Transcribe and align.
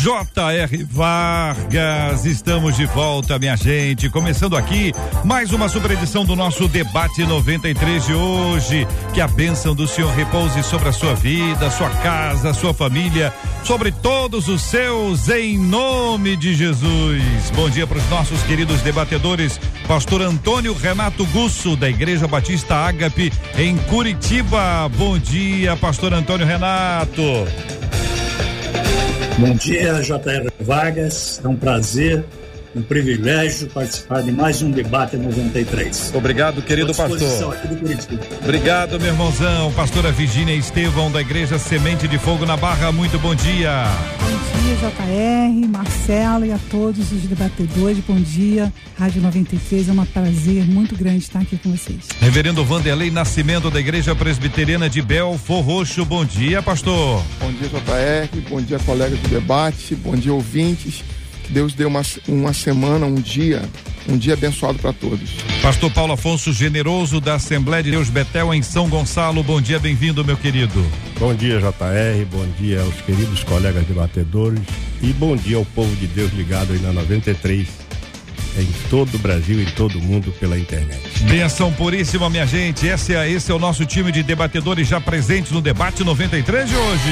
J.R. 0.00 0.82
Vargas, 0.84 2.24
estamos 2.24 2.74
de 2.74 2.86
volta, 2.86 3.38
minha 3.38 3.54
gente. 3.54 4.08
Começando 4.08 4.56
aqui 4.56 4.94
mais 5.26 5.52
uma 5.52 5.68
super 5.68 5.90
edição 5.90 6.24
do 6.24 6.34
nosso 6.34 6.66
debate 6.68 7.22
93 7.22 8.06
de 8.06 8.14
hoje. 8.14 8.88
Que 9.12 9.20
a 9.20 9.28
bênção 9.28 9.74
do 9.74 9.86
Senhor 9.86 10.10
repouse 10.14 10.62
sobre 10.62 10.88
a 10.88 10.92
sua 10.92 11.14
vida, 11.14 11.70
sua 11.70 11.90
casa, 11.90 12.54
sua 12.54 12.72
família, 12.72 13.30
sobre 13.62 13.92
todos 13.92 14.48
os 14.48 14.62
seus, 14.62 15.28
em 15.28 15.58
nome 15.58 16.34
de 16.34 16.54
Jesus. 16.54 17.50
Bom 17.54 17.68
dia 17.68 17.86
para 17.86 17.98
os 17.98 18.08
nossos 18.08 18.42
queridos 18.44 18.80
debatedores, 18.80 19.60
Pastor 19.86 20.22
Antônio 20.22 20.72
Renato 20.72 21.26
Gusso, 21.26 21.76
da 21.76 21.90
Igreja 21.90 22.26
Batista 22.26 22.74
Ágape, 22.74 23.30
em 23.58 23.76
Curitiba. 23.76 24.88
Bom 24.96 25.18
dia, 25.18 25.76
Pastor 25.76 26.14
Antônio 26.14 26.46
Renato. 26.46 27.22
Bom 29.40 29.54
dia, 29.54 30.02
J.R. 30.02 30.52
Vargas. 30.60 31.40
É 31.42 31.48
um 31.48 31.56
prazer, 31.56 32.22
um 32.74 32.82
privilégio 32.82 33.68
participar 33.68 34.22
de 34.22 34.30
mais 34.30 34.62
um 34.62 34.70
debate 34.70 35.16
93. 35.16 36.12
Obrigado, 36.14 36.62
querido 36.62 36.94
pastor. 36.94 37.56
Obrigado, 38.42 38.98
meu 39.00 39.08
irmãozão. 39.08 39.72
Pastora 39.72 40.12
Virgínia 40.12 40.54
Estevão, 40.54 41.10
da 41.10 41.20
Igreja 41.20 41.58
Semente 41.58 42.06
de 42.06 42.18
Fogo 42.18 42.46
na 42.46 42.56
Barra. 42.56 42.92
Muito 42.92 43.18
bom 43.18 43.34
dia. 43.34 43.84
Bom 44.20 44.60
dia, 44.62 44.76
JR, 44.76 45.68
Marcelo 45.68 46.46
e 46.46 46.52
a 46.52 46.58
todos 46.70 47.10
os 47.10 47.22
debatedores. 47.22 47.98
Bom 48.06 48.20
dia, 48.20 48.72
Rádio 48.96 49.20
93. 49.22 49.88
É 49.88 49.92
um 49.92 50.04
prazer 50.04 50.64
muito 50.64 50.94
grande 50.94 51.18
estar 51.18 51.40
aqui 51.40 51.56
com 51.56 51.72
vocês. 51.72 52.08
Reverendo 52.20 52.64
Vanderlei 52.64 53.10
Nascimento, 53.10 53.70
da 53.70 53.80
Igreja 53.80 54.14
Presbiteriana 54.14 54.88
de 54.88 55.02
Belfor 55.02 55.62
Roxo. 55.62 56.04
Bom 56.04 56.24
dia, 56.24 56.62
pastor. 56.62 57.22
Bom 57.40 57.50
dia, 57.52 57.68
JR. 57.68 58.48
Bom 58.48 58.60
dia, 58.60 58.78
colegas 58.78 59.18
do 59.18 59.28
debate. 59.28 59.96
Bom 59.96 60.14
dia, 60.14 60.32
ouvintes. 60.32 61.02
Deus 61.50 61.74
dê 61.74 61.84
uma, 61.84 62.02
uma 62.28 62.52
semana, 62.52 63.06
um 63.06 63.16
dia, 63.16 63.62
um 64.08 64.16
dia 64.16 64.34
abençoado 64.34 64.78
para 64.78 64.92
todos. 64.92 65.30
Pastor 65.60 65.90
Paulo 65.90 66.12
Afonso 66.12 66.52
Generoso, 66.52 67.20
da 67.20 67.34
Assembleia 67.34 67.82
de 67.82 67.90
Deus 67.90 68.08
Betel, 68.08 68.54
em 68.54 68.62
São 68.62 68.88
Gonçalo. 68.88 69.42
Bom 69.42 69.60
dia, 69.60 69.78
bem-vindo, 69.78 70.24
meu 70.24 70.36
querido. 70.36 70.84
Bom 71.18 71.34
dia, 71.34 71.58
JR. 71.58 72.24
Bom 72.30 72.46
dia 72.58 72.80
aos 72.80 72.94
queridos 73.02 73.42
colegas 73.44 73.84
debatedores. 73.84 74.60
E 75.02 75.12
bom 75.12 75.36
dia 75.36 75.56
ao 75.56 75.64
povo 75.64 75.94
de 75.96 76.06
Deus 76.06 76.32
ligado 76.32 76.72
aí 76.72 76.78
na 76.78 76.92
93 76.92 77.66
em 78.58 78.66
todo 78.88 79.14
o 79.14 79.18
Brasil 79.18 79.60
e 79.60 79.62
em 79.62 79.70
todo 79.70 79.98
o 79.98 80.02
mundo 80.02 80.32
pela 80.38 80.58
internet. 80.58 81.00
Benção 81.24 81.72
puríssima, 81.72 82.28
minha 82.28 82.46
gente. 82.46 82.86
Esse 82.86 83.14
é, 83.14 83.30
esse 83.30 83.50
é 83.50 83.54
o 83.54 83.58
nosso 83.58 83.84
time 83.84 84.10
de 84.10 84.22
debatedores 84.22 84.88
já 84.88 85.00
presentes 85.00 85.52
no 85.52 85.60
debate 85.60 86.02
93 86.02 86.68
de 86.68 86.76
hoje. 86.76 87.10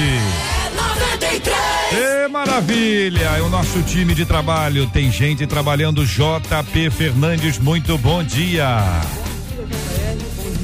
É 0.65 0.75
93! 0.75 1.55
É 1.93 2.18
maravilha! 2.29 3.37
É 3.37 3.41
o 3.41 3.49
nosso 3.49 3.81
time 3.83 4.13
de 4.13 4.25
trabalho. 4.25 4.87
Tem 4.87 5.11
gente 5.11 5.45
trabalhando. 5.47 6.05
JP 6.05 6.89
Fernandes, 6.91 7.57
muito 7.57 7.97
bom 7.97 8.23
dia 8.23 9.01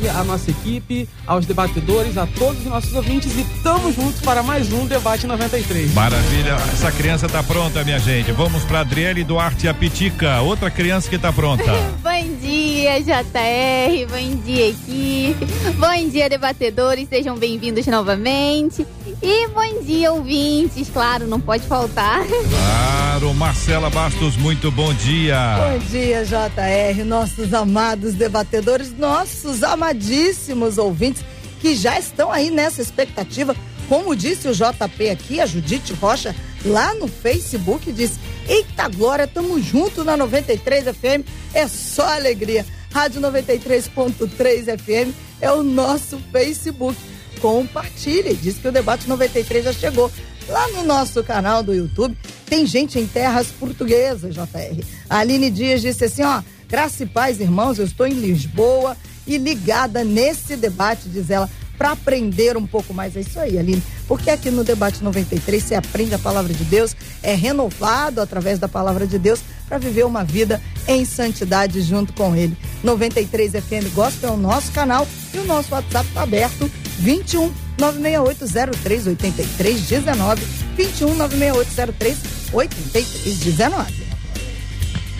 a 0.10 0.24
nossa 0.24 0.52
equipe, 0.52 1.08
aos 1.26 1.46
debatedores, 1.46 2.18
a 2.18 2.28
todos 2.28 2.60
os 2.60 2.66
nossos 2.66 2.94
ouvintes 2.94 3.36
e 3.36 3.42
estamos 3.42 3.96
juntos 3.96 4.22
para 4.22 4.44
mais 4.44 4.72
um 4.72 4.86
Debate 4.86 5.26
93. 5.26 5.94
Maravilha, 5.94 6.56
essa 6.74 6.92
criança 6.92 7.26
está 7.26 7.42
pronta, 7.42 7.84
minha 7.84 8.00
gente. 8.00 8.32
Vamos 8.32 8.64
para 8.64 8.82
Adriele 8.82 9.24
Duarte 9.24 9.68
Apitica, 9.68 10.42
outra 10.42 10.70
criança 10.70 11.10
que 11.10 11.16
está 11.16 11.32
pronta. 11.32 11.64
bom 12.04 12.38
dia, 12.42 13.02
JR, 13.02 14.08
bom 14.10 14.36
dia, 14.44 14.70
equipe. 14.70 15.46
Bom 15.78 16.10
dia, 16.10 16.30
debatedores, 16.30 17.08
sejam 17.10 17.38
bem-vindos 17.38 17.86
novamente. 17.88 18.86
E 19.28 19.48
bom 19.48 19.82
dia, 19.82 20.14
ouvintes, 20.14 20.88
claro, 20.88 21.26
não 21.26 21.42
pode 21.42 21.66
faltar. 21.66 22.24
Claro, 22.28 23.34
Marcela 23.34 23.90
Bastos, 23.90 24.38
muito 24.38 24.70
bom 24.70 24.94
dia. 24.94 25.36
Bom 25.58 25.80
dia, 25.90 26.24
JR, 26.24 27.04
nossos 27.04 27.52
amados 27.52 28.14
debatedores, 28.14 28.96
nossos 28.96 29.64
amadíssimos 29.64 30.78
ouvintes 30.78 31.26
que 31.60 31.76
já 31.76 31.98
estão 31.98 32.32
aí 32.32 32.52
nessa 32.52 32.84
expectativa. 32.84 33.56
Como 33.90 34.16
disse 34.16 34.48
o 34.48 34.54
JP 34.54 35.10
aqui, 35.10 35.42
a 35.42 35.48
Judite 35.48 35.92
Rocha, 35.94 36.36
lá 36.64 36.94
no 36.94 37.08
Facebook, 37.08 37.92
disse: 37.92 38.20
Eita 38.48 38.88
Glória, 38.90 39.26
tamo 39.26 39.60
junto 39.60 40.04
na 40.04 40.16
93 40.16 40.96
FM, 40.96 41.28
é 41.52 41.68
só 41.68 42.14
alegria. 42.14 42.64
Rádio 42.94 43.20
93.3 43.22 44.78
FM 44.78 45.16
é 45.42 45.52
o 45.52 45.64
nosso 45.64 46.20
Facebook 46.32 46.96
compartilhe. 47.36 48.36
Diz 48.36 48.58
que 48.58 48.68
o 48.68 48.72
debate 48.72 49.08
93 49.08 49.66
já 49.66 49.74
chegou. 49.74 50.12
Lá 50.48 50.68
no 50.70 50.84
nosso 50.84 51.24
canal 51.24 51.64
do 51.64 51.74
YouTube 51.74 52.16
tem 52.46 52.66
gente 52.66 53.00
em 53.00 53.08
terras 53.08 53.48
portuguesas, 53.48 54.36
JR. 54.36 54.84
A 55.10 55.20
Aline 55.20 55.50
Dias 55.50 55.82
disse 55.82 56.06
assim: 56.06 56.24
ó, 56.24 56.42
graça 56.68 57.04
e 57.04 57.06
paz, 57.06 57.40
irmãos, 57.40 57.80
eu 57.80 57.86
estou 57.86 58.06
em 58.06 58.14
Lisboa 58.14 58.96
e 59.26 59.38
ligada 59.38 60.04
nesse 60.04 60.56
debate, 60.56 61.10
diz 61.10 61.32
ela, 61.32 61.50
para 61.78 61.92
aprender 61.92 62.56
um 62.58 62.66
pouco 62.66 62.94
mais. 62.94 63.16
É 63.16 63.22
isso 63.22 63.40
aí, 63.40 63.58
Aline. 63.58 63.84
Porque 64.08 64.30
aqui 64.30 64.52
no 64.52 64.64
Debate 64.64 65.04
93 65.04 65.64
você 65.64 65.76
aprende 65.76 66.14
a 66.14 66.20
palavra 66.20 66.54
de 66.54 66.64
Deus, 66.64 66.96
é 67.24 67.34
renovado 67.34 68.22
através 68.22 68.60
da 68.60 68.68
palavra 68.68 69.08
de 69.08 69.18
Deus 69.18 69.42
para 69.68 69.78
viver 69.78 70.06
uma 70.06 70.24
vida 70.24 70.62
em 70.88 71.04
santidade 71.06 71.82
junto 71.82 72.14
com 72.14 72.36
Ele. 72.36 72.56
93 72.84 73.54
FM 73.54 73.94
Gospel 73.94 74.30
é 74.30 74.34
o 74.34 74.38
nosso 74.38 74.72
canal 74.72 75.08
e 75.34 75.40
o 75.40 75.46
nosso 75.46 75.74
WhatsApp 75.74 76.08
está 76.08 76.22
aberto 76.22 76.70
21 77.00 77.52
96803 77.78 79.08
8319 79.08 80.42
21 80.78 81.16
96803 81.16 82.18
8319. 82.54 84.06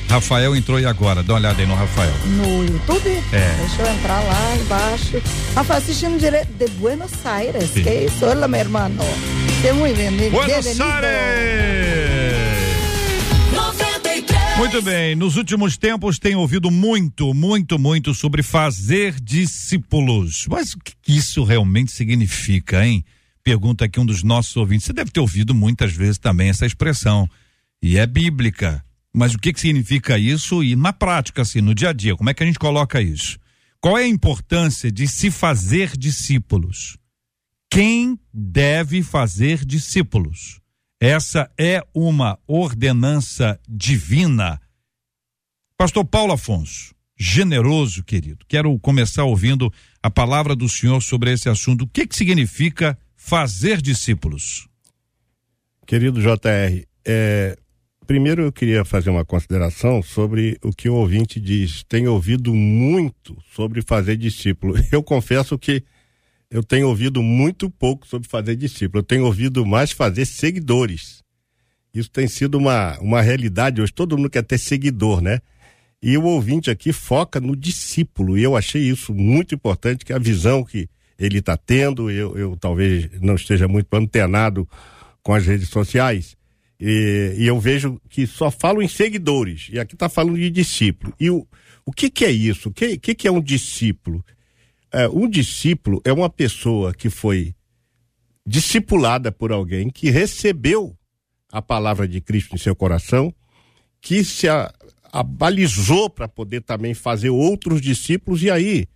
Rafael 0.08 0.56
entrou 0.56 0.80
e 0.80 0.86
agora? 0.86 1.24
Dá 1.24 1.34
uma 1.34 1.40
olhada 1.40 1.60
aí 1.62 1.68
no 1.68 1.76
Rafael. 1.76 2.14
No 2.26 2.64
YouTube? 2.64 3.10
É. 3.34 3.56
Deixa 3.60 3.82
eu 3.82 3.92
entrar 3.94 4.22
lá 4.22 4.56
embaixo. 4.56 5.22
Rafael, 5.56 5.80
assistindo 5.80 6.20
direto 6.20 6.50
de 6.54 6.68
Buenos 6.74 7.12
Aires. 7.26 7.72
Sim. 7.72 7.84
Que 7.84 8.06
isso? 8.06 8.26
Olá, 8.26 8.48
meu 8.48 8.60
irmão. 8.60 8.92
Seja 9.62 9.74
muito 9.74 9.98
bem-vindo. 9.98 10.32
Buenos 10.32 10.80
Aires! 10.80 12.05
Muito 14.58 14.82
bem, 14.82 15.16
nos 15.16 15.36
últimos 15.36 15.78
tempos 15.78 16.18
tenho 16.18 16.40
ouvido 16.40 16.72
muito, 16.72 17.34
muito, 17.34 17.78
muito 17.78 18.14
sobre 18.14 18.42
fazer 18.42 19.20
discípulos. 19.20 20.48
Mas 20.50 20.74
o 20.74 20.80
que 20.80 20.94
isso 21.08 21.44
realmente 21.44 21.92
significa, 21.92 22.86
hein? 22.86 23.04
Pergunta 23.44 23.84
aqui 23.84 24.00
um 24.00 24.06
dos 24.06 24.24
nossos 24.24 24.56
ouvintes. 24.56 24.86
Você 24.86 24.94
deve 24.94 25.12
ter 25.12 25.20
ouvido 25.20 25.54
muitas 25.54 25.94
vezes 25.94 26.18
também 26.18 26.50
essa 26.50 26.66
expressão. 26.66 27.30
E 27.84 27.98
é 27.98 28.08
bíblica. 28.08 28.84
Mas 29.14 29.36
o 29.36 29.38
que, 29.38 29.52
que 29.52 29.60
significa 29.60 30.18
isso? 30.18 30.64
E 30.64 30.76
na 30.76 30.94
prática, 30.94 31.42
assim, 31.42 31.60
no 31.60 31.76
dia 31.76 31.90
a 31.90 31.94
dia, 31.94 32.16
como 32.16 32.30
é 32.30 32.34
que 32.34 32.42
a 32.42 32.46
gente 32.46 32.58
coloca 32.58 33.02
isso? 33.02 33.38
Qual 33.82 33.98
é 33.98 34.04
a 34.04 34.08
importância 34.08 34.90
de 34.90 35.06
se 35.08 35.30
fazer 35.30 35.98
discípulos? 35.98 36.98
Quem 37.70 38.18
deve 38.34 39.04
fazer 39.04 39.66
discípulos? 39.66 40.60
Essa 41.06 41.52
é 41.56 41.84
uma 41.94 42.40
ordenança 42.48 43.60
divina. 43.70 44.60
Pastor 45.78 46.04
Paulo 46.04 46.34
Afonso, 46.34 46.96
generoso, 47.16 48.04
querido, 48.04 48.44
quero 48.48 48.76
começar 48.80 49.24
ouvindo 49.24 49.72
a 50.02 50.10
palavra 50.10 50.56
do 50.56 50.68
senhor 50.68 51.00
sobre 51.04 51.32
esse 51.32 51.48
assunto. 51.48 51.84
O 51.84 51.88
que, 51.88 52.08
que 52.08 52.16
significa 52.16 52.98
fazer 53.16 53.84
discípulos? 53.84 54.68
Querido 55.86 56.20
JR, 56.20 56.84
é, 57.06 57.56
primeiro 58.08 58.42
eu 58.42 58.52
queria 58.52 58.84
fazer 58.84 59.12
uma 59.12 59.24
consideração 59.24 60.02
sobre 60.02 60.58
o 60.64 60.72
que 60.72 60.90
o 60.90 60.96
ouvinte 60.96 61.40
diz. 61.40 61.84
Tenho 61.84 62.14
ouvido 62.14 62.52
muito 62.52 63.38
sobre 63.54 63.84
fazer 63.84 64.18
discípulo. 64.18 64.74
Eu 64.92 65.04
confesso 65.04 65.56
que 65.56 65.84
eu 66.50 66.64
tenho 66.64 66.88
ouvido 66.88 67.22
muito 67.22 67.70
pouco 67.70 68.08
sobre 68.08 68.28
fazer 68.28 68.56
discípulo. 68.56 69.00
Eu 69.00 69.04
tenho 69.04 69.26
ouvido 69.26 69.66
mais 69.66 69.92
fazer 69.92 70.26
seguidores. 70.26 71.24
Isso 71.94 72.10
tem 72.10 72.28
sido 72.28 72.58
uma, 72.58 72.98
uma 73.00 73.22
realidade 73.22 73.82
hoje. 73.82 73.94
Todo 73.94 74.18
mundo 74.18 74.30
quer 74.30 74.44
ter 74.44 74.58
seguidor, 74.58 75.22
né? 75.22 75.40
E 76.02 76.18
o 76.18 76.24
ouvinte 76.24 76.70
aqui 76.70 76.92
foca 76.92 77.40
no 77.40 77.56
discípulo. 77.56 78.38
E 78.38 78.44
eu 78.44 78.56
achei 78.56 78.82
isso 78.82 79.14
muito 79.14 79.56
importante, 79.56 80.06
que 80.06 80.14
a 80.14 80.20
visão 80.20 80.64
que 80.64 80.88
ele 81.18 81.40
está 81.40 81.56
tendo, 81.58 82.12
eu, 82.12 82.38
eu 82.38 82.58
talvez 82.58 83.10
não 83.22 83.36
esteja 83.36 83.68
muito 83.68 83.94
antenado 83.94 84.68
com 85.24 85.34
as 85.34 85.46
redes 85.46 85.70
sociais. 85.70 86.36
E, 86.80 87.36
e 87.38 87.48
eu 87.48 87.60
vejo 87.60 88.00
que 88.10 88.28
só 88.28 88.52
falam 88.52 88.82
em 88.82 88.88
seguidores, 88.88 89.70
e 89.72 89.80
aqui 89.80 89.96
está 89.96 90.10
falando 90.10 90.38
de 90.38 90.50
discípulo. 90.50 91.14
E 91.20 91.30
o, 91.30 91.48
o 91.86 91.92
que, 91.92 92.10
que 92.10 92.26
é 92.26 92.32
isso? 92.32 92.70
O 92.70 92.72
que, 92.72 92.98
que, 92.98 93.16
que 93.16 93.28
é 93.28 93.32
um 93.32 93.42
discípulo? 93.42 94.24
É, 94.92 95.08
um 95.10 95.30
discípulo 95.30 96.02
é 96.06 96.14
uma 96.14 96.30
pessoa 96.30 96.94
que 96.94 97.10
foi 97.10 97.54
discipulada 98.46 99.32
por 99.32 99.52
alguém 99.52 99.90
que 99.90 100.10
recebeu 100.10 100.96
a 101.52 101.62
palavra 101.62 102.08
de 102.08 102.22
Cristo 102.22 102.56
em 102.56 102.60
seu 102.60 102.76
coração, 102.76 103.34
que 104.02 104.24
se 104.24 104.48
abalizou 105.12 106.10
para 106.10 106.28
poder 106.28 106.62
também 106.62 106.94
fazer 106.94 107.30
outros 107.30 107.82
discípulos, 107.82 108.44
e 108.44 108.52
aí 108.52 108.88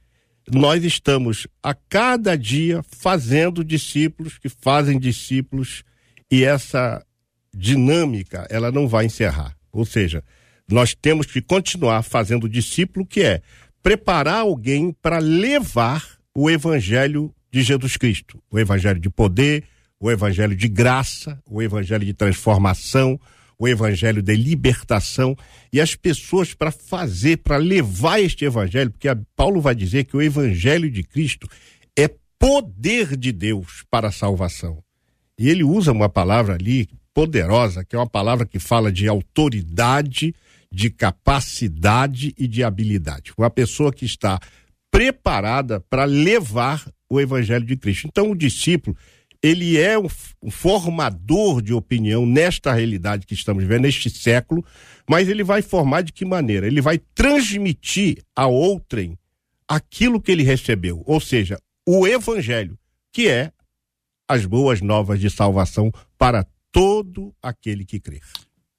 nós 0.52 0.84
estamos 0.84 1.48
a 1.64 1.74
cada 1.74 2.36
dia 2.36 2.84
fazendo 2.84 3.64
discípulos 3.64 4.38
que 4.38 4.50
fazem 4.50 5.00
discípulos, 5.00 5.84
e 6.30 6.44
essa 6.44 7.04
dinâmica 7.56 8.46
ela 8.50 8.72
não 8.72 8.88
vai 8.88 9.06
encerrar. 9.06 9.56
Ou 9.72 9.86
seja, 9.86 10.24
nós 10.70 10.94
temos 10.94 11.26
que 11.26 11.42
continuar 11.42 12.04
fazendo 12.04 12.50
discípulo, 12.50 13.06
que 13.06 13.22
é 13.22 13.42
preparar 13.82 14.42
alguém 14.42 14.96
para 15.02 15.20
levar 15.20 16.04
o 16.36 16.50
evangelho 16.50 17.34
de 17.52 17.62
Jesus 17.62 17.98
Cristo, 17.98 18.42
o 18.52 18.60
evangelho 18.60 19.00
de 19.00 19.10
poder, 19.10 19.64
o 20.00 20.10
evangelho 20.10 20.56
de 20.56 20.68
graça, 20.68 21.42
o 21.50 21.62
evangelho 21.62 22.06
de 22.06 22.14
transformação, 22.14 23.20
o 23.58 23.68
evangelho 23.68 24.22
de 24.22 24.36
libertação 24.36 25.36
e 25.72 25.82
as 25.82 25.94
pessoas 25.94 26.54
para 26.54 26.72
fazer, 26.72 27.38
para 27.38 27.58
levar 27.58 28.22
este 28.22 28.46
evangelho, 28.46 28.92
porque 28.92 29.10
Paulo 29.36 29.60
vai 29.60 29.76
dizer 29.76 30.06
que 30.06 30.16
o 30.16 30.22
evangelho 30.22 30.90
de 30.90 31.04
Cristo 31.04 31.48
é 31.98 32.10
poder 32.40 33.18
de 33.18 33.34
Deus 33.34 33.84
para 33.92 34.08
a 34.08 34.12
salvação. 34.12 34.82
E 35.38 35.50
ele 35.50 35.64
usa 35.64 35.92
uma 35.92 36.08
palavra 36.08 36.54
ali 36.54 36.88
poderosa, 37.14 37.84
que 37.84 37.96
é 37.96 38.00
uma 38.00 38.08
palavra 38.10 38.46
que 38.46 38.60
fala 38.60 38.92
de 38.92 39.08
autoridade, 39.10 40.34
de 40.72 40.90
capacidade 40.90 42.34
e 42.38 42.48
de 42.48 42.64
habilidade. 42.64 43.34
Uma 43.38 43.50
pessoa 43.50 43.92
que 43.92 44.06
está 44.06 44.40
preparada 44.92 45.80
para 45.80 46.06
levar 46.06 46.90
o 47.10 47.20
evangelho 47.20 47.66
de 47.66 47.76
Cristo. 47.76 48.08
Então, 48.08 48.32
o 48.32 48.36
discípulo, 48.36 48.96
ele 49.42 49.78
é 49.78 49.98
um, 49.98 50.08
um, 50.44 50.52
formador 50.52 51.62
de 51.62 51.74
opinião 51.74 52.26
nesta 52.26 52.74
realidade 52.74 53.26
que 53.26 53.34
estamos 53.34 53.64
vivendo, 53.64 53.84
neste 53.84 54.10
século, 54.10 54.64
mas 55.10 55.28
ele 55.28 55.44
vai 55.44 55.62
formar 55.62 56.02
de 56.02 56.12
que 56.12 56.26
maneira? 56.26 56.68
Ele 56.68 56.82
vai 56.82 57.00
transmitir 57.16 58.22
a 58.36 58.48
outrem 58.48 59.18
aquilo 59.68 60.22
que 60.22 60.32
ele 60.32 60.44
recebeu, 60.44 61.04
ou 61.06 61.20
seja, 61.20 61.60
o 61.88 62.08
evangelho, 62.08 62.78
que 63.14 63.28
é 63.28 63.52
as 64.28 64.46
boas 64.46 64.82
novas 64.82 65.20
de 65.20 65.30
salvação 65.30 65.92
para 66.18 66.46
todo 66.72 67.34
aquele 67.42 67.86
que 67.86 68.00
crer. 68.00 68.22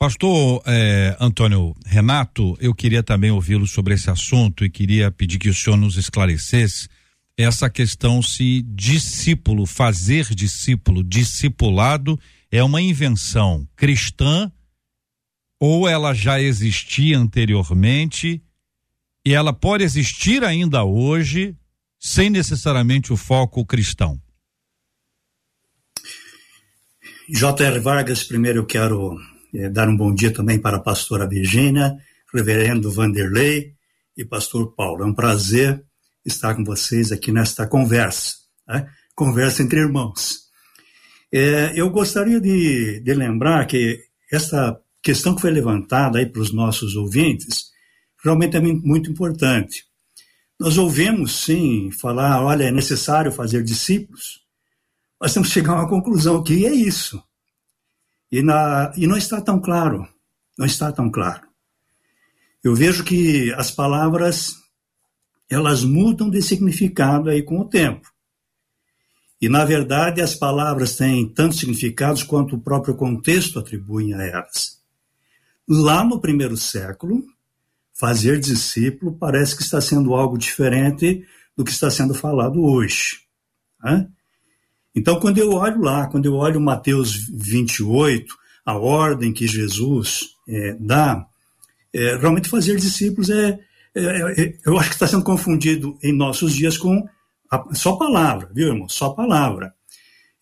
Pastor 0.03 0.63
eh, 0.65 1.15
Antônio 1.21 1.77
Renato, 1.85 2.57
eu 2.59 2.75
queria 2.75 3.03
também 3.03 3.31
ouvi-lo 3.31 3.67
sobre 3.67 3.93
esse 3.93 4.09
assunto 4.09 4.65
e 4.65 4.71
queria 4.71 5.11
pedir 5.11 5.39
que 5.39 5.51
o 5.51 5.55
senhor 5.55 5.77
nos 5.77 5.99
esclarecesse 5.99 6.89
essa 7.37 7.69
questão 7.69 8.23
se 8.23 8.63
discípulo, 8.63 9.67
fazer 9.67 10.35
discípulo, 10.35 11.05
discipulado 11.05 12.19
é 12.51 12.65
uma 12.65 12.81
invenção 12.81 13.69
cristã 13.77 14.51
ou 15.61 15.87
ela 15.87 16.15
já 16.15 16.41
existia 16.41 17.19
anteriormente 17.19 18.43
e 19.23 19.35
ela 19.35 19.53
pode 19.53 19.85
existir 19.85 20.43
ainda 20.43 20.83
hoje 20.83 21.55
sem 21.99 22.31
necessariamente 22.31 23.13
o 23.13 23.19
foco 23.19 23.67
cristão. 23.67 24.19
J.R. 27.29 27.79
Vargas, 27.81 28.25
primeiro 28.25 28.61
eu 28.61 28.67
quero 28.67 29.21
é, 29.55 29.69
dar 29.69 29.89
um 29.89 29.97
bom 29.97 30.15
dia 30.15 30.33
também 30.33 30.59
para 30.59 30.77
a 30.77 30.83
pastora 30.83 31.29
Virgínia, 31.29 31.97
reverendo 32.33 32.91
Vanderlei 32.91 33.75
e 34.17 34.25
pastor 34.25 34.75
Paulo. 34.75 35.03
É 35.03 35.07
um 35.07 35.15
prazer 35.15 35.83
estar 36.25 36.55
com 36.55 36.65
vocês 36.65 37.13
aqui 37.13 37.33
nesta 37.33 37.67
conversa, 37.67 38.35
né? 38.69 38.89
conversa 39.15 39.63
entre 39.63 39.81
irmãos. 39.81 40.51
É, 41.33 41.73
eu 41.75 41.89
gostaria 41.91 42.41
de, 42.41 43.01
de 43.01 43.15
lembrar 43.15 43.67
que 43.67 44.01
essa 44.33 44.79
questão 45.03 45.35
que 45.35 45.41
foi 45.41 45.51
levantada 45.51 46.19
aí 46.19 46.27
para 46.27 46.43
os 46.43 46.53
nossos 46.53 46.97
ouvintes 46.97 47.71
realmente 48.23 48.57
é 48.57 48.61
muito 48.61 49.11
importante. 49.11 49.85
Nós 50.59 50.77
ouvimos, 50.77 51.45
sim, 51.45 51.91
falar, 51.91 52.45
olha, 52.45 52.65
é 52.65 52.71
necessário 52.71 53.33
fazer 53.33 53.63
discípulos. 53.63 54.41
Nós 55.21 55.33
temos 55.33 55.49
que 55.49 55.55
chegar 55.55 55.73
a 55.73 55.77
uma 55.77 55.89
conclusão 55.89 56.43
que 56.43 56.67
é 56.67 56.73
isso. 56.73 57.23
E, 58.31 58.43
na, 58.43 58.93
e 58.97 59.07
não 59.07 59.17
está 59.17 59.41
tão 59.41 59.61
claro, 59.61 60.07
não 60.57 60.67
está 60.67 60.93
tão 60.93 61.11
claro. 61.11 61.49
Eu 62.63 62.75
vejo 62.75 63.03
que 63.03 63.53
as 63.55 63.71
palavras 63.71 64.55
elas 65.51 65.83
mudam 65.83 66.31
de 66.31 66.41
significado 66.41 67.29
aí 67.29 67.43
com 67.43 67.59
o 67.59 67.69
tempo. 67.69 68.09
E, 69.41 69.49
na 69.49 69.65
verdade, 69.65 70.21
as 70.21 70.35
palavras 70.35 70.97
têm 70.97 71.29
tantos 71.29 71.59
significados 71.59 72.23
quanto 72.23 72.55
o 72.55 72.61
próprio 72.61 72.95
contexto 72.95 73.59
atribui 73.59 74.15
a 74.15 74.23
elas. 74.23 74.81
Lá 75.67 76.05
no 76.05 76.21
primeiro 76.21 76.57
século, 76.57 77.25
fazer 77.95 78.39
discípulo 78.39 79.17
parece 79.17 79.57
que 79.57 79.63
está 79.63 79.81
sendo 79.81 80.15
algo 80.15 80.39
diferente 80.39 81.27
do 81.57 81.65
que 81.65 81.71
está 81.71 81.91
sendo 81.91 82.15
falado 82.15 82.63
hoje. 82.63 83.23
Né? 83.83 84.09
Então, 84.95 85.21
quando 85.21 85.39
eu 85.39 85.53
olho 85.53 85.81
lá, 85.81 86.09
quando 86.09 86.27
eu 86.27 86.35
olho 86.35 86.61
Mateus 86.61 87.15
28, 87.33 88.37
a 88.65 88.77
ordem 88.77 89.33
que 89.33 89.47
Jesus 89.47 90.31
é, 90.49 90.77
dá, 90.79 91.27
é, 91.93 92.17
realmente 92.17 92.49
fazer 92.49 92.77
discípulos 92.77 93.31
é, 93.31 93.59
é, 93.95 94.43
é, 94.43 94.59
eu 94.65 94.79
acho 94.79 94.89
que 94.89 94.95
está 94.95 95.07
sendo 95.07 95.25
confundido 95.25 95.99
em 96.03 96.13
nossos 96.13 96.55
dias 96.55 96.79
com 96.79 97.05
a, 97.51 97.75
só 97.75 97.97
palavra, 97.97 98.49
viu, 98.55 98.69
irmão? 98.69 98.89
Só 98.89 99.11
palavra. 99.11 99.75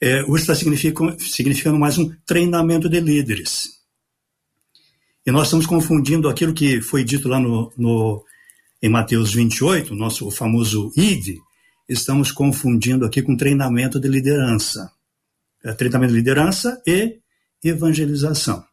É, 0.01 0.23
hoje 0.25 0.43
está 0.43 0.55
significando, 0.55 1.79
mais 1.79 1.99
um 1.99 2.11
treinamento 2.27 2.89
de 2.89 3.01
líderes. 3.01 3.79
E 5.27 5.31
nós 5.31 5.45
estamos 5.45 5.67
confundindo 5.67 6.29
aquilo 6.29 6.55
que 6.55 6.81
foi 6.81 7.03
dito 7.05 7.29
lá 7.29 7.41
no, 7.41 7.73
no 7.77 8.25
em 8.81 8.89
Mateus 8.89 9.33
28, 9.35 9.95
nosso 9.95 10.31
famoso 10.31 10.93
ID, 10.97 11.39
estamos 11.89 12.31
confundindo 12.31 13.05
aqui 13.05 13.23
com 13.23 13.37
treinamento 13.37 13.99
de 13.99 14.09
liderança. 14.09 14.93
É, 15.65 15.73
treinamento 15.73 16.13
de 16.13 16.19
liderança 16.19 16.81
e 16.87 17.21
evangelização. 17.65 18.65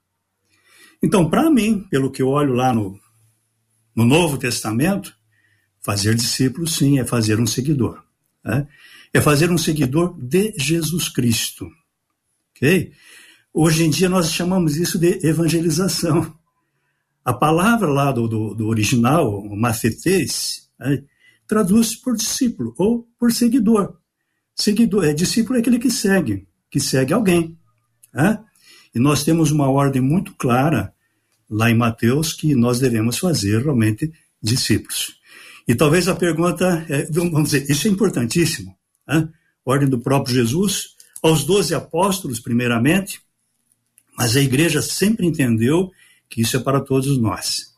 Então, 1.02 1.30
para 1.30 1.50
mim, 1.50 1.88
pelo 1.90 2.12
que 2.12 2.22
eu 2.22 2.28
olho 2.28 2.54
lá 2.54 2.74
no, 2.74 3.00
no 3.96 4.06
Novo 4.06 4.38
Testamento, 4.38 5.16
fazer 5.82 6.16
discípulo, 6.16 6.68
sim, 6.68 7.00
é 7.00 7.06
fazer 7.06 7.40
um 7.40 7.48
seguidor. 7.48 8.04
Né? 8.44 8.68
É 9.14 9.22
fazer 9.22 9.52
um 9.52 9.58
seguidor 9.58 10.18
de 10.20 10.54
Jesus 10.58 11.10
Cristo. 11.10 11.70
Ok? 12.52 12.92
Hoje 13.54 13.86
em 13.86 13.90
dia 13.90 14.10
nós 14.10 14.34
chamamos 14.34 14.76
isso 14.76 15.00
de 15.00 15.26
evangelização. 15.26 16.36
A 17.24 17.34
palavra 17.34 17.88
lá 17.88 18.12
do, 18.12 18.28
do, 18.28 18.54
do 18.54 18.68
original, 18.68 19.44
macetes, 19.56 20.70
né, 20.78 21.04
traduz 21.48 21.96
por 21.96 22.16
discípulo 22.16 22.74
ou 22.78 23.08
por 23.20 23.32
seguidor. 23.32 23.98
Seguidor, 24.56 25.06
é, 25.06 25.14
discípulo 25.14 25.58
é 25.58 25.62
aquele 25.62 25.80
que 25.80 25.92
segue, 25.92 26.48
que 26.70 26.80
segue 26.80 27.14
alguém. 27.14 27.58
Né? 28.14 28.40
E 28.94 29.00
nós 29.00 29.24
temos 29.24 29.52
uma 29.52 29.70
ordem 29.70 30.02
muito 30.02 30.34
clara 30.36 30.94
lá 31.50 31.70
em 31.70 31.76
Mateus 31.76 32.34
que 32.34 32.56
nós 32.56 32.80
devemos 32.80 33.18
fazer 33.18 33.62
realmente 33.62 34.12
discípulos. 34.42 35.20
E 35.68 35.76
talvez 35.76 36.08
a 36.08 36.16
pergunta, 36.16 36.86
é, 36.90 37.06
vamos 37.12 37.52
dizer, 37.52 37.70
isso 37.70 37.88
é 37.88 37.92
importantíssimo. 37.92 38.76
Né? 39.08 39.28
Ordem 39.66 39.90
do 39.90 40.00
próprio 40.00 40.36
Jesus, 40.36 40.96
aos 41.22 41.44
doze 41.44 41.74
apóstolos, 41.74 42.40
primeiramente, 42.40 43.20
mas 44.18 44.36
a 44.36 44.42
igreja 44.42 44.82
sempre 44.82 45.26
entendeu 45.26 45.92
que 46.30 46.42
isso 46.42 46.56
é 46.56 46.60
para 46.60 46.80
todos 46.80 47.18
nós. 47.18 47.75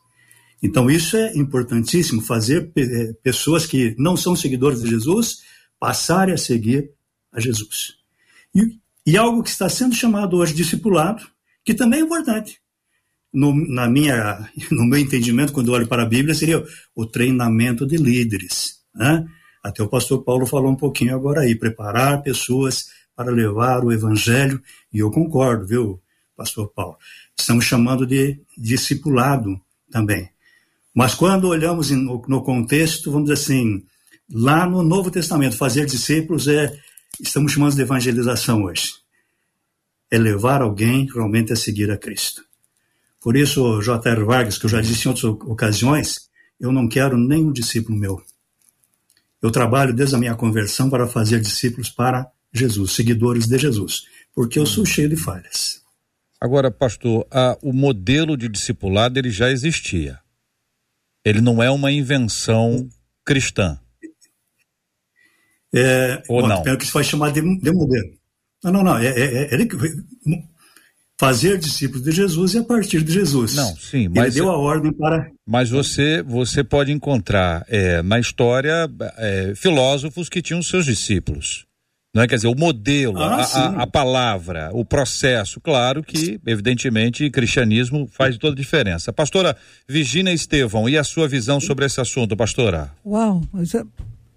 Então, 0.62 0.90
isso 0.90 1.16
é 1.16 1.36
importantíssimo, 1.36 2.20
fazer 2.20 2.70
é, 2.76 3.12
pessoas 3.22 3.66
que 3.66 3.94
não 3.98 4.16
são 4.16 4.34
seguidores 4.34 4.82
de 4.82 4.88
Jesus 4.88 5.42
passarem 5.78 6.34
a 6.34 6.38
seguir 6.38 6.90
a 7.32 7.40
Jesus. 7.40 7.94
E, 8.54 8.78
e 9.06 9.16
algo 9.16 9.42
que 9.42 9.50
está 9.50 9.68
sendo 9.68 9.94
chamado 9.94 10.36
hoje 10.36 10.54
discipulado, 10.54 11.22
que 11.64 11.74
também 11.74 12.00
é 12.00 12.02
importante 12.02 12.60
no, 13.32 13.54
na 13.54 13.88
minha, 13.88 14.50
no 14.70 14.84
meu 14.84 14.98
entendimento, 14.98 15.52
quando 15.52 15.68
eu 15.68 15.74
olho 15.74 15.88
para 15.88 16.02
a 16.02 16.08
Bíblia, 16.08 16.34
seria 16.34 16.64
o 16.94 17.06
treinamento 17.06 17.86
de 17.86 17.96
líderes. 17.96 18.80
Né? 18.94 19.26
Até 19.62 19.82
o 19.82 19.88
pastor 19.88 20.22
Paulo 20.24 20.46
falou 20.46 20.70
um 20.70 20.76
pouquinho 20.76 21.14
agora 21.14 21.42
aí, 21.42 21.54
preparar 21.54 22.22
pessoas 22.22 22.86
para 23.14 23.32
levar 23.32 23.84
o 23.84 23.92
evangelho, 23.92 24.62
e 24.92 25.00
eu 25.00 25.10
concordo, 25.10 25.66
viu, 25.66 26.00
pastor 26.36 26.68
Paulo? 26.72 26.96
Estamos 27.36 27.64
chamando 27.64 28.06
de 28.06 28.40
discipulado 28.56 29.60
também. 29.90 30.28
Mas 30.98 31.14
quando 31.14 31.46
olhamos 31.46 31.92
no, 31.92 32.42
contexto, 32.42 33.12
vamos 33.12 33.28
dizer 33.28 33.40
assim, 33.40 33.84
lá 34.28 34.66
no 34.66 34.82
Novo 34.82 35.12
Testamento, 35.12 35.56
fazer 35.56 35.86
discípulos 35.86 36.48
é, 36.48 36.76
estamos 37.20 37.52
chamando 37.52 37.76
de 37.76 37.82
evangelização 37.82 38.64
hoje. 38.64 38.94
é 40.10 40.18
levar 40.18 40.60
alguém 40.60 41.06
realmente 41.06 41.52
a 41.52 41.56
seguir 41.56 41.88
a 41.92 41.96
Cristo. 41.96 42.42
Por 43.20 43.36
isso, 43.36 43.80
J.R. 43.80 44.24
Vargas, 44.24 44.58
que 44.58 44.66
eu 44.66 44.70
já 44.70 44.80
disse 44.80 45.06
em 45.06 45.10
outras 45.10 45.24
ocasiões, 45.48 46.28
eu 46.58 46.72
não 46.72 46.88
quero 46.88 47.16
nenhum 47.16 47.52
discípulo 47.52 47.96
meu. 47.96 48.20
Eu 49.40 49.52
trabalho 49.52 49.94
desde 49.94 50.16
a 50.16 50.18
minha 50.18 50.34
conversão 50.34 50.90
para 50.90 51.06
fazer 51.06 51.40
discípulos 51.40 51.90
para 51.90 52.28
Jesus, 52.52 52.90
seguidores 52.90 53.46
de 53.46 53.56
Jesus, 53.56 54.02
porque 54.34 54.58
eu 54.58 54.66
sou 54.66 54.84
cheio 54.84 55.08
de 55.08 55.16
falhas. 55.16 55.80
Agora, 56.40 56.72
pastor, 56.72 57.24
a, 57.30 57.56
o 57.62 57.72
modelo 57.72 58.36
de 58.36 58.48
discipulado 58.48 59.16
ele 59.16 59.30
já 59.30 59.48
existia. 59.48 60.18
Ele 61.28 61.40
não 61.40 61.62
é 61.62 61.70
uma 61.70 61.92
invenção 61.92 62.88
cristã. 63.24 63.78
É, 65.74 66.22
Ou 66.28 66.48
não? 66.48 66.62
que 66.76 66.86
se 66.86 66.92
vai 66.92 67.04
chamar 67.04 67.30
de, 67.30 67.40
de 67.40 67.70
modelo. 67.70 68.08
Não, 68.64 68.72
não, 68.72 68.82
não. 68.82 68.98
É, 68.98 69.08
é, 69.08 69.54
é, 69.54 69.58
fazer 71.18 71.58
discípulos 71.58 72.04
de 72.04 72.12
Jesus 72.12 72.54
e 72.54 72.58
a 72.58 72.64
partir 72.64 73.02
de 73.02 73.12
Jesus. 73.12 73.54
Não, 73.54 73.76
sim, 73.76 74.08
mas 74.08 74.36
ele 74.36 74.44
deu 74.44 74.50
a 74.50 74.56
ordem 74.56 74.92
para. 74.92 75.30
Mas 75.46 75.68
você 75.68 76.22
você 76.22 76.62
pode 76.62 76.92
encontrar 76.92 77.64
é, 77.68 78.00
na 78.02 78.20
história 78.20 78.88
é, 79.16 79.52
filósofos 79.56 80.28
que 80.28 80.40
tinham 80.40 80.62
seus 80.62 80.86
discípulos. 80.86 81.66
Não 82.18 82.24
é? 82.24 82.26
Quer 82.26 82.34
dizer, 82.34 82.48
o 82.48 82.54
modelo, 82.56 83.22
ah, 83.22 83.36
a, 83.36 83.42
a, 83.42 83.82
a, 83.84 83.86
palavra, 83.86 84.70
o 84.72 84.84
processo, 84.84 85.60
claro 85.60 86.02
que, 86.02 86.40
evidentemente, 86.44 87.24
o 87.24 87.30
cristianismo 87.30 88.08
faz 88.10 88.36
toda 88.36 88.54
a 88.54 88.56
diferença. 88.56 89.12
Pastora 89.12 89.56
Virginia 89.88 90.32
Estevão, 90.32 90.88
e 90.88 90.98
a 90.98 91.04
sua 91.04 91.28
visão 91.28 91.60
sobre 91.60 91.86
esse 91.86 92.00
assunto, 92.00 92.36
pastora? 92.36 92.90
Uau, 93.06 93.40
é, 93.54 93.84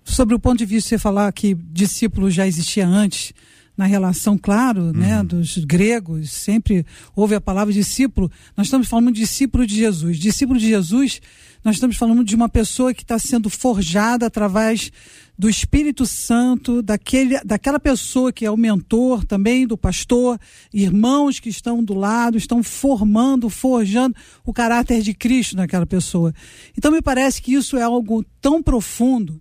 sobre 0.03 0.35
o 0.35 0.39
ponto 0.39 0.59
de 0.59 0.65
vista 0.65 0.89
de 0.89 0.89
você 0.89 0.97
falar 0.99 1.31
que 1.31 1.55
discípulo 1.55 2.29
já 2.29 2.45
existia 2.45 2.85
antes, 2.85 3.33
na 3.81 3.87
relação, 3.87 4.37
claro, 4.37 4.93
né, 4.93 5.17
uhum. 5.17 5.25
dos 5.25 5.57
gregos, 5.57 6.29
sempre 6.29 6.85
houve 7.15 7.33
a 7.33 7.41
palavra 7.41 7.73
discípulo. 7.73 8.31
Nós 8.55 8.67
estamos 8.67 8.87
falando 8.87 9.11
de 9.11 9.21
discípulo 9.21 9.65
de 9.65 9.75
Jesus. 9.75 10.19
Discípulo 10.19 10.59
de 10.59 10.67
Jesus, 10.67 11.19
nós 11.63 11.77
estamos 11.77 11.97
falando 11.97 12.23
de 12.23 12.35
uma 12.35 12.47
pessoa 12.47 12.93
que 12.93 13.01
está 13.01 13.17
sendo 13.17 13.49
forjada 13.49 14.27
através 14.27 14.91
do 15.35 15.49
Espírito 15.49 16.05
Santo, 16.05 16.83
daquele, 16.83 17.39
daquela 17.43 17.79
pessoa 17.79 18.31
que 18.31 18.45
é 18.45 18.51
o 18.51 18.55
mentor 18.55 19.25
também 19.25 19.65
do 19.65 19.75
pastor, 19.75 20.39
irmãos 20.71 21.39
que 21.39 21.49
estão 21.49 21.83
do 21.83 21.95
lado, 21.95 22.37
estão 22.37 22.61
formando, 22.61 23.49
forjando 23.49 24.15
o 24.45 24.53
caráter 24.53 25.01
de 25.01 25.15
Cristo 25.15 25.55
naquela 25.55 25.87
pessoa. 25.87 26.31
Então 26.77 26.91
me 26.91 27.01
parece 27.01 27.41
que 27.41 27.55
isso 27.55 27.75
é 27.75 27.81
algo 27.81 28.23
tão 28.39 28.61
profundo 28.61 29.40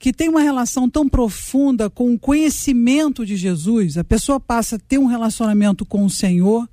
que 0.00 0.14
tem 0.14 0.30
uma 0.30 0.40
relação 0.40 0.88
tão 0.88 1.06
profunda 1.06 1.90
com 1.90 2.14
o 2.14 2.18
conhecimento 2.18 3.24
de 3.26 3.36
Jesus, 3.36 3.98
a 3.98 4.02
pessoa 4.02 4.40
passa 4.40 4.76
a 4.76 4.78
ter 4.78 4.96
um 4.96 5.04
relacionamento 5.04 5.84
com 5.84 6.06
o 6.06 6.10
Senhor. 6.10 6.66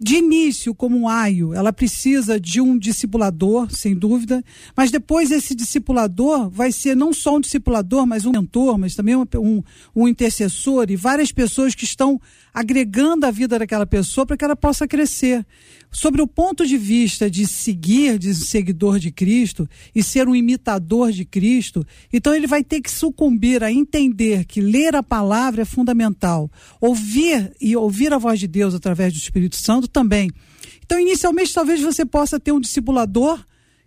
De 0.00 0.16
início, 0.16 0.74
como 0.74 0.96
um 0.96 1.08
aio, 1.08 1.52
ela 1.52 1.72
precisa 1.74 2.40
de 2.40 2.58
um 2.58 2.78
discipulador, 2.78 3.70
sem 3.70 3.94
dúvida, 3.94 4.42
mas 4.74 4.90
depois 4.90 5.30
esse 5.30 5.54
discipulador 5.54 6.48
vai 6.48 6.72
ser 6.72 6.96
não 6.96 7.12
só 7.12 7.36
um 7.36 7.40
discipulador, 7.40 8.06
mas 8.06 8.24
um 8.24 8.30
mentor, 8.30 8.78
mas 8.78 8.94
também 8.94 9.14
um, 9.14 9.62
um 9.94 10.08
intercessor 10.08 10.86
e 10.88 10.96
várias 10.96 11.30
pessoas 11.30 11.74
que 11.74 11.84
estão 11.84 12.18
agregando 12.54 13.26
a 13.26 13.30
vida 13.30 13.58
daquela 13.58 13.84
pessoa 13.84 14.24
para 14.24 14.38
que 14.38 14.44
ela 14.44 14.56
possa 14.56 14.88
crescer 14.88 15.44
sobre 15.90 16.20
o 16.20 16.26
ponto 16.26 16.66
de 16.66 16.76
vista 16.76 17.30
de 17.30 17.46
seguir, 17.46 18.18
de 18.18 18.34
seguidor 18.34 18.98
de 18.98 19.10
Cristo 19.10 19.68
e 19.94 20.02
ser 20.02 20.28
um 20.28 20.34
imitador 20.34 21.10
de 21.12 21.24
Cristo, 21.24 21.84
então 22.12 22.34
ele 22.34 22.46
vai 22.46 22.62
ter 22.62 22.80
que 22.80 22.90
sucumbir 22.90 23.64
a 23.64 23.72
entender 23.72 24.44
que 24.44 24.60
ler 24.60 24.94
a 24.94 25.02
palavra 25.02 25.62
é 25.62 25.64
fundamental. 25.64 26.50
Ouvir 26.80 27.52
e 27.60 27.76
ouvir 27.76 28.12
a 28.12 28.18
voz 28.18 28.38
de 28.38 28.46
Deus 28.46 28.74
através 28.74 29.12
do 29.12 29.18
Espírito 29.18 29.56
Santo 29.56 29.88
também. 29.88 30.30
Então, 30.84 30.98
inicialmente, 30.98 31.52
talvez 31.52 31.80
você 31.80 32.04
possa 32.04 32.40
ter 32.40 32.52
um 32.52 32.60
discipulador 32.60 33.38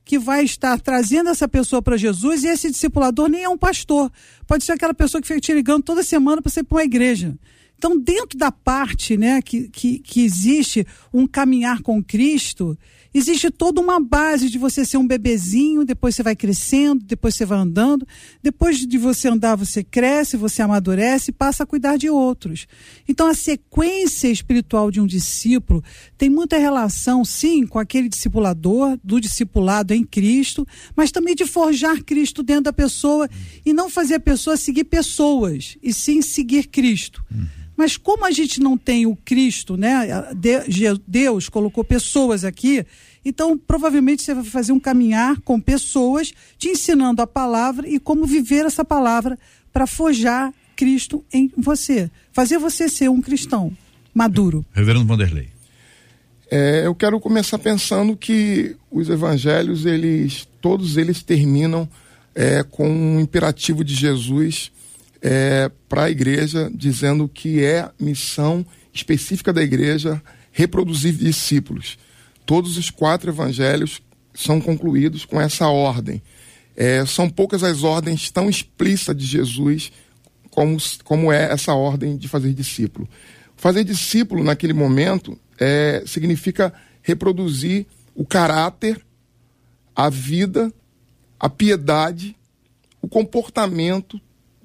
que 0.03 0.19
vai 0.19 0.43
estar 0.43 0.79
trazendo 0.79 1.29
essa 1.29 1.47
pessoa 1.47 1.81
para 1.81 1.97
Jesus 1.97 2.43
e 2.43 2.47
esse 2.47 2.69
discipulador 2.69 3.29
nem 3.29 3.43
é 3.43 3.49
um 3.49 3.57
pastor. 3.57 4.11
Pode 4.47 4.63
ser 4.63 4.73
aquela 4.73 4.93
pessoa 4.93 5.21
que 5.21 5.27
fica 5.27 5.39
te 5.39 5.53
ligando 5.53 5.83
toda 5.83 6.03
semana 6.03 6.41
para 6.41 6.51
você 6.51 6.59
ir 6.61 6.63
para 6.63 6.77
uma 6.77 6.83
igreja. 6.83 7.35
Então, 7.81 7.99
dentro 7.99 8.37
da 8.37 8.51
parte 8.51 9.17
né, 9.17 9.41
que, 9.41 9.67
que, 9.67 9.97
que 9.97 10.23
existe 10.23 10.85
um 11.11 11.25
caminhar 11.25 11.81
com 11.81 12.03
Cristo, 12.03 12.77
existe 13.11 13.49
toda 13.49 13.81
uma 13.81 13.99
base 13.99 14.51
de 14.51 14.59
você 14.59 14.85
ser 14.85 14.97
um 14.97 15.07
bebezinho, 15.07 15.83
depois 15.83 16.13
você 16.13 16.21
vai 16.21 16.35
crescendo, 16.35 17.03
depois 17.03 17.33
você 17.33 17.43
vai 17.43 17.57
andando, 17.57 18.07
depois 18.39 18.85
de 18.85 18.97
você 18.99 19.29
andar, 19.29 19.55
você 19.55 19.83
cresce, 19.83 20.37
você 20.37 20.61
amadurece 20.61 21.31
e 21.31 21.33
passa 21.33 21.63
a 21.63 21.65
cuidar 21.65 21.97
de 21.97 22.07
outros. 22.07 22.67
Então, 23.09 23.25
a 23.25 23.33
sequência 23.33 24.27
espiritual 24.27 24.91
de 24.91 25.01
um 25.01 25.07
discípulo 25.07 25.83
tem 26.19 26.29
muita 26.29 26.59
relação, 26.59 27.25
sim, 27.25 27.65
com 27.65 27.79
aquele 27.79 28.07
discipulador, 28.07 28.95
do 29.03 29.19
discipulado 29.19 29.91
em 29.91 30.03
Cristo, 30.03 30.67
mas 30.95 31.11
também 31.11 31.33
de 31.33 31.47
forjar 31.47 32.03
Cristo 32.03 32.43
dentro 32.43 32.65
da 32.65 32.73
pessoa 32.73 33.27
e 33.65 33.73
não 33.73 33.89
fazer 33.89 34.13
a 34.13 34.19
pessoa 34.19 34.55
seguir 34.55 34.83
pessoas, 34.83 35.79
e 35.81 35.91
sim 35.91 36.21
seguir 36.21 36.67
Cristo. 36.67 37.25
Uhum. 37.31 37.60
Mas 37.81 37.97
como 37.97 38.27
a 38.27 38.29
gente 38.29 38.59
não 38.59 38.77
tem 38.77 39.07
o 39.07 39.15
Cristo, 39.15 39.75
né? 39.75 40.07
Deus 41.07 41.49
colocou 41.49 41.83
pessoas 41.83 42.45
aqui, 42.45 42.85
então 43.25 43.57
provavelmente 43.57 44.21
você 44.21 44.35
vai 44.35 44.43
fazer 44.43 44.71
um 44.71 44.79
caminhar 44.79 45.41
com 45.41 45.59
pessoas, 45.59 46.31
te 46.59 46.67
ensinando 46.67 47.23
a 47.23 47.25
palavra 47.25 47.89
e 47.89 47.99
como 47.99 48.27
viver 48.27 48.67
essa 48.67 48.85
palavra 48.85 49.35
para 49.73 49.87
forjar 49.87 50.53
Cristo 50.75 51.25
em 51.33 51.51
você, 51.57 52.11
fazer 52.31 52.59
você 52.59 52.87
ser 52.87 53.09
um 53.09 53.19
cristão 53.19 53.75
maduro. 54.13 54.63
Reverendo 54.73 55.07
Vanderlei. 55.07 55.49
É, 56.51 56.85
eu 56.85 56.93
quero 56.93 57.19
começar 57.19 57.57
pensando 57.57 58.15
que 58.15 58.75
os 58.91 59.09
evangelhos, 59.09 59.87
eles, 59.87 60.47
todos 60.61 60.97
eles 60.97 61.23
terminam 61.23 61.89
é, 62.35 62.61
com 62.61 62.87
um 62.87 63.19
imperativo 63.19 63.83
de 63.83 63.95
Jesus 63.95 64.71
é, 65.21 65.69
para 65.87 66.03
a 66.03 66.09
igreja, 66.09 66.71
dizendo 66.73 67.27
que 67.27 67.63
é 67.63 67.89
missão 67.99 68.65
específica 68.93 69.53
da 69.53 69.61
igreja 69.61 70.21
reproduzir 70.51 71.13
discípulos. 71.13 71.97
Todos 72.45 72.77
os 72.77 72.89
quatro 72.89 73.29
evangelhos 73.29 74.01
são 74.33 74.59
concluídos 74.59 75.25
com 75.25 75.39
essa 75.39 75.67
ordem. 75.67 76.21
É, 76.75 77.05
são 77.05 77.29
poucas 77.29 77.63
as 77.63 77.83
ordens 77.83 78.31
tão 78.31 78.49
explícitas 78.49 79.15
de 79.15 79.25
Jesus 79.25 79.91
como, 80.49 80.77
como 81.03 81.31
é 81.31 81.51
essa 81.51 81.73
ordem 81.73 82.17
de 82.17 82.27
fazer 82.27 82.53
discípulo. 82.53 83.07
Fazer 83.55 83.83
discípulo 83.83 84.43
naquele 84.43 84.73
momento 84.73 85.37
é, 85.59 86.03
significa 86.05 86.73
reproduzir 87.01 87.85
o 88.15 88.25
caráter, 88.25 89.01
a 89.95 90.09
vida, 90.09 90.73
a 91.39 91.49
piedade, 91.49 92.35
o 93.01 93.07
comportamento 93.07 94.19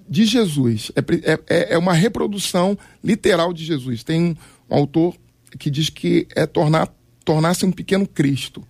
de 0.08 0.25
Jesus. 0.25 0.90
É, 0.94 1.32
é, 1.32 1.38
é, 1.48 1.75
é 1.75 1.78
uma 1.78 1.92
reprodução 1.92 2.78
literal 3.02 3.52
de 3.52 3.64
Jesus. 3.64 4.02
Tem 4.02 4.36
um, 4.68 4.75
autor 4.75 5.14
que 5.58 5.70
diz 5.70 5.88
que 5.88 6.26
é 6.34 6.46
tornar 6.46 6.92
tornar-se 7.25 7.66
um 7.66 7.72
pequeno 7.72 8.06
Cristo, 8.06 8.62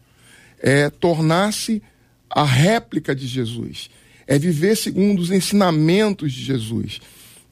é 0.58 0.88
tornar-se 0.88 1.82
a 2.30 2.42
réplica 2.42 3.14
de 3.14 3.26
Jesus, 3.26 3.90
é 4.26 4.38
viver 4.38 4.74
segundo 4.76 5.20
os 5.20 5.30
ensinamentos 5.30 6.32
de 6.32 6.42
Jesus, 6.42 7.00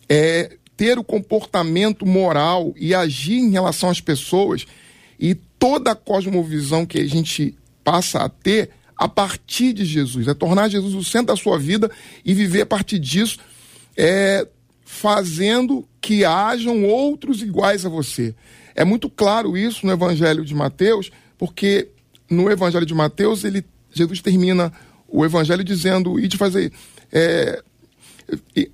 é 0.08 0.56
ter 0.76 0.98
o 0.98 1.04
comportamento 1.04 2.06
moral 2.06 2.74
e 2.76 2.94
agir 2.94 3.36
em 3.36 3.50
relação 3.50 3.90
às 3.90 4.00
pessoas 4.00 4.66
e 5.20 5.34
toda 5.34 5.92
a 5.92 5.94
cosmovisão 5.94 6.86
que 6.86 6.98
a 6.98 7.06
gente 7.06 7.54
passa 7.84 8.20
a 8.20 8.28
ter 8.30 8.70
a 8.96 9.06
partir 9.06 9.74
de 9.74 9.84
Jesus, 9.84 10.26
é 10.26 10.32
tornar 10.32 10.70
Jesus 10.70 10.94
o 10.94 11.04
centro 11.04 11.34
da 11.34 11.36
sua 11.36 11.58
vida 11.58 11.90
e 12.24 12.32
viver 12.32 12.62
a 12.62 12.66
partir 12.66 12.98
disso 12.98 13.38
é, 13.96 14.46
fazendo 14.84 15.86
que 16.00 16.24
hajam 16.24 16.84
outros 16.84 17.42
iguais 17.42 17.84
a 17.84 17.88
você. 17.88 18.34
É 18.74 18.84
muito 18.84 19.08
claro 19.08 19.56
isso 19.56 19.86
no 19.86 19.92
Evangelho 19.92 20.44
de 20.44 20.54
Mateus, 20.54 21.10
porque 21.38 21.88
no 22.28 22.50
Evangelho 22.50 22.86
de 22.86 22.94
Mateus 22.94 23.44
ele, 23.44 23.64
Jesus 23.92 24.20
termina 24.20 24.72
o 25.08 25.24
Evangelho 25.24 25.62
dizendo 25.62 26.18
e 26.18 26.26
de 26.26 26.36
fazer 26.36 26.72
é, 27.12 27.62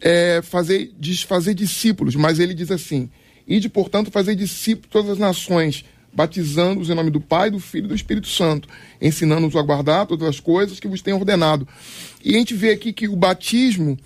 é, 0.00 0.40
fazer 0.42 0.90
fazer 1.26 1.54
discípulos, 1.54 2.14
mas 2.14 2.38
ele 2.38 2.54
diz 2.54 2.70
assim: 2.70 3.10
e 3.46 3.60
de 3.60 3.68
portanto 3.68 4.10
fazer 4.10 4.34
discípulos 4.34 4.90
todas 4.90 5.10
as 5.10 5.18
nações, 5.18 5.84
batizando-os 6.12 6.88
em 6.88 6.94
nome 6.94 7.10
do 7.10 7.20
Pai, 7.20 7.50
do 7.50 7.58
Filho 7.58 7.86
e 7.86 7.88
do 7.88 7.94
Espírito 7.94 8.28
Santo, 8.28 8.68
ensinando-os 9.00 9.56
a 9.56 9.62
guardar 9.62 10.06
todas 10.06 10.28
as 10.28 10.40
coisas 10.40 10.80
que 10.80 10.88
vos 10.88 11.02
tenho 11.02 11.18
ordenado. 11.18 11.66
E 12.24 12.34
a 12.34 12.38
gente 12.38 12.54
vê 12.54 12.70
aqui 12.70 12.92
que 12.92 13.08
o 13.08 13.16
batismo 13.16 13.98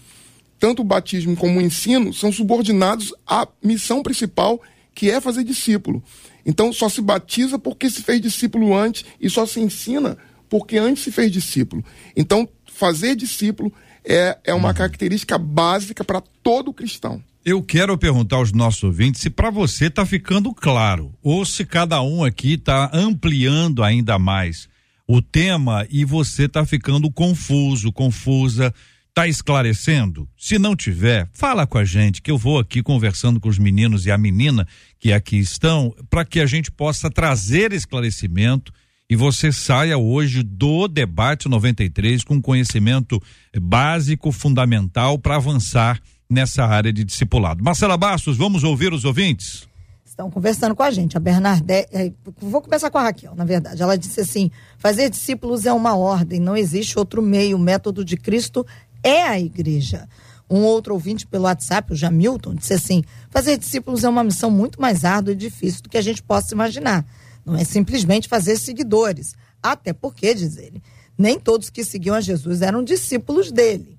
tanto 0.59 0.83
o 0.83 0.85
batismo 0.85 1.37
como 1.37 1.59
o 1.59 1.63
ensino 1.63 2.13
são 2.13 2.33
subordinados 2.33 3.13
à 3.27 3.47
missão 3.63 4.03
principal, 4.03 4.61
que 4.95 5.11
é 5.11 5.21
fazer 5.21 5.45
discípulo. 5.45 6.03
Então 6.47 6.73
só 6.73 6.89
se 6.89 7.01
batiza 7.01 7.59
porque 7.59 7.91
se 7.91 8.03
fez 8.03 8.21
discípulo 8.21 8.77
antes 8.77 9.05
e 9.21 9.29
só 9.29 9.47
se 9.47 9.61
ensina 9.61 10.17
porque 10.49 10.77
antes 10.77 11.03
se 11.03 11.13
fez 11.13 11.31
discípulo. 11.31 11.85
Então 12.17 12.49
fazer 12.67 13.15
discípulo 13.17 13.73
é, 14.05 14.39
é 14.45 14.55
uma 14.55 14.69
uhum. 14.69 14.75
característica 14.75 15.39
básica 15.39 16.05
para 16.05 16.23
todo 16.43 16.73
cristão. 16.73 17.23
Eu 17.45 17.63
quero 17.63 17.97
perguntar 17.99 18.37
aos 18.37 18.53
nossos 18.53 18.83
ouvintes 18.83 19.21
se 19.21 19.29
para 19.29 19.51
você 19.51 19.87
está 19.87 20.07
ficando 20.07 20.53
claro 20.55 21.13
ou 21.23 21.45
se 21.45 21.65
cada 21.65 22.01
um 22.01 22.25
aqui 22.25 22.55
está 22.55 22.91
ampliando 22.93 23.83
ainda 23.83 24.19
mais 24.19 24.69
o 25.07 25.21
tema 25.21 25.87
e 25.91 26.05
você 26.05 26.45
está 26.45 26.65
ficando 26.65 27.11
confuso, 27.11 27.93
confusa, 27.93 28.73
está 29.15 29.29
esclarecendo? 29.29 30.29
Se 30.37 30.59
não 30.59 30.75
tiver, 30.75 31.29
fala 31.33 31.69
com 31.69 31.79
a 31.79 31.85
gente 31.85 32.21
que 32.21 32.33
eu 32.33 32.37
vou 32.37 32.59
aqui 32.59 32.83
conversando 32.83 33.39
com 33.39 33.49
os 33.49 33.61
meninos 33.61 34.07
e 34.07 34.11
a 34.11 34.19
menina 34.19 34.67
que 34.99 35.13
aqui 35.13 35.39
estão 35.39 35.95
para 36.11 36.25
que 36.25 36.41
a 36.41 36.47
gente 36.47 36.69
possa 36.69 37.09
trazer 37.09 37.73
esclarecimento 37.73 38.73
e 39.09 39.15
você 39.15 39.53
saia 39.53 39.97
hoje 39.97 40.43
do 40.43 40.89
debate 40.89 41.49
93 41.49 42.25
com 42.25 42.43
conhecimento 42.43 43.23
básico, 43.57 44.33
fundamental 44.33 45.17
para 45.17 45.37
avançar 45.37 46.01
nessa 46.29 46.65
área 46.65 46.93
de 46.93 47.05
discipulado. 47.05 47.63
Marcela 47.63 47.97
Bastos, 47.97 48.37
vamos 48.37 48.65
ouvir 48.65 48.93
os 48.93 49.05
ouvintes? 49.05 49.69
Estão 50.15 50.31
conversando 50.31 50.77
com 50.77 50.83
a 50.85 50.93
gente. 50.93 51.17
A 51.17 51.21
Bernardete. 51.21 51.89
É, 51.93 52.13
vou 52.41 52.63
começar 52.63 52.89
com 52.89 52.99
a 52.99 53.03
Raquel, 53.03 53.35
na 53.35 53.45
verdade. 53.45 53.83
Ela 53.83 53.99
disse 53.99 54.21
assim: 54.21 54.49
fazer 54.79 55.11
discípulos 55.11 55.67
é 55.67 55.73
uma 55.73 55.97
ordem, 55.97 56.39
não 56.39 56.57
existe 56.57 56.97
outro 56.97 57.21
meio. 57.21 57.57
O 57.57 57.61
método 57.61 58.05
de 58.05 58.17
Cristo 58.17 58.65
é 59.05 59.23
a 59.23 59.39
igreja. 59.39 60.09
Um 60.51 60.63
outro 60.63 60.95
ouvinte 60.95 61.27
pelo 61.27 61.45
WhatsApp, 61.45 61.93
o 61.93 61.97
Jamilton, 61.97 62.55
disse 62.55 62.75
assim: 62.75 63.05
fazer 63.31 63.57
discípulos 63.57 64.03
é 64.03 64.09
uma 64.09 64.25
missão 64.25 64.51
muito 64.51 64.81
mais 64.81 65.05
árdua 65.05 65.33
e 65.33 65.37
difícil 65.37 65.83
do 65.83 65.89
que 65.89 65.99
a 65.99 66.03
gente 66.03 66.23
possa 66.23 66.55
imaginar. 66.55 67.07
Não 67.45 67.55
é 67.55 67.65
simplesmente 67.65 68.29
fazer 68.29 68.57
seguidores. 68.57 69.35
Até 69.63 69.93
porque, 69.93 70.35
diz 70.35 70.57
ele, 70.57 70.83
nem 71.17 71.39
todos 71.39 71.71
que 71.71 71.85
seguiam 71.85 72.17
a 72.17 72.21
Jesus 72.21 72.63
eram 72.63 72.83
discípulos 72.83 73.53
dele 73.53 73.95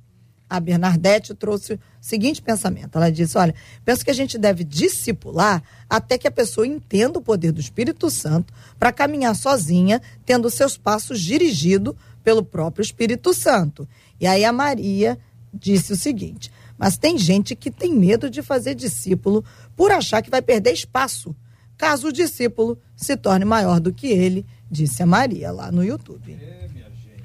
a 0.49 0.59
Bernadette 0.59 1.33
trouxe 1.33 1.73
o 1.73 1.79
seguinte 1.99 2.41
pensamento. 2.41 2.97
Ela 2.97 3.11
disse: 3.11 3.37
Olha, 3.37 3.53
penso 3.83 4.03
que 4.03 4.11
a 4.11 4.15
gente 4.15 4.37
deve 4.37 4.63
discipular 4.63 5.63
até 5.89 6.17
que 6.17 6.27
a 6.27 6.31
pessoa 6.31 6.67
entenda 6.67 7.19
o 7.19 7.21
poder 7.21 7.51
do 7.51 7.59
Espírito 7.59 8.09
Santo 8.09 8.53
para 8.77 8.91
caminhar 8.91 9.35
sozinha, 9.35 10.01
tendo 10.25 10.49
seus 10.49 10.77
passos 10.77 11.19
dirigidos 11.19 11.95
pelo 12.23 12.43
próprio 12.43 12.83
Espírito 12.83 13.33
Santo. 13.33 13.87
E 14.19 14.27
aí 14.27 14.45
a 14.45 14.51
Maria 14.51 15.17
disse 15.53 15.93
o 15.93 15.95
seguinte: 15.95 16.51
Mas 16.77 16.97
tem 16.97 17.17
gente 17.17 17.55
que 17.55 17.71
tem 17.71 17.93
medo 17.93 18.29
de 18.29 18.41
fazer 18.41 18.75
discípulo 18.75 19.43
por 19.75 19.91
achar 19.91 20.21
que 20.21 20.29
vai 20.29 20.41
perder 20.41 20.71
espaço, 20.71 21.35
caso 21.77 22.07
o 22.07 22.13
discípulo 22.13 22.77
se 22.95 23.15
torne 23.17 23.45
maior 23.45 23.79
do 23.79 23.93
que 23.93 24.07
ele, 24.07 24.45
disse 24.69 25.03
a 25.03 25.05
Maria 25.05 25.51
lá 25.51 25.71
no 25.71 25.83
YouTube. 25.83 26.37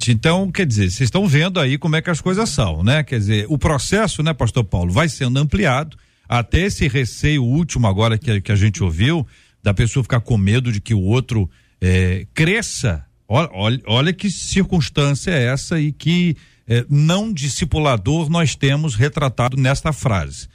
Então, 0.08 0.50
quer 0.50 0.66
dizer, 0.66 0.90
vocês 0.90 1.08
estão 1.08 1.26
vendo 1.26 1.60
aí 1.60 1.76
como 1.76 1.94
é 1.94 2.00
que 2.00 2.08
as 2.08 2.22
coisas 2.22 2.48
são, 2.48 2.82
né? 2.82 3.02
Quer 3.02 3.18
dizer, 3.18 3.46
o 3.48 3.58
processo, 3.58 4.22
né, 4.22 4.32
pastor 4.32 4.64
Paulo, 4.64 4.90
vai 4.90 5.08
sendo 5.08 5.38
ampliado 5.38 5.96
até 6.26 6.60
esse 6.60 6.88
receio 6.88 7.44
último 7.44 7.86
agora 7.86 8.16
que, 8.16 8.40
que 8.40 8.52
a 8.52 8.56
gente 8.56 8.82
ouviu, 8.82 9.26
da 9.62 9.74
pessoa 9.74 10.02
ficar 10.02 10.20
com 10.20 10.38
medo 10.38 10.72
de 10.72 10.80
que 10.80 10.94
o 10.94 11.02
outro 11.02 11.50
é, 11.80 12.26
cresça. 12.32 13.04
Olha, 13.28 13.50
olha, 13.52 13.82
olha, 13.86 14.12
que 14.12 14.30
circunstância 14.30 15.32
é 15.32 15.44
essa 15.44 15.78
e 15.78 15.92
que 15.92 16.36
é, 16.70 16.86
não 16.88 17.32
discipulador 17.32 18.30
nós 18.30 18.54
temos 18.54 18.94
retratado 18.94 19.56
nesta 19.56 19.92
frase. 19.92 20.48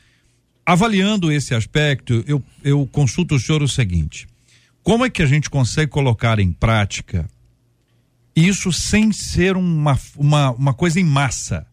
Avaliando 0.66 1.30
esse 1.30 1.54
aspecto, 1.54 2.24
eu, 2.26 2.42
eu 2.64 2.88
consulto 2.88 3.36
o 3.36 3.40
senhor 3.40 3.62
o 3.62 3.68
seguinte: 3.68 4.26
como 4.82 5.06
é 5.06 5.10
que 5.10 5.22
a 5.22 5.26
gente 5.26 5.50
consegue 5.50 5.92
colocar 5.92 6.40
em 6.40 6.54
prática 6.54 7.30
isso 8.36 8.72
sem 8.72 9.12
ser 9.12 9.56
uma, 9.56 9.98
uma, 10.16 10.52
uma 10.52 10.74
coisa 10.74 11.00
em 11.00 11.04
massa, 11.04 11.66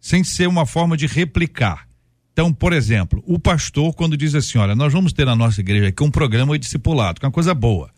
sem 0.00 0.24
ser 0.24 0.48
uma 0.48 0.66
forma 0.66 0.96
de 0.96 1.06
replicar. 1.06 1.86
Então, 2.32 2.52
por 2.52 2.72
exemplo, 2.72 3.22
o 3.26 3.38
pastor, 3.38 3.94
quando 3.94 4.16
diz 4.16 4.34
assim: 4.34 4.58
olha, 4.58 4.74
nós 4.74 4.92
vamos 4.92 5.12
ter 5.12 5.24
na 5.24 5.36
nossa 5.36 5.60
igreja 5.60 5.88
aqui 5.88 6.02
um 6.02 6.10
programa 6.10 6.58
de 6.58 6.64
discipulado, 6.64 7.18
que 7.18 7.26
é 7.26 7.28
uma 7.28 7.32
coisa 7.32 7.54
boa. 7.54 7.90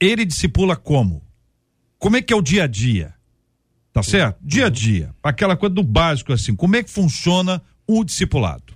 Ele 0.00 0.24
discipula 0.24 0.74
como? 0.74 1.22
Como 1.98 2.16
é 2.16 2.22
que 2.22 2.32
é 2.32 2.36
o 2.36 2.42
dia 2.42 2.64
a 2.64 2.66
dia? 2.66 3.14
Tá 3.98 4.02
certo? 4.02 4.38
Dia 4.40 4.66
a 4.66 4.68
dia. 4.68 5.10
Aquela 5.22 5.56
coisa 5.56 5.74
do 5.74 5.82
básico, 5.82 6.32
assim. 6.32 6.54
Como 6.54 6.76
é 6.76 6.82
que 6.82 6.90
funciona 6.90 7.60
o 7.86 8.04
discipulado? 8.04 8.72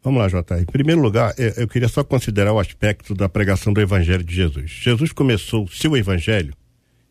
Vamos 0.00 0.20
lá, 0.20 0.28
Jota. 0.28 0.60
Em 0.60 0.64
primeiro 0.64 1.00
lugar, 1.00 1.34
eu 1.56 1.66
queria 1.66 1.88
só 1.88 2.04
considerar 2.04 2.52
o 2.52 2.60
aspecto 2.60 3.14
da 3.14 3.28
pregação 3.28 3.72
do 3.72 3.80
Evangelho 3.80 4.22
de 4.22 4.34
Jesus. 4.34 4.70
Jesus 4.70 5.12
começou 5.12 5.66
seu 5.66 5.96
Evangelho 5.96 6.54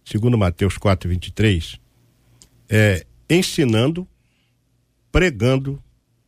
segundo 0.05 0.37
Mateus 0.37 0.77
4, 0.77 1.09
23, 1.09 1.79
é 2.69 3.05
ensinando, 3.29 4.07
pregando 5.11 5.81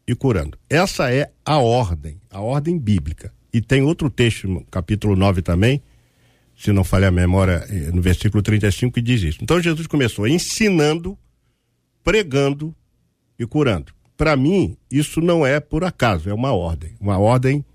e 0.08 0.14
curando. 0.14 0.58
Essa 0.70 1.14
é 1.14 1.32
a 1.46 1.58
ordem, 1.58 2.20
a 2.30 2.42
ordem 2.42 2.78
bíblica. 2.78 3.34
E 3.54 3.62
tem 3.62 3.82
outro 3.82 4.10
texto, 4.10 4.66
capítulo 4.70 5.16
9 5.16 5.42
também, 5.42 5.82
se 6.64 6.72
não 6.72 6.84
falhar 6.84 7.10
a 7.10 7.12
memória, 7.12 7.66
eh, 7.70 7.92
no 7.92 8.02
versículo 8.02 8.42
35, 8.42 8.94
que 8.94 9.02
diz 9.02 9.22
isso. 9.22 9.40
Então 9.42 9.62
Jesus 9.62 9.88
começou 9.88 10.28
ensinando, 10.28 11.18
pregando 12.04 12.74
e 13.38 13.46
curando. 13.46 13.94
Para 14.16 14.36
mim, 14.36 14.78
isso 14.90 15.20
não 15.20 15.46
é 15.46 15.60
por 15.60 15.84
acaso, 15.84 16.30
é 16.30 16.34
uma 16.34 16.54
ordem, 16.54 16.96
uma 17.00 17.18
ordem 17.18 17.66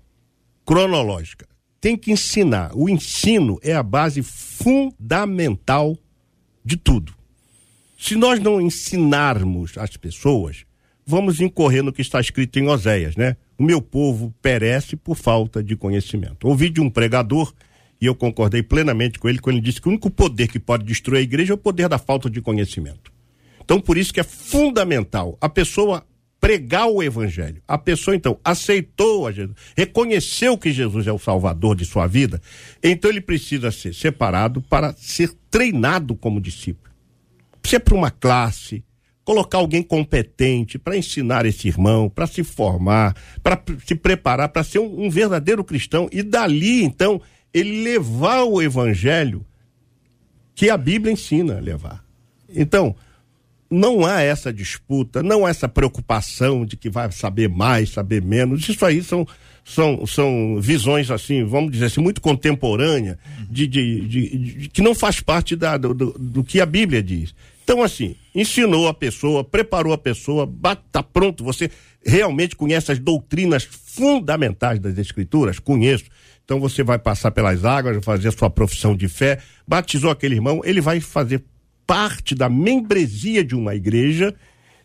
cronológica 0.65 1.49
tem 1.79 1.97
que 1.97 2.11
ensinar. 2.11 2.71
O 2.73 2.89
ensino 2.89 3.59
é 3.61 3.73
a 3.73 3.83
base 3.83 4.21
fundamental 4.21 5.97
de 6.63 6.77
tudo. 6.77 7.13
Se 7.97 8.15
nós 8.15 8.39
não 8.39 8.61
ensinarmos 8.61 9.77
as 9.77 9.97
pessoas, 9.97 10.65
vamos 11.05 11.41
incorrer 11.41 11.83
no 11.83 11.91
que 11.91 12.01
está 12.01 12.19
escrito 12.19 12.59
em 12.59 12.67
Oséias, 12.67 13.15
né? 13.15 13.35
O 13.57 13.63
meu 13.63 13.81
povo 13.81 14.33
perece 14.41 14.95
por 14.95 15.15
falta 15.15 15.61
de 15.61 15.75
conhecimento. 15.75 16.47
Ouvi 16.47 16.69
de 16.69 16.79
um 16.79 16.89
pregador 16.89 17.53
e 18.01 18.05
eu 18.05 18.15
concordei 18.15 18.63
plenamente 18.63 19.19
com 19.19 19.27
ele 19.27 19.39
quando 19.39 19.57
ele 19.57 19.65
disse 19.65 19.81
que 19.81 19.87
o 19.87 19.91
único 19.91 20.09
poder 20.09 20.47
que 20.47 20.59
pode 20.59 20.85
destruir 20.85 21.19
a 21.19 21.21
igreja 21.21 21.53
é 21.53 21.55
o 21.55 21.57
poder 21.57 21.89
da 21.89 21.97
falta 21.97 22.29
de 22.29 22.41
conhecimento. 22.41 23.11
Então, 23.61 23.79
por 23.79 23.97
isso 23.97 24.13
que 24.13 24.19
é 24.19 24.23
fundamental 24.23 25.37
a 25.39 25.49
pessoa 25.49 26.03
pregar 26.39 26.87
o 26.87 27.03
evangelho. 27.03 27.61
A 27.67 27.77
pessoa 27.77 28.15
então 28.15 28.39
aceitou 28.43 29.27
a 29.27 29.31
Jesus, 29.31 29.55
reconheceu 29.75 30.57
que 30.57 30.71
Jesus 30.71 31.05
é 31.05 31.11
o 31.11 31.19
salvador 31.19 31.75
de 31.75 31.85
sua 31.85 32.07
vida, 32.07 32.41
então 32.81 33.11
ele 33.11 33.21
precisa 33.21 33.71
ser 33.71 33.93
separado 33.93 34.61
para 34.61 34.93
ser 34.93 35.31
treinado 35.51 36.15
como 36.15 36.39
discípulo. 36.39 36.89
Precisa 37.61 37.81
para 37.81 37.95
uma 37.95 38.09
classe, 38.09 38.83
colocar 39.25 39.57
alguém 39.57 39.83
competente 39.83 40.79
para 40.79 40.97
ensinar 40.97 41.45
esse 41.45 41.67
irmão, 41.67 42.09
para 42.09 42.25
se 42.25 42.43
formar, 42.43 43.15
para 43.43 43.61
se 43.85 43.93
preparar 43.93 44.49
para 44.49 44.63
ser 44.63 44.79
um, 44.79 45.05
um 45.05 45.09
verdadeiro 45.09 45.63
cristão 45.63 46.09
e 46.11 46.23
dali 46.23 46.83
então 46.83 47.21
ele 47.53 47.83
levar 47.83 48.43
o 48.43 48.61
evangelho 48.61 49.45
que 50.55 50.69
a 50.69 50.77
Bíblia 50.77 51.13
ensina 51.13 51.57
a 51.57 51.61
levar. 51.61 52.03
Então, 52.53 52.95
não 53.69 54.05
há 54.05 54.21
essa 54.21 54.51
disputa, 54.51 55.21
não 55.21 55.45
há 55.45 55.49
essa 55.49 55.69
preocupação 55.69 56.65
de 56.65 56.75
que 56.75 56.89
vai 56.89 57.11
saber 57.11 57.47
mais, 57.47 57.91
saber 57.91 58.21
menos. 58.21 58.67
Isso 58.67 58.83
aí 58.85 59.03
são, 59.03 59.27
são, 59.63 60.05
são 60.07 60.59
visões, 60.59 61.11
assim, 61.11 61.43
vamos 61.43 61.71
dizer 61.71 61.85
assim, 61.85 62.01
muito 62.01 62.19
contemporâneas, 62.19 63.17
de, 63.49 63.67
de, 63.67 64.01
de, 64.07 64.37
de, 64.37 64.69
que 64.69 64.81
não 64.81 64.95
faz 64.95 65.21
parte 65.21 65.55
da, 65.55 65.77
do, 65.77 65.93
do, 65.93 66.15
do, 66.17 66.43
que 66.43 66.59
a 66.59 66.65
Bíblia 66.65 67.03
diz. 67.03 67.33
Então, 67.63 67.83
assim, 67.83 68.15
ensinou 68.33 68.87
a 68.87 68.93
pessoa, 68.93 69.43
preparou 69.43 69.93
a 69.93 69.97
pessoa, 69.97 70.49
está 70.85 71.03
pronto, 71.03 71.43
você 71.43 71.69
realmente 72.03 72.55
conhece 72.55 72.91
as 72.91 72.97
doutrinas 72.97 73.63
fundamentais 73.63 74.79
das 74.79 74.97
Escrituras? 74.97 75.59
Conheço. 75.59 76.05
Então 76.49 76.59
você 76.59 76.81
vai 76.81 76.97
passar 76.97 77.29
pelas 77.29 77.63
águas, 77.63 78.03
fazer 78.03 78.29
a 78.29 78.31
sua 78.31 78.49
profissão 78.49 78.95
de 78.97 79.07
fé, 79.07 79.37
batizou 79.67 80.09
aquele 80.09 80.33
irmão, 80.33 80.61
ele 80.63 80.81
vai 80.81 80.99
fazer 80.99 81.43
parte 81.85 82.33
da 82.33 82.49
membresia 82.49 83.43
de 83.43 83.53
uma 83.53 83.75
igreja 83.75 84.33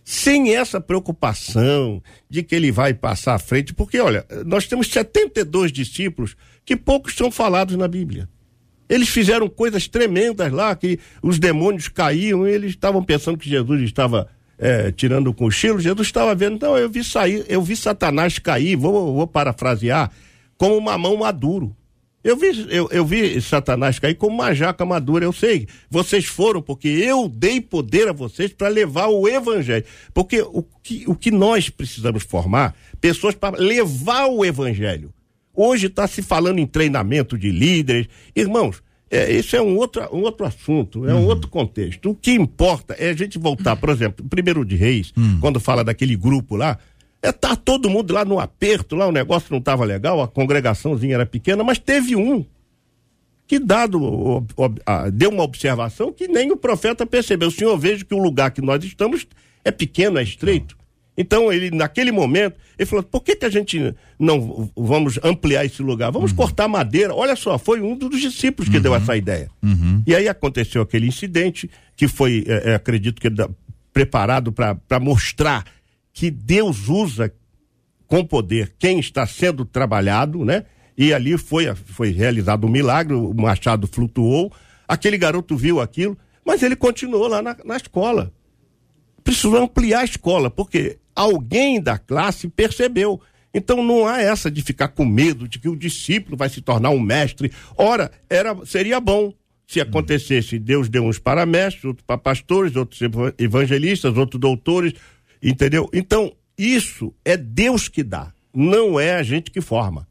sem 0.05 0.55
essa 0.55 0.79
preocupação 0.79 2.03
de 2.29 2.43
que 2.43 2.55
ele 2.55 2.71
vai 2.71 2.93
passar 2.93 3.33
à 3.33 3.39
frente, 3.39 3.73
porque 3.73 3.99
olha, 3.99 4.27
nós 4.45 4.67
temos 4.67 4.89
72 4.89 5.73
discípulos 5.73 6.37
que 6.67 6.77
poucos 6.77 7.15
são 7.15 7.31
falados 7.31 7.77
na 7.77 7.89
Bíblia. 7.89 8.29
Eles 8.87 9.09
fizeram 9.09 9.49
coisas 9.49 9.89
tremendas 9.89 10.53
lá, 10.53 10.77
que 10.77 10.99
os 11.23 11.39
demônios 11.39 11.89
caíam, 11.89 12.47
e 12.47 12.53
eles 12.53 12.73
estavam 12.73 13.03
pensando 13.03 13.39
que 13.39 13.49
Jesus 13.49 13.81
estava 13.81 14.29
é, 14.59 14.93
tirando 14.93 15.29
o 15.29 15.35
cochilo, 15.35 15.81
Jesus 15.81 16.09
estava 16.09 16.35
vendo, 16.35 16.57
então 16.57 16.77
eu 16.77 16.91
vi 16.91 17.03
sair, 17.03 17.43
eu 17.49 17.63
vi 17.63 17.75
Satanás 17.75 18.39
cair, 18.39 18.77
vou, 18.77 19.15
vou 19.15 19.27
parafrasear, 19.27 20.13
como 20.57 20.77
uma 20.77 20.97
mão 20.97 21.17
maduro. 21.17 21.75
Eu 22.25 22.39
vi, 22.39 22.67
eu, 22.71 22.89
eu 22.91 23.05
vi 23.05 23.39
Satanás 23.43 23.99
cair 23.99 24.15
como 24.15 24.37
uma 24.37 24.55
jaca 24.55 24.87
madura, 24.87 25.27
eu 25.27 25.33
sei. 25.33 25.69
Vocês 25.91 26.25
foram 26.25 26.63
porque 26.63 26.89
eu 26.89 27.29
dei 27.29 27.61
poder 27.61 28.09
a 28.09 28.13
vocês 28.13 28.51
para 28.51 28.69
levar 28.69 29.09
o 29.09 29.29
evangelho. 29.29 29.85
Porque 30.15 30.41
o 30.41 30.65
que, 30.83 31.05
o 31.07 31.15
que 31.15 31.31
nós 31.31 31.69
precisamos 31.69 32.23
formar, 32.23 32.75
pessoas 32.99 33.35
para 33.35 33.59
levar 33.59 34.27
o 34.29 34.43
evangelho. 34.43 35.13
Hoje 35.55 35.87
está 35.87 36.07
se 36.09 36.23
falando 36.23 36.59
em 36.59 36.67
treinamento 36.67 37.37
de 37.37 37.51
líderes. 37.51 38.09
Irmãos, 38.35 38.83
é, 39.11 39.31
isso 39.31 39.55
é 39.55 39.61
um 39.61 39.77
outro, 39.77 40.03
um 40.11 40.23
outro 40.23 40.47
assunto, 40.47 41.07
é 41.07 41.15
um 41.15 41.19
uhum. 41.19 41.27
outro 41.27 41.49
contexto. 41.49 42.11
O 42.11 42.15
que 42.15 42.33
importa 42.33 42.95
é 42.99 43.11
a 43.11 43.15
gente 43.15 43.39
voltar, 43.39 43.77
por 43.77 43.91
exemplo, 43.91 44.27
primeiro 44.29 44.65
de 44.65 44.77
Reis, 44.77 45.13
uhum. 45.17 45.39
quando 45.41 45.61
fala 45.61 45.85
daquele 45.85 46.17
grupo 46.17 46.57
lá, 46.57 46.79
É, 47.25 47.33
tá 47.33 47.57
todo 47.57 47.89
mundo 47.89 48.13
lá 48.13 48.23
no 48.23 48.39
aperto, 48.39 48.95
lá 48.95 49.07
o 49.07 49.13
negócio 49.13 49.49
não 49.51 49.59
estava 49.59 49.83
legal, 49.83 50.21
a 50.21 50.29
congregaçãozinha 50.29 51.15
era 51.15 51.25
pequena, 51.25 51.65
mas 51.65 51.79
teve 51.79 52.15
um 52.15 52.45
que 53.47 53.59
dado 53.59 53.99
o, 54.03 54.39
o, 54.39 54.75
a, 54.85 55.09
deu 55.09 55.31
uma 55.31 55.43
observação 55.43 56.13
que 56.13 56.29
nem 56.29 56.53
o 56.53 56.57
profeta 56.57 57.07
percebeu. 57.07 57.49
O 57.49 57.51
senhor 57.51 57.79
veja 57.79 58.05
que 58.05 58.15
o 58.15 58.19
lugar 58.19 58.51
que 58.51 58.61
nós 58.61 58.85
estamos 58.85 59.27
é 59.65 59.71
pequeno, 59.71 60.19
é 60.19 60.23
estreito. 60.23 60.77
Então, 61.17 61.51
ele, 61.51 61.71
naquele 61.71 62.13
momento, 62.13 62.57
ele 62.79 62.87
falou: 62.87 63.03
por 63.03 63.23
que, 63.23 63.37
que 63.37 63.47
a 63.47 63.51
gente 63.51 63.95
não 64.19 64.71
vamos 64.77 65.19
ampliar 65.23 65.65
esse 65.65 65.83
lugar? 65.83 66.11
Vamos 66.11 66.33
uhum. 66.33 66.37
cortar 66.37 66.69
madeira. 66.69 67.15
Olha 67.15 67.37
só, 67.37 67.57
foi 67.59 67.81
um 67.81 67.97
dos 67.97 68.21
discípulos 68.21 68.69
que 68.69 68.77
uhum. 68.77 68.83
deu 68.83 68.95
essa 68.95 69.17
ideia. 69.17 69.49
Uhum. 69.63 70.03
E 70.07 70.15
aí 70.15 70.29
aconteceu 70.29 70.83
aquele 70.83 71.07
incidente, 71.07 71.71
que 71.97 72.07
foi, 72.07 72.45
é, 72.47 72.73
é, 72.73 72.75
acredito 72.75 73.19
que 73.19 73.31
preparado 73.95 74.53
para 74.53 75.01
mostrar 75.01 75.65
que 76.15 76.31
Deus 76.31 76.89
usa 76.89 77.35
com 78.07 78.25
poder 78.25 78.75
quem 78.79 79.01
está 79.01 79.27
sendo 79.27 79.65
trabalhado, 79.65 80.45
né? 80.45 80.65
E 80.97 81.13
ali 81.13 81.37
foi, 81.37 81.75
foi 81.75 82.13
realizado 82.13 82.67
um 82.67 82.71
milagre, 82.71 83.15
o 83.15 83.35
machado 83.35 83.89
flutuou, 83.89 84.53
aquele 84.87 85.19
garoto 85.19 85.57
viu 85.57 85.81
aquilo, 85.81 86.17
mas 86.47 86.63
ele 86.63 86.77
continuou 86.77 87.27
lá 87.27 87.43
na, 87.43 87.57
na 87.65 87.77
escola. 87.77 88.33
Precisou 89.25 89.57
ampliar 89.57 90.01
a 90.01 90.05
escola, 90.05 90.49
porque 90.49 90.99
alguém 91.17 91.83
da 91.83 91.99
classe 91.99 92.47
percebeu. 92.49 93.21
Então 93.53 93.83
não 93.83 94.07
há 94.07 94.21
essa 94.21 94.49
de 94.49 94.63
ficar 94.63 94.89
com 94.89 95.05
medo 95.05 95.49
de 95.49 95.59
que 95.59 95.69
o 95.69 95.77
discípulo 95.77 96.37
vai 96.37 96.49
se 96.49 96.61
tornar 96.61 96.91
um 96.91 97.01
mestre. 97.01 97.51
Ora, 97.77 98.13
era, 98.31 98.55
seria 98.65 99.01
bom 99.01 99.33
se 99.67 99.81
acontecesse. 99.81 100.59
Deus 100.59 100.89
deu 100.89 101.05
uns 101.05 101.19
para 101.19 101.47
mestres, 101.47 101.85
outros 101.85 102.05
para 102.07 102.19
pastores, 102.19 102.77
outros 102.77 103.01
evangelistas, 103.39 104.17
outros 104.17 104.41
doutores, 104.41 104.93
entendeu? 105.45 105.89
Então, 105.93 106.33
isso 106.57 107.13
é 107.25 107.37
Deus 107.37 107.89
que 107.89 108.03
dá, 108.03 108.33
não 108.53 108.99
é 108.99 109.15
a 109.15 109.23
gente 109.23 109.51
que 109.51 109.61
forma. 109.61 110.09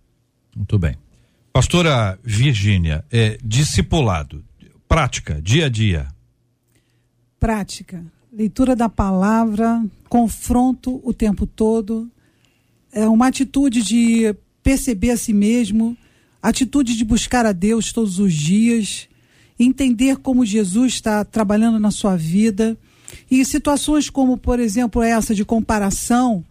Muito 0.56 0.78
bem. 0.78 0.96
Pastora 1.52 2.18
Virgínia, 2.24 3.04
é, 3.12 3.38
discipulado, 3.44 4.44
prática, 4.88 5.42
dia 5.42 5.66
a 5.66 5.70
dia. 5.70 6.08
Prática, 7.40 8.04
leitura 8.32 8.76
da 8.76 8.90
palavra, 8.90 9.84
confronto 10.10 11.02
o 11.04 11.14
tempo 11.14 11.46
todo, 11.46 12.10
é 12.92 13.08
uma 13.08 13.28
atitude 13.28 13.82
de 13.82 14.36
perceber 14.62 15.12
a 15.12 15.18
si 15.18 15.34
mesmo, 15.34 15.98
atitude 16.42 16.96
de 16.96 17.04
buscar 17.04 17.46
a 17.46 17.52
Deus 17.52 17.92
todos 17.92 18.20
os 18.20 18.34
dias, 18.34 19.08
entender 19.60 20.18
como 20.18 20.46
Jesus 20.46 20.94
está 20.94 21.24
trabalhando 21.24 21.80
na 21.80 21.92
sua 21.92 22.16
vida. 22.16 22.78
E 23.30 23.44
situações 23.46 24.10
como, 24.10 24.38
por 24.38 24.60
exemplo, 24.60 25.02
essa 25.02 25.34
de 25.34 25.44
comparação, 25.44 26.44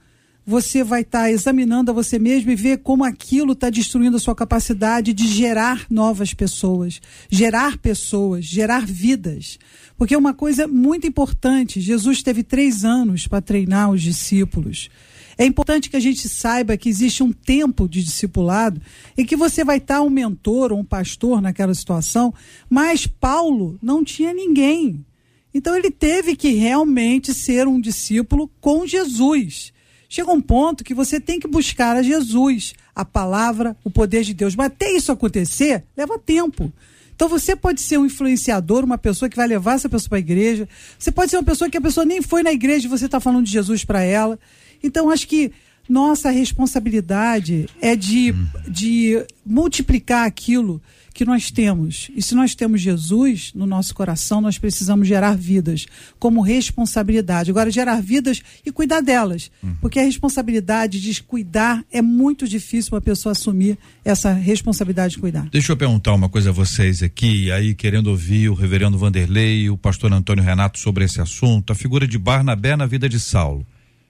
você 0.44 0.82
vai 0.82 1.02
estar 1.02 1.22
tá 1.22 1.30
examinando 1.30 1.90
a 1.90 1.94
você 1.94 2.18
mesmo 2.18 2.50
e 2.50 2.56
ver 2.56 2.78
como 2.78 3.04
aquilo 3.04 3.52
está 3.52 3.70
destruindo 3.70 4.16
a 4.16 4.20
sua 4.20 4.34
capacidade 4.34 5.12
de 5.12 5.26
gerar 5.28 5.86
novas 5.88 6.34
pessoas, 6.34 7.00
gerar 7.30 7.78
pessoas, 7.78 8.44
gerar 8.44 8.84
vidas. 8.84 9.58
Porque 9.96 10.16
uma 10.16 10.34
coisa 10.34 10.66
muito 10.66 11.06
importante: 11.06 11.80
Jesus 11.80 12.22
teve 12.22 12.42
três 12.42 12.84
anos 12.84 13.26
para 13.26 13.40
treinar 13.40 13.90
os 13.90 14.02
discípulos. 14.02 14.90
É 15.38 15.46
importante 15.46 15.88
que 15.88 15.96
a 15.96 16.00
gente 16.00 16.28
saiba 16.28 16.76
que 16.76 16.88
existe 16.88 17.22
um 17.22 17.32
tempo 17.32 17.88
de 17.88 18.02
discipulado 18.02 18.80
em 19.16 19.24
que 19.24 19.36
você 19.36 19.64
vai 19.64 19.78
estar 19.78 19.96
tá 19.96 20.02
um 20.02 20.10
mentor 20.10 20.72
ou 20.72 20.78
um 20.78 20.84
pastor 20.84 21.40
naquela 21.40 21.74
situação, 21.74 22.34
mas 22.68 23.06
Paulo 23.06 23.78
não 23.82 24.04
tinha 24.04 24.34
ninguém. 24.34 25.04
Então 25.54 25.76
ele 25.76 25.90
teve 25.90 26.34
que 26.34 26.52
realmente 26.52 27.34
ser 27.34 27.66
um 27.66 27.80
discípulo 27.80 28.50
com 28.60 28.86
Jesus. 28.86 29.72
Chega 30.08 30.30
um 30.30 30.40
ponto 30.40 30.84
que 30.84 30.94
você 30.94 31.18
tem 31.18 31.40
que 31.40 31.48
buscar 31.48 31.96
a 31.96 32.02
Jesus, 32.02 32.74
a 32.94 33.04
palavra, 33.04 33.76
o 33.82 33.90
poder 33.90 34.22
de 34.22 34.34
Deus. 34.34 34.54
Mas 34.54 34.66
até 34.66 34.90
isso 34.92 35.10
acontecer, 35.10 35.84
leva 35.96 36.18
tempo. 36.18 36.72
Então 37.14 37.28
você 37.28 37.54
pode 37.54 37.80
ser 37.80 37.98
um 37.98 38.06
influenciador, 38.06 38.84
uma 38.84 38.98
pessoa 38.98 39.28
que 39.28 39.36
vai 39.36 39.46
levar 39.46 39.74
essa 39.74 39.88
pessoa 39.88 40.08
para 40.10 40.18
a 40.18 40.20
igreja. 40.20 40.68
Você 40.98 41.12
pode 41.12 41.30
ser 41.30 41.36
uma 41.36 41.42
pessoa 41.42 41.70
que 41.70 41.76
a 41.76 41.80
pessoa 41.80 42.04
nem 42.04 42.20
foi 42.20 42.42
na 42.42 42.52
igreja 42.52 42.86
e 42.86 42.90
você 42.90 43.06
está 43.06 43.20
falando 43.20 43.44
de 43.44 43.52
Jesus 43.52 43.84
para 43.84 44.02
ela. 44.02 44.38
Então 44.82 45.08
acho 45.08 45.28
que 45.28 45.52
nossa 45.88 46.30
responsabilidade 46.30 47.68
é 47.80 47.94
de, 47.96 48.34
de 48.68 49.24
multiplicar 49.44 50.26
aquilo 50.26 50.80
que 51.12 51.24
nós 51.24 51.50
temos. 51.50 52.10
E 52.14 52.22
se 52.22 52.34
nós 52.34 52.54
temos 52.54 52.80
Jesus 52.80 53.52
no 53.54 53.66
nosso 53.66 53.94
coração, 53.94 54.40
nós 54.40 54.58
precisamos 54.58 55.06
gerar 55.06 55.36
vidas 55.36 55.86
como 56.18 56.40
responsabilidade. 56.40 57.50
Agora, 57.50 57.70
gerar 57.70 58.00
vidas 58.00 58.42
e 58.64 58.72
cuidar 58.72 59.00
delas. 59.00 59.50
Uhum. 59.62 59.74
Porque 59.80 59.98
a 59.98 60.02
responsabilidade 60.02 61.00
de 61.00 61.22
cuidar 61.22 61.84
é 61.92 62.00
muito 62.00 62.48
difícil 62.48 62.94
uma 62.94 63.00
pessoa 63.00 63.32
assumir 63.32 63.78
essa 64.04 64.32
responsabilidade 64.32 65.14
de 65.14 65.20
cuidar. 65.20 65.48
Deixa 65.50 65.72
eu 65.72 65.76
perguntar 65.76 66.14
uma 66.14 66.28
coisa 66.28 66.50
a 66.50 66.52
vocês 66.52 67.02
aqui, 67.02 67.50
aí 67.52 67.74
querendo 67.74 68.08
ouvir 68.08 68.48
o 68.48 68.54
reverendo 68.54 68.98
Vanderlei 68.98 69.62
e 69.62 69.70
o 69.70 69.76
pastor 69.76 70.12
Antônio 70.12 70.42
Renato 70.42 70.78
sobre 70.78 71.04
esse 71.04 71.20
assunto, 71.20 71.72
a 71.72 71.76
figura 71.76 72.06
de 72.06 72.18
Barnabé 72.18 72.76
na 72.76 72.86
vida 72.86 73.08
de 73.08 73.20
Saulo. 73.20 73.66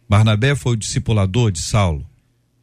Barnabé 0.09 0.55
foi 0.55 0.75
o 0.75 0.77
discipulador 0.77 1.51
de 1.51 1.61
Saulo. 1.61 2.07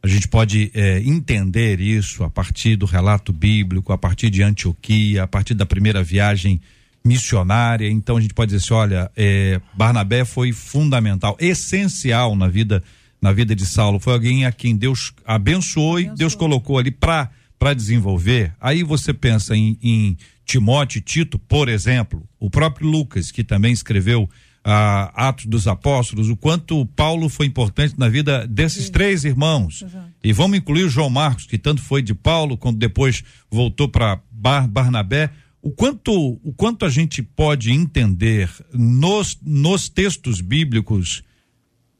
A 0.02 0.08
gente 0.08 0.28
pode 0.28 0.70
é, 0.74 1.00
entender 1.00 1.80
isso 1.80 2.24
a 2.24 2.30
partir 2.30 2.76
do 2.76 2.86
relato 2.86 3.32
bíblico, 3.32 3.92
a 3.92 3.98
partir 3.98 4.30
de 4.30 4.42
Antioquia, 4.42 5.24
a 5.24 5.26
partir 5.26 5.54
da 5.54 5.66
primeira 5.66 6.02
viagem 6.02 6.60
missionária. 7.04 7.88
Então 7.88 8.16
a 8.16 8.20
gente 8.20 8.32
pode 8.32 8.52
dizer 8.52 8.64
assim, 8.64 8.74
olha, 8.74 9.10
é, 9.16 9.60
Barnabé 9.74 10.24
foi 10.24 10.52
fundamental, 10.52 11.36
essencial 11.38 12.34
na 12.34 12.48
vida 12.48 12.82
na 13.20 13.32
vida 13.32 13.54
de 13.54 13.66
Saulo. 13.66 14.00
Foi 14.00 14.14
alguém 14.14 14.46
a 14.46 14.52
quem 14.52 14.74
Deus 14.74 15.12
abençoou, 15.26 15.98
abençoou. 15.98 16.14
e 16.14 16.16
Deus 16.16 16.34
colocou 16.34 16.78
ali 16.78 16.90
para 16.90 17.30
para 17.58 17.74
desenvolver. 17.74 18.54
Aí 18.58 18.82
você 18.82 19.12
pensa 19.12 19.54
em, 19.54 19.76
em 19.82 20.16
Timóteo 20.46 20.98
e 20.98 21.02
Tito, 21.02 21.38
por 21.38 21.68
exemplo, 21.68 22.26
o 22.38 22.48
próprio 22.48 22.88
Lucas 22.88 23.30
que 23.30 23.44
também 23.44 23.70
escreveu 23.70 24.30
a 24.62 25.28
Atos 25.28 25.46
dos 25.46 25.66
Apóstolos, 25.66 26.28
o 26.28 26.36
quanto 26.36 26.84
Paulo 26.86 27.28
foi 27.28 27.46
importante 27.46 27.94
na 27.98 28.08
vida 28.08 28.46
desses 28.46 28.86
Sim. 28.86 28.92
três 28.92 29.24
irmãos. 29.24 29.82
Exato. 29.82 30.10
E 30.22 30.32
vamos 30.32 30.58
incluir 30.58 30.84
o 30.84 30.88
João 30.88 31.08
Marcos, 31.08 31.46
que 31.46 31.58
tanto 31.58 31.82
foi 31.82 32.02
de 32.02 32.14
Paulo, 32.14 32.56
quando 32.56 32.78
depois 32.78 33.24
voltou 33.50 33.88
para 33.88 34.20
Bar 34.30 34.68
Barnabé. 34.68 35.30
O 35.62 35.70
quanto, 35.70 36.12
o 36.42 36.52
quanto 36.54 36.84
a 36.84 36.88
gente 36.88 37.22
pode 37.22 37.70
entender 37.70 38.50
nos, 38.72 39.38
nos 39.42 39.88
textos 39.88 40.40
bíblicos 40.40 41.22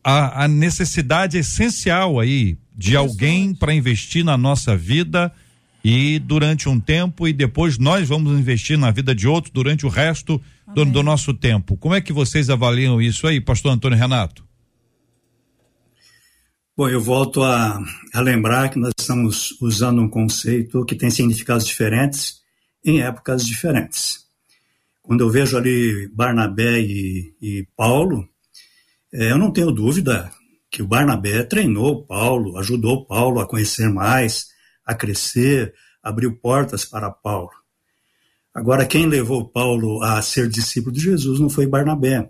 a, 0.03 0.45
a 0.45 0.49
necessidade 0.49 1.37
essencial 1.37 2.19
aí 2.19 2.59
de 2.75 2.97
alguém 2.97 3.55
para 3.55 3.75
investir 3.75 4.25
na 4.25 4.39
nossa 4.39 4.75
vida 4.75 5.33
e 5.83 6.19
durante 6.19 6.69
um 6.69 6.79
tempo 6.79 7.27
e 7.27 7.33
depois 7.33 7.79
nós 7.79 8.09
vamos 8.09 8.39
investir 8.39 8.79
na 8.79 8.91
vida 8.91 9.15
de 9.15 9.27
outros 9.27 9.53
durante 9.53 9.87
o 9.87 9.89
resto 9.89 10.41
do, 10.75 10.85
do, 10.85 11.03
nosso 11.03 11.33
tempo. 11.33 11.77
Como 11.77 11.95
é 11.95 12.01
que 12.01 12.13
vocês 12.13 12.51
avaliam 12.51 13.01
isso 13.01 13.27
aí, 13.27 13.41
pastor 13.41 13.73
Antônio 13.73 13.99
Renato? 13.99 14.45
Bom, 16.77 16.89
eu 16.89 17.01
volto 17.01 17.43
a, 17.43 17.79
a 18.15 18.21
lembrar 18.21 18.71
que 18.71 18.79
nós 18.79 18.93
estamos 18.99 19.57
usando 19.61 20.01
um 20.01 20.09
conceito 20.09 20.85
que 20.85 20.95
tem 20.95 21.11
significados 21.11 21.67
diferentes 21.67 22.41
em 22.85 23.01
épocas 23.03 23.45
diferentes. 23.45 24.21
Quando 25.03 25.23
eu 25.23 25.31
vejo 25.31 25.57
ali 25.57 26.09
Barnabé 26.15 26.81
e, 26.81 27.35
e 27.41 27.67
Paulo, 27.77 28.27
é, 29.13 29.33
eu 29.33 29.39
não 29.39 29.53
tenho 29.53 29.73
dúvida 29.73 30.31
que 30.71 30.83
o 30.83 30.87
Barnabé 30.87 31.43
treinou 31.43 32.07
Paulo, 32.07 32.57
ajudou 32.59 33.05
Paulo 33.05 33.41
a 33.41 33.47
conhecer 33.47 33.91
mais, 33.91 34.47
a 34.91 34.95
crescer, 34.95 35.73
abriu 36.03 36.37
portas 36.37 36.85
para 36.85 37.11
Paulo. 37.11 37.51
Agora, 38.53 38.85
quem 38.85 39.07
levou 39.07 39.49
Paulo 39.49 40.03
a 40.03 40.21
ser 40.21 40.49
discípulo 40.49 40.93
de 40.93 41.01
Jesus 41.01 41.39
não 41.39 41.49
foi 41.49 41.67
Barnabé. 41.67 42.29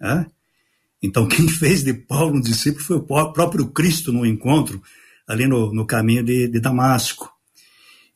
É? 0.00 0.24
Então, 1.02 1.28
quem 1.28 1.46
fez 1.48 1.84
de 1.84 1.92
Paulo 1.92 2.36
um 2.36 2.40
discípulo 2.40 2.82
foi 2.82 2.96
o 2.96 3.32
próprio 3.32 3.68
Cristo 3.68 4.10
no 4.12 4.24
encontro, 4.24 4.82
ali 5.26 5.46
no, 5.46 5.72
no 5.74 5.86
caminho 5.86 6.24
de, 6.24 6.48
de, 6.48 6.58
Damasco. 6.58 7.30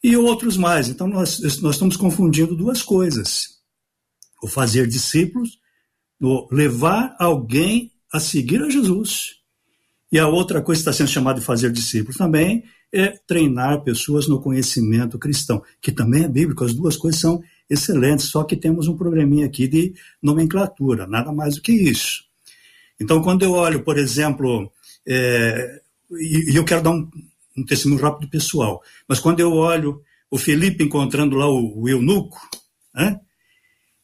E 0.02 0.16
outros 0.16 0.56
mais. 0.56 0.88
Então, 0.88 1.06
nós, 1.06 1.38
nós 1.60 1.74
estamos 1.74 1.96
confundindo 1.96 2.56
duas 2.56 2.82
coisas: 2.82 3.58
o 4.42 4.48
fazer 4.48 4.86
discípulos, 4.86 5.58
o 6.18 6.48
levar 6.50 7.14
alguém 7.20 7.92
a 8.10 8.18
seguir 8.18 8.62
a 8.62 8.70
Jesus. 8.70 9.41
E 10.12 10.18
a 10.18 10.28
outra 10.28 10.60
coisa 10.60 10.78
que 10.78 10.90
está 10.90 10.92
sendo 10.92 11.08
chamada 11.08 11.40
de 11.40 11.46
fazer 11.46 11.72
discípulos 11.72 12.18
também 12.18 12.64
é 12.92 13.18
treinar 13.26 13.82
pessoas 13.82 14.28
no 14.28 14.42
conhecimento 14.42 15.18
cristão, 15.18 15.62
que 15.80 15.90
também 15.90 16.24
é 16.24 16.28
bíblico, 16.28 16.62
as 16.62 16.74
duas 16.74 16.98
coisas 16.98 17.18
são 17.18 17.42
excelentes, 17.68 18.26
só 18.26 18.44
que 18.44 18.54
temos 18.54 18.86
um 18.86 18.96
probleminha 18.96 19.46
aqui 19.46 19.66
de 19.66 19.94
nomenclatura, 20.22 21.06
nada 21.06 21.32
mais 21.32 21.56
do 21.56 21.62
que 21.62 21.72
isso. 21.72 22.24
Então, 23.00 23.22
quando 23.22 23.42
eu 23.42 23.52
olho, 23.52 23.82
por 23.82 23.96
exemplo, 23.96 24.70
é, 25.08 25.80
e, 26.10 26.52
e, 26.52 26.56
eu 26.56 26.64
quero 26.64 26.82
dar 26.82 26.90
um, 26.90 27.08
um, 27.56 27.64
testemunho 27.64 28.02
rápido 28.02 28.28
pessoal, 28.28 28.82
mas 29.08 29.18
quando 29.18 29.40
eu 29.40 29.52
olho 29.54 30.02
o 30.30 30.36
Felipe 30.36 30.84
encontrando 30.84 31.36
lá 31.36 31.48
o, 31.48 31.80
o 31.80 31.88
eunuco, 31.88 32.38
né, 32.94 33.18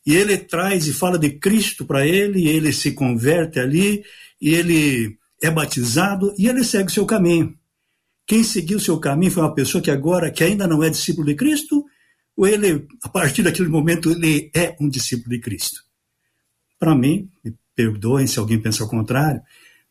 e 0.06 0.16
ele 0.16 0.38
traz 0.38 0.86
e 0.86 0.94
fala 0.94 1.18
de 1.18 1.28
Cristo 1.28 1.84
para 1.84 2.06
ele, 2.06 2.40
e 2.40 2.48
ele 2.48 2.72
se 2.72 2.92
converte 2.92 3.60
ali, 3.60 4.02
e 4.40 4.54
ele 4.54 5.17
é 5.42 5.50
batizado 5.50 6.34
e 6.38 6.48
ele 6.48 6.64
segue 6.64 6.88
o 6.88 6.92
seu 6.92 7.06
caminho. 7.06 7.56
Quem 8.26 8.44
seguiu 8.44 8.78
seu 8.78 8.98
caminho 8.98 9.32
foi 9.32 9.42
uma 9.42 9.54
pessoa 9.54 9.82
que 9.82 9.90
agora, 9.90 10.30
que 10.30 10.44
ainda 10.44 10.66
não 10.66 10.82
é 10.82 10.90
discípulo 10.90 11.26
de 11.26 11.34
Cristo, 11.34 11.84
ou 12.36 12.46
ele, 12.46 12.86
a 13.02 13.08
partir 13.08 13.42
daquele 13.42 13.68
momento, 13.68 14.10
ele 14.10 14.50
é 14.54 14.76
um 14.80 14.88
discípulo 14.88 15.30
de 15.30 15.40
Cristo. 15.40 15.80
Para 16.78 16.94
mim, 16.94 17.30
me 17.44 17.54
perdoem 17.74 18.26
se 18.26 18.38
alguém 18.38 18.60
pensa 18.60 18.84
o 18.84 18.88
contrário, 18.88 19.40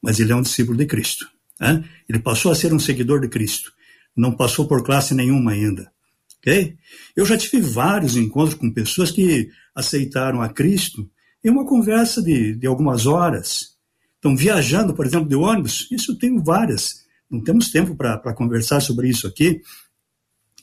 mas 0.02 0.20
ele 0.20 0.32
é 0.32 0.36
um 0.36 0.42
discípulo 0.42 0.78
de 0.78 0.86
Cristo. 0.86 1.28
Né? 1.60 1.84
Ele 2.08 2.20
passou 2.20 2.52
a 2.52 2.56
ser 2.56 2.74
um 2.74 2.80
seguidor 2.80 3.20
de 3.20 3.28
Cristo. 3.28 3.72
Não 4.16 4.32
passou 4.32 4.68
por 4.68 4.84
classe 4.84 5.14
nenhuma 5.14 5.52
ainda. 5.52 5.92
Okay? 6.40 6.78
Eu 7.16 7.26
já 7.26 7.38
tive 7.38 7.60
vários 7.60 8.16
encontros 8.16 8.54
com 8.54 8.72
pessoas 8.72 9.12
que 9.12 9.50
aceitaram 9.76 10.42
a 10.42 10.50
Cristo 10.50 11.10
em 11.44 11.50
uma 11.50 11.66
conversa 11.66 12.22
de, 12.22 12.56
de 12.56 12.68
algumas 12.68 13.06
horas. 13.06 13.77
Estão 14.18 14.36
viajando, 14.36 14.94
por 14.94 15.06
exemplo, 15.06 15.30
de 15.30 15.36
ônibus. 15.36 15.88
Isso 15.92 16.12
eu 16.12 16.18
tenho 16.18 16.44
várias 16.44 17.08
não 17.30 17.42
temos 17.42 17.70
tempo 17.70 17.96
para 17.96 18.34
conversar 18.34 18.80
sobre 18.80 19.10
isso 19.10 19.28
aqui. 19.28 19.62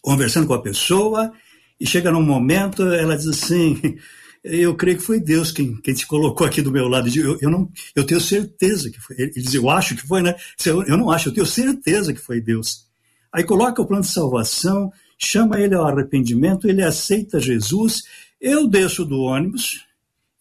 Conversando 0.01 0.47
com 0.47 0.55
a 0.55 0.62
pessoa, 0.62 1.33
e 1.81 1.87
chega 1.87 2.11
num 2.11 2.23
momento, 2.23 2.83
ela 2.83 3.17
diz 3.17 3.27
assim: 3.27 3.81
Eu 4.45 4.75
creio 4.75 4.99
que 4.99 5.03
foi 5.03 5.19
Deus 5.19 5.51
quem, 5.51 5.81
quem 5.81 5.95
te 5.95 6.07
colocou 6.07 6.47
aqui 6.47 6.61
do 6.61 6.71
meu 6.71 6.87
lado. 6.87 7.09
Eu, 7.09 7.38
eu, 7.40 7.51
não, 7.51 7.71
eu 7.97 8.05
tenho 8.05 8.21
certeza 8.21 8.90
que 8.90 9.01
foi. 9.01 9.17
Ele 9.19 9.31
diz: 9.31 9.55
Eu 9.55 9.71
acho 9.71 9.95
que 9.95 10.07
foi, 10.07 10.23
né? 10.23 10.35
Eu, 10.64 10.99
não 10.99 11.11
acho, 11.11 11.29
eu 11.29 11.35
tenho 11.35 11.47
certeza 11.47 12.12
que 12.12 12.21
foi 12.21 12.40
Deus. 12.40 12.87
Aí 13.33 13.45
coloca 13.45 13.81
o 13.81 13.87
plano 13.87 14.03
de 14.03 14.11
salvação, 14.11 14.93
chama 15.19 15.59
ele 15.59 15.75
ao 15.75 15.87
arrependimento, 15.87 16.69
ele 16.69 16.83
aceita 16.83 17.40
Jesus. 17.40 18.03
Eu 18.40 18.69
desço 18.69 19.05
do 19.05 19.21
ônibus 19.21 19.85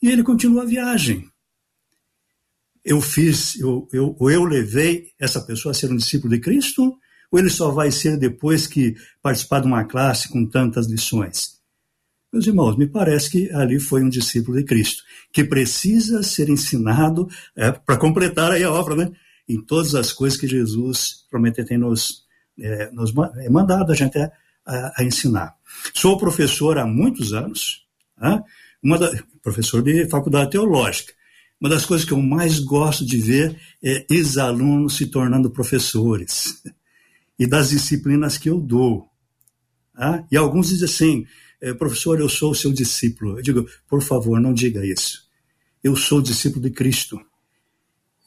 e 0.01 0.09
ele 0.09 0.23
continua 0.23 0.63
a 0.63 0.65
viagem 0.65 1.32
eu 2.83 2.99
fiz, 2.99 3.59
eu, 3.59 3.87
eu, 3.91 4.15
ou 4.19 4.29
eu 4.29 4.43
levei 4.43 5.09
essa 5.19 5.41
pessoa 5.41 5.71
a 5.71 5.75
ser 5.75 5.91
um 5.91 5.95
discípulo 5.95 6.33
de 6.33 6.39
Cristo, 6.39 6.93
ou 7.31 7.39
ele 7.39 7.49
só 7.49 7.71
vai 7.71 7.91
ser 7.91 8.17
depois 8.17 8.67
que 8.67 8.95
participar 9.21 9.61
de 9.61 9.67
uma 9.67 9.85
classe 9.85 10.29
com 10.29 10.45
tantas 10.45 10.87
lições? 10.87 11.53
Meus 12.31 12.47
irmãos, 12.47 12.75
me 12.75 12.87
parece 12.87 13.29
que 13.29 13.51
ali 13.51 13.79
foi 13.79 14.03
um 14.03 14.09
discípulo 14.09 14.57
de 14.57 14.63
Cristo, 14.63 15.03
que 15.31 15.43
precisa 15.43 16.23
ser 16.23 16.49
ensinado 16.49 17.27
é, 17.55 17.71
para 17.71 17.95
completar 17.95 18.51
aí 18.51 18.63
a 18.63 18.71
obra, 18.71 18.95
né? 18.95 19.11
Em 19.47 19.61
todas 19.61 19.93
as 19.93 20.11
coisas 20.11 20.39
que 20.39 20.47
Jesus 20.47 21.25
prometeu 21.29 21.63
tem 21.63 21.77
nos, 21.77 22.23
é, 22.59 22.89
nos 22.91 23.13
é 23.37 23.49
mandado 23.49 23.91
a 23.91 23.95
gente 23.95 24.17
a, 24.17 24.31
a, 24.65 24.93
a, 24.97 25.03
ensinar. 25.03 25.53
Sou 25.93 26.17
professor 26.17 26.77
há 26.77 26.87
muitos 26.87 27.33
anos, 27.33 27.85
tá? 28.19 28.43
uma 28.81 28.97
da, 28.97 29.11
professor 29.41 29.83
de 29.83 30.09
faculdade 30.09 30.51
teológica. 30.51 31.13
Uma 31.63 31.69
das 31.69 31.85
coisas 31.85 32.05
que 32.05 32.11
eu 32.11 32.21
mais 32.21 32.59
gosto 32.59 33.05
de 33.05 33.17
ver 33.17 33.57
é 33.81 34.05
ex-alunos 34.09 34.97
se 34.97 35.05
tornando 35.05 35.49
professores 35.49 36.61
e 37.39 37.47
das 37.47 37.69
disciplinas 37.69 38.37
que 38.37 38.49
eu 38.49 38.59
dou. 38.59 39.07
Tá? 39.95 40.27
E 40.29 40.35
alguns 40.35 40.67
dizem 40.67 40.83
assim, 40.83 41.25
é, 41.61 41.73
professor, 41.73 42.19
eu 42.19 42.27
sou 42.27 42.51
o 42.51 42.55
seu 42.55 42.73
discípulo. 42.73 43.39
Eu 43.39 43.41
digo, 43.41 43.65
por 43.87 44.01
favor, 44.01 44.41
não 44.41 44.53
diga 44.53 44.85
isso. 44.85 45.23
Eu 45.81 45.95
sou 45.95 46.21
discípulo 46.21 46.61
de 46.61 46.69
Cristo. 46.69 47.17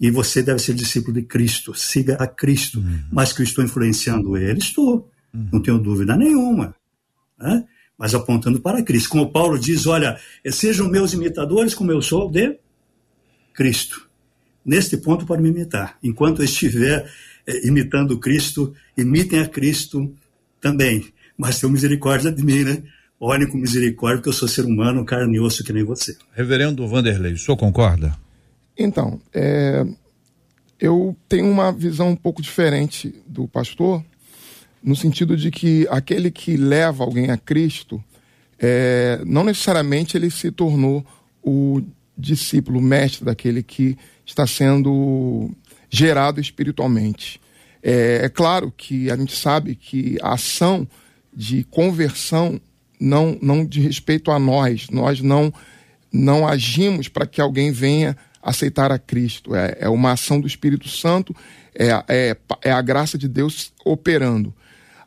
E 0.01 0.11
você 0.11 0.43
deve 0.43 0.59
ser 0.59 0.73
discípulo 0.73 1.13
de 1.13 1.23
Cristo. 1.23 1.75
Siga 1.75 2.15
a 2.15 2.27
Cristo. 2.27 2.79
Uhum. 2.79 3.05
Mas 3.13 3.35
que 3.35 3.43
eu 3.43 3.45
estou 3.45 3.63
influenciando 3.63 4.35
ele, 4.39 4.61
estou. 4.61 5.11
Uhum. 5.35 5.51
Não 5.53 5.61
tenho 5.61 5.79
dúvida 5.79 6.17
nenhuma. 6.17 6.75
Né? 7.39 7.67
Mas 7.99 8.15
apontando 8.15 8.63
para 8.63 8.83
Cristo. 8.83 9.11
Como 9.11 9.31
Paulo 9.31 9.59
diz, 9.59 9.87
olha, 9.87 10.19
sejam 10.51 10.89
meus 10.89 11.13
imitadores 11.13 11.75
como 11.75 11.93
eu 11.93 12.01
sou 12.01 12.31
de 12.31 12.59
Cristo. 13.57 14.07
Neste 14.65 14.97
ponto, 14.99 15.25
pode 15.25 15.43
me 15.43 15.49
imitar. 15.49 15.97
Enquanto 16.03 16.41
eu 16.41 16.45
estiver 16.45 17.11
é, 17.47 17.67
imitando 17.67 18.19
Cristo, 18.19 18.75
imitem 18.97 19.41
a 19.41 19.49
Cristo 19.49 20.15
também. 20.61 21.07
Mas 21.39 21.59
tenham 21.59 21.73
misericórdia 21.73 22.31
de 22.31 22.45
mim, 22.45 22.63
né? 22.63 22.83
Olhem 23.19 23.49
com 23.49 23.57
misericórdia, 23.57 24.19
porque 24.19 24.29
eu 24.29 24.35
sou 24.35 24.47
ser 24.47 24.67
humano, 24.67 25.05
carne 25.05 25.37
e 25.37 25.41
osso 25.41 25.65
que 25.65 25.73
nem 25.73 25.83
você. 25.83 26.17
Reverendo 26.35 26.87
Vanderlei, 26.87 27.33
o 27.33 27.39
senhor 27.39 27.57
concorda? 27.57 28.15
Então, 28.77 29.19
é, 29.33 29.87
eu 30.79 31.17
tenho 31.29 31.51
uma 31.51 31.73
visão 31.73 32.11
um 32.11 32.17
pouco 32.17 32.43
diferente 32.43 33.15
do 33.27 33.49
pastor, 33.49 34.05
no 34.83 34.95
sentido 34.95 35.35
de 35.35 35.51
que 35.51 35.87
aquele 35.91 36.31
que 36.31 36.57
leva 36.57 37.05
alguém 37.05 37.31
a 37.31 37.39
Cristo, 37.39 38.03
é, 38.59 39.23
não 39.25 39.45
necessariamente 39.45 40.17
ele 40.17 40.31
se 40.31 40.51
tornou 40.51 41.05
o 41.43 41.81
discípulo, 42.17 42.81
mestre 42.81 43.25
daquele 43.25 43.63
que 43.63 43.97
está 44.25 44.47
sendo 44.47 45.51
gerado 45.91 46.41
espiritualmente. 46.41 47.41
É, 47.83 48.21
é, 48.25 48.29
claro 48.29 48.73
que 48.77 49.11
a 49.11 49.17
gente 49.17 49.37
sabe 49.37 49.75
que 49.75 50.19
a 50.23 50.33
ação 50.33 50.89
de 51.33 51.65
conversão 51.65 52.61
não, 52.99 53.39
não 53.43 53.65
de 53.65 53.81
respeito 53.81 54.31
a 54.31 54.39
nós, 54.39 54.89
nós 54.89 55.21
não, 55.21 55.53
não 56.13 56.49
agimos 56.49 57.09
para 57.09 57.27
que 57.27 57.41
alguém 57.41 57.71
venha 57.71 58.17
aceitar 58.43 58.91
a 58.91 58.99
Cristo. 58.99 59.55
É, 59.55 59.77
é 59.81 59.89
uma 59.89 60.13
ação 60.13 60.41
do 60.41 60.47
Espírito 60.47 60.89
Santo, 60.89 61.37
é, 61.75 61.91
é, 62.09 62.37
é 62.63 62.73
a 62.73 62.81
graça 62.81 63.19
de 63.19 63.29
Deus 63.29 63.73
operando. 63.85 64.55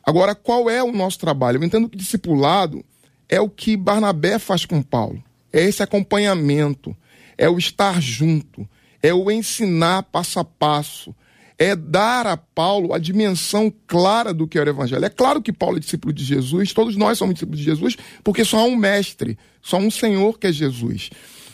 Agora, 0.02 0.34
qual 0.34 0.70
é 0.70 0.82
o 0.82 0.92
nosso 0.92 1.18
trabalho? 1.18 1.58
Eu 1.58 1.64
entendo 1.64 1.88
que 1.88 1.98
discipulado 1.98 2.84
é 3.28 3.40
o 3.40 3.48
que 3.48 3.76
Barnabé 3.76 4.38
faz 4.38 4.64
com 4.64 4.80
Paulo 4.80 5.22
é 5.52 5.62
esse 5.62 5.82
acompanhamento, 5.82 6.96
é 7.36 7.48
o 7.48 7.58
estar 7.58 8.00
junto, 8.00 8.68
é 9.02 9.12
o 9.12 9.30
ensinar 9.30 10.02
passo 10.04 10.38
a 10.38 10.44
passo, 10.44 11.14
é 11.58 11.76
dar 11.76 12.26
a 12.26 12.36
Paulo 12.36 12.94
a 12.94 12.98
dimensão 12.98 13.72
clara 13.86 14.32
do 14.32 14.48
que 14.48 14.58
era 14.58 14.70
o 14.70 14.74
Evangelho. 14.74 15.04
É 15.04 15.10
claro 15.10 15.42
que 15.42 15.52
Paulo 15.52 15.76
é 15.76 15.80
discípulo 15.80 16.12
de 16.12 16.24
Jesus, 16.24 16.72
todos 16.72 16.96
nós 16.96 17.18
somos 17.18 17.34
discípulos 17.34 17.58
de 17.58 17.64
Jesus, 17.64 17.96
porque 18.24 18.44
só 18.44 18.60
há 18.60 18.64
um 18.64 18.76
mestre, 18.76 19.38
só 19.60 19.76
há 19.76 19.80
um 19.80 19.90
Senhor 19.90 20.38
que 20.38 20.46
é 20.46 20.52
Jesus. 20.52 21.10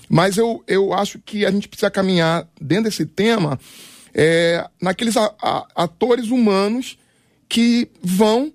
Mas 0.09 0.37
eu, 0.37 0.63
eu 0.69 0.93
acho 0.93 1.19
que 1.19 1.45
a 1.45 1.51
gente 1.51 1.69
precisa 1.69 1.91
caminhar 1.91 2.49
dentro 2.61 2.85
desse 2.85 3.05
tema 3.05 3.59
é, 4.15 4.65
naqueles 4.81 5.17
a, 5.17 5.35
a, 5.43 5.67
atores 5.75 6.31
humanos 6.31 6.97
que 7.49 7.89
vão 8.03 8.53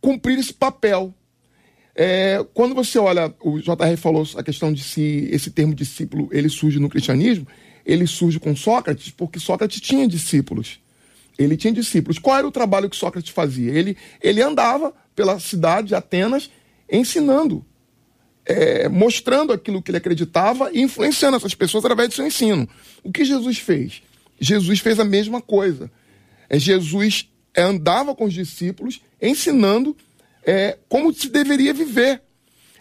cumprir 0.00 0.38
esse 0.38 0.52
papel 0.52 1.14
é, 1.94 2.44
quando 2.54 2.74
você 2.74 2.98
olha, 2.98 3.34
o 3.40 3.58
JR 3.58 3.96
falou 3.98 4.26
a 4.36 4.42
questão 4.42 4.72
de 4.72 4.82
se 4.82 5.28
esse 5.30 5.50
termo 5.50 5.74
discípulo 5.74 6.28
ele 6.32 6.48
surge 6.48 6.78
no 6.78 6.88
cristianismo, 6.88 7.46
ele 7.84 8.06
surge 8.06 8.38
com 8.40 8.56
Sócrates 8.56 9.10
porque 9.10 9.38
Sócrates 9.38 9.80
tinha 9.80 10.08
discípulos. 10.08 10.80
Ele 11.38 11.56
tinha 11.56 11.72
discípulos. 11.72 12.18
Qual 12.18 12.36
era 12.36 12.46
o 12.46 12.52
trabalho 12.52 12.88
que 12.88 12.96
Sócrates 12.96 13.30
fazia? 13.30 13.72
Ele, 13.72 13.96
ele 14.22 14.40
andava 14.40 14.94
pela 15.14 15.38
cidade 15.38 15.88
de 15.88 15.94
Atenas 15.94 16.50
ensinando, 16.90 17.64
é, 18.44 18.88
mostrando 18.88 19.52
aquilo 19.52 19.82
que 19.82 19.90
ele 19.90 19.98
acreditava 19.98 20.70
e 20.72 20.80
influenciando 20.80 21.36
essas 21.36 21.54
pessoas 21.54 21.84
através 21.84 22.10
do 22.10 22.14
seu 22.14 22.26
ensino. 22.26 22.68
O 23.02 23.10
que 23.10 23.24
Jesus 23.24 23.58
fez? 23.58 24.02
Jesus 24.38 24.80
fez 24.80 24.98
a 24.98 25.04
mesma 25.04 25.40
coisa. 25.40 25.90
É, 26.48 26.58
Jesus 26.58 27.28
andava 27.56 28.14
com 28.14 28.24
os 28.24 28.32
discípulos 28.32 29.00
ensinando 29.20 29.96
é, 30.44 30.78
como 30.88 31.12
se 31.12 31.28
deveria 31.28 31.72
viver. 31.72 32.22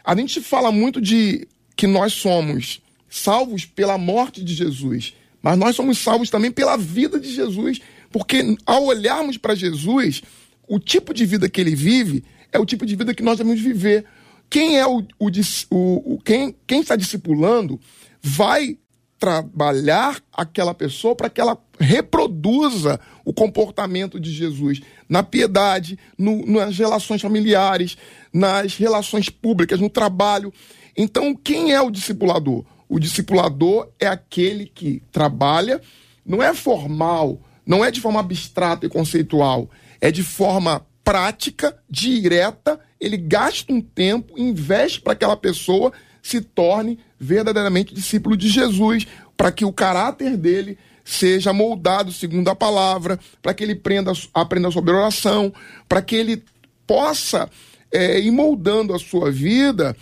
A 0.03 0.15
gente 0.15 0.41
fala 0.41 0.71
muito 0.71 0.99
de 0.99 1.47
que 1.75 1.87
nós 1.87 2.13
somos 2.13 2.81
salvos 3.09 3.65
pela 3.65 3.97
morte 3.97 4.43
de 4.43 4.53
Jesus, 4.53 5.13
mas 5.41 5.57
nós 5.57 5.75
somos 5.75 5.97
salvos 5.97 6.29
também 6.29 6.51
pela 6.51 6.77
vida 6.77 7.19
de 7.19 7.31
Jesus, 7.33 7.79
porque 8.11 8.55
ao 8.65 8.85
olharmos 8.85 9.37
para 9.37 9.55
Jesus, 9.55 10.21
o 10.67 10.79
tipo 10.79 11.13
de 11.13 11.25
vida 11.25 11.49
que 11.49 11.59
ele 11.59 11.75
vive 11.75 12.23
é 12.51 12.59
o 12.59 12.65
tipo 12.65 12.85
de 12.85 12.95
vida 12.95 13.13
que 13.13 13.23
nós 13.23 13.37
devemos 13.37 13.61
viver. 13.61 14.05
Quem 14.49 14.77
é 14.77 14.85
o, 14.85 15.03
o, 15.19 15.29
o, 15.69 16.21
quem, 16.23 16.55
quem 16.67 16.81
está 16.81 16.95
discipulando 16.95 17.79
vai 18.21 18.77
trabalhar 19.17 20.21
aquela 20.33 20.73
pessoa 20.73 21.15
para 21.15 21.29
que 21.29 21.39
ela 21.39 21.55
reproduza 21.81 22.99
o 23.25 23.33
comportamento 23.33 24.19
de 24.19 24.31
Jesus 24.31 24.81
na 25.09 25.23
piedade, 25.23 25.97
no, 26.17 26.45
nas 26.45 26.77
relações 26.77 27.21
familiares, 27.21 27.97
nas 28.31 28.75
relações 28.77 29.29
públicas, 29.29 29.79
no 29.79 29.89
trabalho. 29.89 30.53
Então, 30.95 31.35
quem 31.35 31.73
é 31.73 31.81
o 31.81 31.91
discipulador? 31.91 32.63
O 32.87 32.99
discipulador 32.99 33.89
é 33.99 34.07
aquele 34.07 34.65
que 34.65 35.01
trabalha, 35.11 35.81
não 36.25 36.41
é 36.41 36.53
formal, 36.53 37.39
não 37.65 37.83
é 37.83 37.91
de 37.91 38.01
forma 38.01 38.19
abstrata 38.19 38.85
e 38.85 38.89
conceitual, 38.89 39.69
é 39.99 40.11
de 40.11 40.23
forma 40.23 40.85
prática, 41.03 41.77
direta, 41.89 42.79
ele 42.99 43.17
gasta 43.17 43.73
um 43.73 43.81
tempo, 43.81 44.37
investe 44.37 45.01
para 45.01 45.13
aquela 45.13 45.35
pessoa 45.35 45.91
se 46.21 46.39
torne 46.39 46.99
verdadeiramente 47.19 47.93
discípulo 47.93 48.37
de 48.37 48.47
Jesus, 48.47 49.07
para 49.35 49.51
que 49.51 49.65
o 49.65 49.73
caráter 49.73 50.37
dele 50.37 50.77
seja 51.11 51.51
moldado 51.51 52.09
segundo 52.11 52.47
a 52.47 52.55
palavra, 52.55 53.19
para 53.41 53.53
que 53.53 53.65
ele 53.65 53.73
aprenda, 53.73 54.13
aprenda 54.33 54.71
sobre 54.71 54.93
oração, 54.93 55.53
para 55.87 56.01
que 56.01 56.15
ele 56.15 56.41
possa 56.87 57.49
é, 57.91 58.17
ir 58.17 58.31
moldando 58.31 58.93
a 58.93 58.99
sua 58.99 59.29
vida 59.29 59.95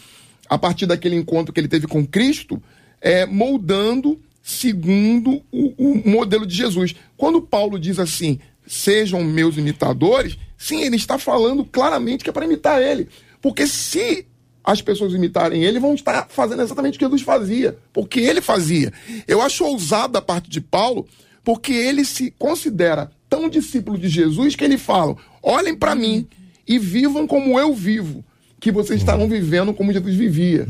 a 0.47 0.55
partir 0.55 0.85
daquele 0.85 1.15
encontro 1.15 1.51
que 1.51 1.59
ele 1.59 1.67
teve 1.67 1.87
com 1.87 2.05
Cristo, 2.05 2.61
é, 3.01 3.25
moldando 3.25 4.19
segundo 4.43 5.41
o, 5.51 5.73
o 5.77 6.09
modelo 6.09 6.45
de 6.45 6.55
Jesus. 6.55 6.93
Quando 7.17 7.41
Paulo 7.41 7.79
diz 7.79 7.97
assim, 7.97 8.39
sejam 8.67 9.23
meus 9.23 9.57
imitadores, 9.57 10.37
sim, 10.55 10.83
ele 10.83 10.95
está 10.95 11.17
falando 11.17 11.65
claramente 11.65 12.23
que 12.23 12.29
é 12.29 12.33
para 12.33 12.45
imitar 12.45 12.79
ele. 12.79 13.09
Porque 13.41 13.65
se 13.65 14.27
as 14.63 14.81
pessoas 14.81 15.13
imitarem 15.13 15.63
ele, 15.63 15.79
vão 15.79 15.93
estar 15.93 16.27
fazendo 16.29 16.61
exatamente 16.61 16.95
o 16.95 16.99
que 16.99 17.05
Jesus 17.05 17.21
fazia, 17.21 17.77
porque 17.93 18.19
ele 18.19 18.41
fazia. 18.41 18.93
Eu 19.27 19.41
acho 19.41 19.65
ousado 19.65 20.13
da 20.13 20.21
parte 20.21 20.49
de 20.49 20.61
Paulo, 20.61 21.07
porque 21.43 21.71
ele 21.71 22.05
se 22.05 22.31
considera 22.37 23.11
tão 23.29 23.49
discípulo 23.49 23.97
de 23.97 24.09
Jesus 24.09 24.55
que 24.55 24.63
ele 24.63 24.77
fala: 24.77 25.15
olhem 25.41 25.75
para 25.75 25.95
mim 25.95 26.27
e 26.67 26.77
vivam 26.77 27.25
como 27.25 27.59
eu 27.59 27.73
vivo, 27.73 28.23
que 28.59 28.71
vocês 28.71 28.99
estarão 28.99 29.27
vivendo 29.27 29.73
como 29.73 29.93
Jesus 29.93 30.15
vivia. 30.15 30.67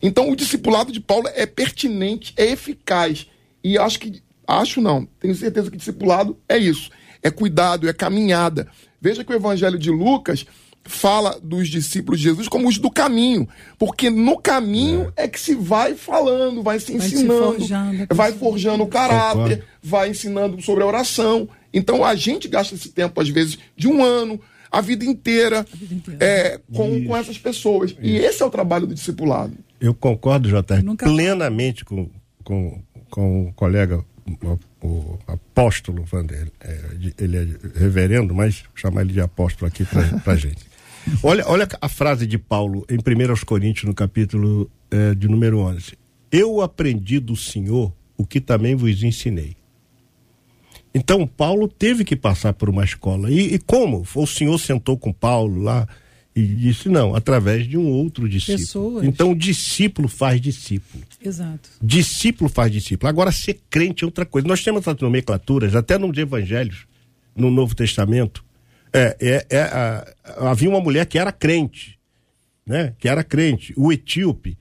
Então, 0.00 0.30
o 0.30 0.36
discipulado 0.36 0.90
de 0.92 1.00
Paulo 1.00 1.28
é 1.34 1.46
pertinente, 1.46 2.32
é 2.36 2.46
eficaz. 2.46 3.26
E 3.62 3.76
acho 3.78 4.00
que, 4.00 4.22
acho 4.46 4.80
não, 4.80 5.06
tenho 5.20 5.34
certeza 5.34 5.70
que 5.70 5.76
discipulado 5.76 6.38
é 6.48 6.56
isso. 6.56 6.90
É 7.22 7.30
cuidado, 7.30 7.88
é 7.88 7.92
caminhada. 7.92 8.66
Veja 9.00 9.22
que 9.22 9.32
o 9.32 9.36
evangelho 9.36 9.78
de 9.78 9.90
Lucas 9.90 10.46
fala 10.84 11.38
dos 11.42 11.68
discípulos 11.68 12.18
de 12.20 12.24
Jesus 12.24 12.48
como 12.48 12.68
os 12.68 12.76
do 12.78 12.90
caminho, 12.90 13.48
porque 13.78 14.10
no 14.10 14.36
caminho 14.38 15.12
é, 15.16 15.28
que 15.28 15.38
se 15.40 15.54
vai 15.54 15.94
falando, 15.94 16.62
vai 16.62 16.80
se 16.80 16.96
Vai 16.98 17.08
se 17.08 17.14
ensinando, 17.14 17.54
forjando, 17.58 18.06
vai 18.14 18.32
forjando 18.32 18.82
o 18.82 18.88
caráter, 18.88 19.38
Concordo. 19.58 19.64
vai 19.82 20.10
ensinando 20.10 20.60
sobre 20.62 20.82
a 20.82 20.86
oração. 20.86 21.48
Então 21.72 22.04
a 22.04 22.14
gente 22.14 22.48
gasta 22.48 22.74
esse 22.74 22.88
tempo, 22.90 23.20
às 23.20 23.28
vezes, 23.28 23.58
de 23.76 23.86
um 23.88 24.02
ano, 24.04 24.40
a 24.70 24.80
vida 24.80 25.04
inteira, 25.04 25.64
é, 26.18 26.58
com, 26.74 27.04
com 27.04 27.16
essas 27.16 27.38
pessoas. 27.38 27.94
E 28.00 28.16
esse 28.16 28.42
é 28.42 28.46
o 28.46 28.50
trabalho 28.50 28.86
do 28.86 28.94
discipulado. 28.94 29.52
Eu 29.80 29.94
concordo, 29.94 30.48
JR, 30.48 30.82
Nunca- 30.82 31.06
plenamente 31.06 31.84
com, 31.84 32.08
com, 32.44 32.82
com 33.10 33.48
o 33.48 33.52
colega, 33.52 34.04
o, 34.82 35.18
apóstolo 35.26 36.02
Vander. 36.04 36.50
É, 36.60 36.80
ele 37.18 37.36
é 37.36 37.46
reverendo, 37.78 38.34
mas 38.34 38.64
chamar 38.74 39.02
ele 39.02 39.12
de 39.12 39.20
apóstolo 39.20 39.68
aqui 39.68 39.84
pra, 39.84 40.02
pra 40.24 40.36
gente. 40.36 40.71
Olha, 41.22 41.44
olha 41.46 41.68
a 41.80 41.88
frase 41.88 42.26
de 42.26 42.38
Paulo 42.38 42.86
em 42.88 42.96
1 42.96 43.30
aos 43.30 43.44
Coríntios, 43.44 43.84
no 43.84 43.94
capítulo 43.94 44.70
eh, 44.90 45.14
de 45.14 45.28
número 45.28 45.58
11. 45.58 45.98
Eu 46.30 46.60
aprendi 46.60 47.18
do 47.18 47.36
Senhor 47.36 47.92
o 48.16 48.24
que 48.24 48.40
também 48.40 48.74
vos 48.74 49.02
ensinei. 49.02 49.56
Então, 50.94 51.26
Paulo 51.26 51.66
teve 51.68 52.04
que 52.04 52.14
passar 52.14 52.52
por 52.52 52.68
uma 52.68 52.84
escola. 52.84 53.30
E, 53.30 53.54
e 53.54 53.58
como? 53.58 54.06
O 54.14 54.26
Senhor 54.26 54.58
sentou 54.58 54.96
com 54.98 55.12
Paulo 55.12 55.62
lá 55.62 55.88
e 56.34 56.42
disse: 56.42 56.88
não, 56.88 57.14
através 57.14 57.66
de 57.66 57.76
um 57.78 57.88
outro 57.88 58.28
discípulo. 58.28 58.58
Pessoas. 58.58 59.04
Então, 59.04 59.34
discípulo 59.34 60.08
faz 60.08 60.40
discípulo. 60.40 61.02
Exato. 61.22 61.68
Discípulo 61.82 62.50
faz 62.50 62.70
discípulo. 62.70 63.08
Agora, 63.08 63.32
ser 63.32 63.60
crente 63.70 64.04
é 64.04 64.06
outra 64.06 64.26
coisa. 64.26 64.46
Nós 64.46 64.62
temos 64.62 64.82
essas 64.82 65.00
nomenclaturas, 65.00 65.74
até 65.74 65.98
nos 65.98 66.16
evangelhos, 66.16 66.86
no 67.34 67.50
Novo 67.50 67.74
Testamento. 67.74 68.44
É, 68.92 69.16
é, 69.20 69.46
é, 69.50 69.62
a- 69.62 70.06
havia 70.50 70.68
uma 70.68 70.80
mulher 70.80 71.06
que 71.06 71.18
era 71.18 71.32
crente, 71.32 71.98
né? 72.66 72.94
Que 72.98 73.08
era 73.08 73.24
crente, 73.24 73.72
o 73.76 73.92
etíope. 73.92 74.56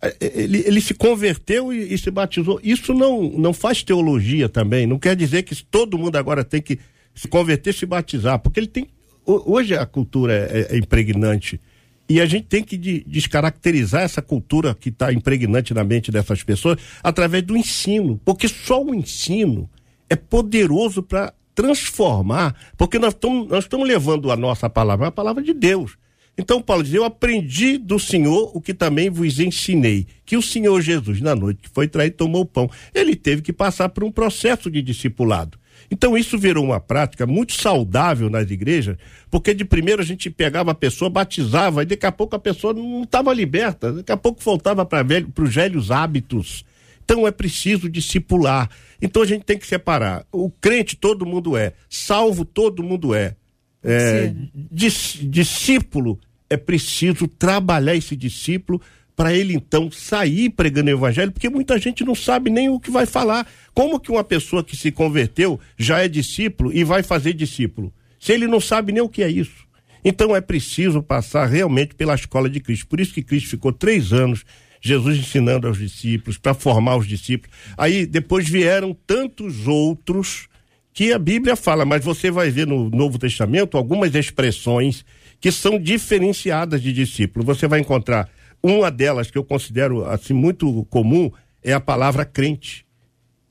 É, 0.00 0.08
é, 0.20 0.42
Ele, 0.42 0.62
ele 0.66 0.80
se 0.80 0.94
converteu 0.94 1.72
e, 1.72 1.92
e 1.92 1.98
se 1.98 2.10
batizou. 2.10 2.58
Isso 2.62 2.94
não, 2.94 3.22
não 3.30 3.52
faz 3.52 3.82
teologia 3.82 4.48
também. 4.48 4.86
Não 4.86 4.98
quer 4.98 5.14
dizer 5.16 5.42
que 5.42 5.54
todo 5.64 5.98
mundo 5.98 6.16
agora 6.16 6.42
tem 6.44 6.60
que 6.62 6.78
se 7.14 7.28
converter 7.28 7.72
se 7.74 7.86
batizar, 7.86 8.38
porque 8.38 8.60
ele 8.60 8.66
tem. 8.66 8.86
ho- 9.26 9.42
Hoje 9.54 9.74
a 9.76 9.84
cultura 9.86 10.32
é, 10.34 10.74
é 10.74 10.78
impregnante. 10.78 11.60
E 12.08 12.20
a 12.20 12.26
gente 12.26 12.46
tem 12.46 12.62
que 12.62 12.76
de- 12.76 13.04
descaracterizar 13.06 14.02
essa 14.02 14.22
cultura 14.22 14.74
que 14.74 14.90
está 14.90 15.12
impregnante 15.12 15.74
na 15.74 15.82
mente 15.82 16.10
dessas 16.12 16.42
pessoas 16.42 16.78
através 17.02 17.42
do 17.42 17.56
ensino. 17.56 18.20
Porque 18.24 18.46
só 18.48 18.82
o 18.82 18.94
ensino 18.94 19.68
é 20.08 20.14
poderoso 20.14 21.02
para 21.02 21.34
transformar. 21.56 22.54
Porque 22.76 23.00
nós 23.00 23.14
estamos 23.14 23.48
nós 23.48 23.64
estamos 23.64 23.88
levando 23.88 24.30
a 24.30 24.36
nossa 24.36 24.70
palavra, 24.70 25.08
a 25.08 25.12
palavra 25.12 25.42
de 25.42 25.52
Deus. 25.52 25.98
Então, 26.38 26.60
Paulo 26.60 26.84
diz: 26.84 26.92
Eu 26.94 27.04
aprendi 27.04 27.78
do 27.78 27.98
Senhor 27.98 28.52
o 28.54 28.60
que 28.60 28.74
também 28.74 29.08
vos 29.08 29.40
ensinei. 29.40 30.06
Que 30.24 30.36
o 30.36 30.42
Senhor 30.42 30.80
Jesus, 30.80 31.20
na 31.20 31.34
noite 31.34 31.62
que 31.62 31.70
foi 31.70 31.88
traído, 31.88 32.16
tomou 32.16 32.42
o 32.42 32.46
pão. 32.46 32.70
Ele 32.94 33.16
teve 33.16 33.42
que 33.42 33.52
passar 33.52 33.88
por 33.88 34.04
um 34.04 34.12
processo 34.12 34.70
de 34.70 34.82
discipulado. 34.82 35.58
Então, 35.90 36.16
isso 36.16 36.38
virou 36.38 36.64
uma 36.64 36.80
prática 36.80 37.26
muito 37.26 37.52
saudável 37.52 38.28
nas 38.28 38.50
igrejas, 38.50 38.96
porque 39.30 39.54
de 39.54 39.64
primeiro 39.64 40.02
a 40.02 40.04
gente 40.04 40.28
pegava 40.30 40.72
a 40.72 40.74
pessoa, 40.74 41.08
batizava, 41.08 41.82
e 41.82 41.86
daqui 41.86 42.06
a 42.06 42.12
pouco 42.12 42.34
a 42.34 42.38
pessoa 42.38 42.74
não 42.74 43.02
estava 43.02 43.32
liberta, 43.32 43.92
daqui 43.92 44.10
a 44.10 44.16
pouco 44.16 44.42
voltava 44.42 44.84
para 44.84 45.02
velho, 45.02 45.32
os 45.38 45.54
velhos 45.54 45.90
hábitos. 45.90 46.64
Então 47.06 47.24
é 47.24 47.30
preciso 47.30 47.88
discipular. 47.88 48.68
Então 49.00 49.22
a 49.22 49.26
gente 49.26 49.44
tem 49.44 49.56
que 49.56 49.66
separar. 49.66 50.26
O 50.32 50.50
crente 50.50 50.96
todo 50.96 51.24
mundo 51.24 51.56
é, 51.56 51.72
salvo 51.88 52.44
todo 52.44 52.82
mundo 52.82 53.14
é. 53.14 53.36
É, 53.84 54.34
dis- 54.72 55.18
discípulo 55.22 56.18
é 56.50 56.56
preciso 56.56 57.28
trabalhar 57.28 57.94
esse 57.94 58.16
discípulo 58.16 58.82
para 59.14 59.32
ele 59.32 59.54
então 59.54 59.88
sair 59.90 60.50
pregando 60.50 60.90
o 60.90 60.94
evangelho, 60.94 61.30
porque 61.30 61.48
muita 61.48 61.78
gente 61.78 62.04
não 62.04 62.14
sabe 62.14 62.50
nem 62.50 62.68
o 62.68 62.80
que 62.80 62.90
vai 62.90 63.06
falar. 63.06 63.48
Como 63.72 64.00
que 64.00 64.10
uma 64.10 64.24
pessoa 64.24 64.64
que 64.64 64.76
se 64.76 64.90
converteu 64.90 65.60
já 65.78 66.02
é 66.02 66.08
discípulo 66.08 66.72
e 66.72 66.82
vai 66.82 67.04
fazer 67.04 67.32
discípulo? 67.34 67.94
Se 68.18 68.32
ele 68.32 68.48
não 68.48 68.60
sabe 68.60 68.90
nem 68.90 69.02
o 69.02 69.08
que 69.08 69.22
é 69.22 69.30
isso. 69.30 69.64
Então 70.04 70.34
é 70.34 70.40
preciso 70.40 71.02
passar 71.02 71.46
realmente 71.46 71.94
pela 71.94 72.14
escola 72.16 72.50
de 72.50 72.58
Cristo. 72.58 72.88
Por 72.88 72.98
isso 72.98 73.14
que 73.14 73.22
Cristo 73.22 73.50
ficou 73.50 73.72
três 73.72 74.12
anos, 74.12 74.44
Jesus 74.86 75.18
ensinando 75.18 75.66
aos 75.66 75.78
discípulos, 75.78 76.38
para 76.38 76.54
formar 76.54 76.96
os 76.96 77.06
discípulos. 77.06 77.54
Aí 77.76 78.06
depois 78.06 78.48
vieram 78.48 78.96
tantos 79.06 79.66
outros 79.66 80.48
que 80.92 81.12
a 81.12 81.18
Bíblia 81.18 81.56
fala, 81.56 81.84
mas 81.84 82.04
você 82.04 82.30
vai 82.30 82.50
ver 82.50 82.66
no 82.66 82.88
Novo 82.88 83.18
Testamento 83.18 83.76
algumas 83.76 84.14
expressões 84.14 85.04
que 85.40 85.52
são 85.52 85.78
diferenciadas 85.78 86.80
de 86.80 86.92
discípulo. 86.92 87.44
Você 87.44 87.68
vai 87.68 87.80
encontrar 87.80 88.30
uma 88.62 88.90
delas 88.90 89.30
que 89.30 89.36
eu 89.36 89.44
considero 89.44 90.04
assim 90.06 90.32
muito 90.32 90.84
comum 90.86 91.30
é 91.62 91.72
a 91.72 91.80
palavra 91.80 92.24
crente. 92.24 92.86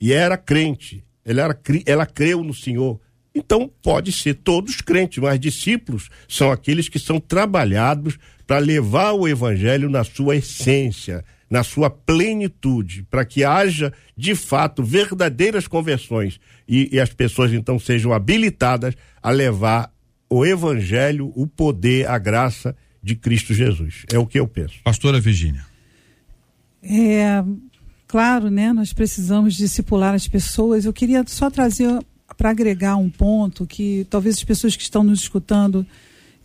E 0.00 0.12
era 0.12 0.36
crente, 0.36 1.04
ela, 1.24 1.42
era, 1.42 1.58
ela 1.86 2.06
creu 2.06 2.42
no 2.42 2.52
Senhor. 2.52 3.00
Então 3.34 3.70
pode 3.82 4.10
ser 4.12 4.34
todos 4.34 4.80
crentes, 4.80 5.18
mas 5.18 5.38
discípulos 5.38 6.08
são 6.26 6.50
aqueles 6.50 6.88
que 6.88 6.98
são 6.98 7.20
trabalhados 7.20 8.18
para 8.46 8.58
levar 8.58 9.12
o 9.12 9.26
evangelho 9.26 9.90
na 9.90 10.04
sua 10.04 10.36
essência, 10.36 11.24
na 11.50 11.64
sua 11.64 11.90
plenitude, 11.90 13.04
para 13.10 13.24
que 13.24 13.44
haja 13.44 13.92
de 14.16 14.34
fato 14.34 14.82
verdadeiras 14.82 15.66
conversões 15.66 16.40
e, 16.68 16.88
e 16.92 17.00
as 17.00 17.12
pessoas 17.12 17.52
então 17.52 17.78
sejam 17.78 18.12
habilitadas 18.12 18.94
a 19.22 19.30
levar 19.30 19.92
o 20.28 20.44
evangelho, 20.44 21.32
o 21.34 21.46
poder, 21.46 22.08
a 22.08 22.18
graça 22.18 22.76
de 23.02 23.14
Cristo 23.14 23.54
Jesus. 23.54 24.04
É 24.12 24.18
o 24.18 24.26
que 24.26 24.38
eu 24.38 24.48
penso. 24.48 24.74
Pastora 24.82 25.20
Virgínia. 25.20 25.64
É, 26.82 27.42
claro, 28.06 28.50
né? 28.50 28.72
Nós 28.72 28.92
precisamos 28.92 29.54
discipular 29.54 30.14
as 30.14 30.26
pessoas. 30.26 30.84
Eu 30.84 30.92
queria 30.92 31.22
só 31.26 31.48
trazer 31.48 32.00
para 32.36 32.50
agregar 32.50 32.96
um 32.96 33.08
ponto 33.08 33.66
que 33.66 34.06
talvez 34.10 34.36
as 34.36 34.44
pessoas 34.44 34.76
que 34.76 34.82
estão 34.82 35.04
nos 35.04 35.20
escutando 35.20 35.86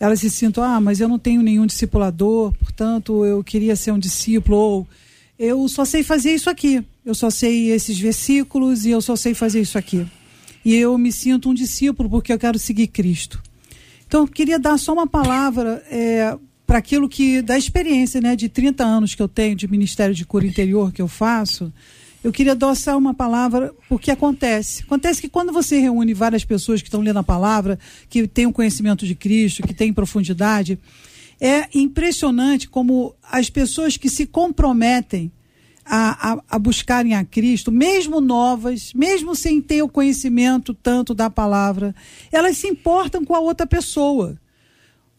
elas 0.02 0.20
se 0.20 0.32
sintam, 0.32 0.64
ah, 0.64 0.82
mas 0.82 1.00
eu 1.00 1.08
não 1.08 1.20
tenho 1.20 1.44
nenhum 1.44 1.68
discipulador, 1.68 2.52
portanto 2.54 3.24
eu 3.24 3.44
queria 3.44 3.76
ser 3.76 3.92
um 3.92 4.00
discípulo, 4.00 4.58
ou 4.58 4.88
eu 5.38 5.68
só 5.70 5.86
sei 5.86 6.02
fazer 6.02 6.34
isso 6.34 6.50
aqui, 6.50 6.84
eu 7.06 7.14
só 7.14 7.30
sei 7.30 7.70
esses 7.70 8.00
versículos 8.00 8.84
e 8.84 8.90
eu 8.90 9.00
só 9.00 9.16
sei 9.16 9.36
fazer 9.36 9.62
isso 9.62 9.78
aqui. 9.78 10.08
E 10.66 10.76
eu 10.76 10.98
me 10.98 11.12
sinto 11.12 11.52
um 11.52 11.54
discípulo 11.54 12.10
porque 12.10 12.34
eu 12.34 12.40
quero 12.40 12.58
seguir 12.58 12.88
Cristo. 12.88 13.44
Então, 14.08 14.22
eu 14.22 14.28
queria 14.28 14.58
dar 14.58 14.80
só 14.80 14.92
uma 14.92 15.06
palavra 15.06 15.84
é, 15.88 16.36
para 16.66 16.80
aquilo 16.80 17.08
que, 17.08 17.44
da 17.44 17.56
experiência 17.56 18.20
né, 18.20 18.36
de 18.36 18.50
30 18.50 18.84
anos 18.84 19.14
que 19.14 19.22
eu 19.22 19.28
tenho 19.28 19.56
de 19.56 19.68
Ministério 19.68 20.16
de 20.16 20.26
Cura 20.26 20.48
Interior 20.48 20.92
que 20.92 21.02
eu 21.02 21.08
faço, 21.08 21.72
eu 22.24 22.32
queria 22.32 22.52
adoçar 22.52 22.98
uma 22.98 23.14
palavra, 23.14 23.74
porque 23.90 24.12
acontece. 24.12 24.84
Acontece 24.84 25.22
que 25.22 25.30
quando 25.30 25.52
você 25.52 25.80
reúne 25.80 26.14
várias 26.14 26.46
pessoas 26.46 26.82
que 26.82 26.88
estão 26.88 27.02
lendo 27.02 27.18
a 27.18 27.24
palavra, 27.24 27.80
que 28.10 28.28
têm 28.28 28.46
o 28.46 28.54
conhecimento 28.54 29.06
de 29.06 29.16
Cristo, 29.16 29.64
que 29.64 29.74
têm 29.74 29.92
profundidade, 29.92 30.78
é 31.40 31.68
impressionante 31.74 32.70
como 32.70 33.16
as 33.24 33.50
pessoas 33.50 33.98
que 33.98 34.10
se 34.10 34.28
comprometem 34.28 35.32
a, 35.84 36.34
a, 36.34 36.44
a 36.52 36.60
buscarem 36.60 37.16
a 37.16 37.26
Cristo, 37.26 37.72
mesmo 37.72 38.22
novas, 38.22 38.94
mesmo 38.94 39.36
sem 39.36 39.60
ter 39.60 39.82
o 39.82 39.90
conhecimento 39.90 40.74
tanto 40.74 41.14
da 41.14 41.30
palavra, 41.30 41.96
elas 42.32 42.58
se 42.58 42.68
importam 42.68 43.26
com 43.26 43.36
a 43.36 43.40
outra 43.40 43.66
pessoa. 43.66 44.40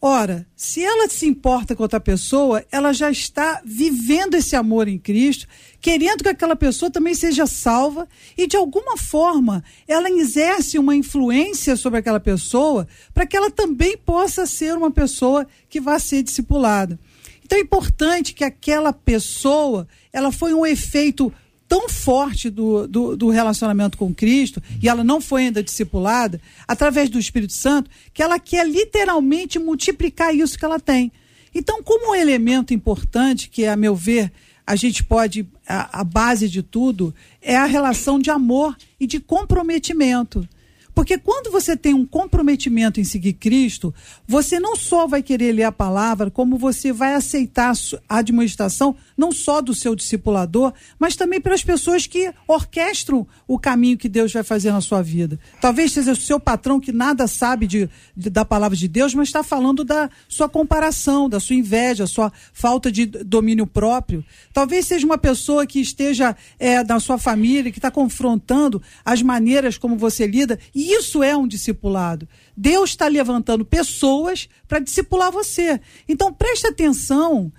Ora, 0.05 0.45
se 0.53 0.83
ela 0.83 1.07
se 1.07 1.25
importa 1.25 1.73
com 1.73 1.81
outra 1.81 1.97
pessoa, 1.97 2.61
ela 2.69 2.91
já 2.91 3.09
está 3.09 3.61
vivendo 3.63 4.35
esse 4.35 4.53
amor 4.53 4.89
em 4.89 4.99
Cristo, 4.99 5.47
querendo 5.79 6.23
que 6.23 6.27
aquela 6.27 6.57
pessoa 6.57 6.91
também 6.91 7.15
seja 7.15 7.47
salva 7.47 8.05
e, 8.37 8.45
de 8.45 8.57
alguma 8.57 8.97
forma, 8.97 9.63
ela 9.87 10.09
exerce 10.09 10.77
uma 10.77 10.93
influência 10.93 11.77
sobre 11.77 11.99
aquela 11.99 12.19
pessoa 12.19 12.85
para 13.13 13.25
que 13.25 13.37
ela 13.37 13.49
também 13.49 13.95
possa 13.95 14.45
ser 14.45 14.75
uma 14.75 14.91
pessoa 14.91 15.47
que 15.69 15.79
vá 15.79 15.97
ser 15.97 16.21
discipulada. 16.21 16.99
Então 17.45 17.57
é 17.57 17.61
importante 17.61 18.33
que 18.33 18.43
aquela 18.43 18.91
pessoa, 18.91 19.87
ela 20.11 20.33
foi 20.33 20.53
um 20.53 20.65
efeito 20.65 21.31
tão 21.73 21.89
forte 21.89 22.51
do, 22.51 22.87
do, 22.87 23.17
do, 23.17 23.29
relacionamento 23.29 23.97
com 23.97 24.13
Cristo, 24.13 24.61
e 24.79 24.87
ela 24.87 25.03
não 25.03 25.19
foi 25.19 25.45
ainda 25.45 25.63
discipulada, 25.63 26.39
através 26.67 27.09
do 27.09 27.17
Espírito 27.17 27.53
Santo, 27.53 27.89
que 28.13 28.21
ela 28.21 28.37
quer 28.37 28.63
literalmente 28.69 29.57
multiplicar 29.57 30.35
isso 30.35 30.55
que 30.55 30.63
ela 30.63 30.79
tem. 30.79 31.11
Então, 31.51 31.81
como 31.81 32.11
um 32.11 32.15
elemento 32.15 32.75
importante, 32.75 33.49
que 33.49 33.65
a 33.65 33.75
meu 33.75 33.95
ver, 33.95 34.31
a 34.67 34.75
gente 34.75 35.03
pode, 35.03 35.47
a, 35.67 36.01
a 36.01 36.03
base 36.03 36.47
de 36.47 36.61
tudo, 36.61 37.11
é 37.41 37.57
a 37.57 37.65
relação 37.65 38.19
de 38.19 38.29
amor 38.29 38.77
e 38.99 39.07
de 39.07 39.19
comprometimento. 39.19 40.47
Porque 40.93 41.17
quando 41.17 41.51
você 41.51 41.75
tem 41.75 41.93
um 41.93 42.05
comprometimento 42.05 42.99
em 42.99 43.03
seguir 43.03 43.33
Cristo, 43.33 43.93
você 44.27 44.59
não 44.59 44.75
só 44.75 45.07
vai 45.07 45.23
querer 45.23 45.51
ler 45.51 45.63
a 45.63 45.71
palavra, 45.71 46.29
como 46.29 46.55
você 46.55 46.93
vai 46.93 47.15
aceitar 47.15 47.73
a 48.07 48.17
administração 48.17 48.95
não 49.17 49.31
só 49.31 49.61
do 49.61 49.73
seu 49.73 49.95
discipulador, 49.95 50.73
mas 50.99 51.15
também 51.15 51.39
pelas 51.39 51.63
pessoas 51.63 52.07
que 52.07 52.33
orquestram 52.47 53.27
o 53.47 53.59
caminho 53.59 53.97
que 53.97 54.09
Deus 54.09 54.31
vai 54.31 54.43
fazer 54.43 54.71
na 54.71 54.81
sua 54.81 55.01
vida. 55.01 55.39
Talvez 55.61 55.91
seja 55.91 56.11
o 56.11 56.15
seu 56.15 56.39
patrão 56.39 56.79
que 56.79 56.91
nada 56.91 57.27
sabe 57.27 57.67
de, 57.67 57.89
de 58.15 58.29
da 58.29 58.43
palavra 58.45 58.77
de 58.77 58.87
Deus, 58.87 59.13
mas 59.13 59.29
está 59.29 59.43
falando 59.43 59.83
da 59.83 60.09
sua 60.27 60.49
comparação, 60.49 61.29
da 61.29 61.39
sua 61.39 61.55
inveja, 61.55 62.07
sua 62.07 62.31
falta 62.51 62.91
de 62.91 63.05
domínio 63.05 63.67
próprio. 63.67 64.23
Talvez 64.51 64.87
seja 64.87 65.05
uma 65.05 65.17
pessoa 65.17 65.65
que 65.65 65.79
esteja 65.79 66.35
é, 66.59 66.83
na 66.83 66.99
sua 66.99 67.17
família, 67.17 67.71
que 67.71 67.79
está 67.79 67.91
confrontando 67.91 68.81
as 69.03 69.21
maneiras 69.21 69.77
como 69.77 69.97
você 69.97 70.25
lida, 70.25 70.59
e 70.73 70.93
isso 70.93 71.23
é 71.23 71.35
um 71.35 71.47
discipulado. 71.47 72.27
Deus 72.55 72.91
está 72.91 73.07
levantando 73.07 73.65
pessoas 73.65 74.47
para 74.67 74.79
discipular 74.79 75.31
você. 75.31 75.79
Então 76.07 76.31
preste 76.31 76.67
atenção 76.67 77.51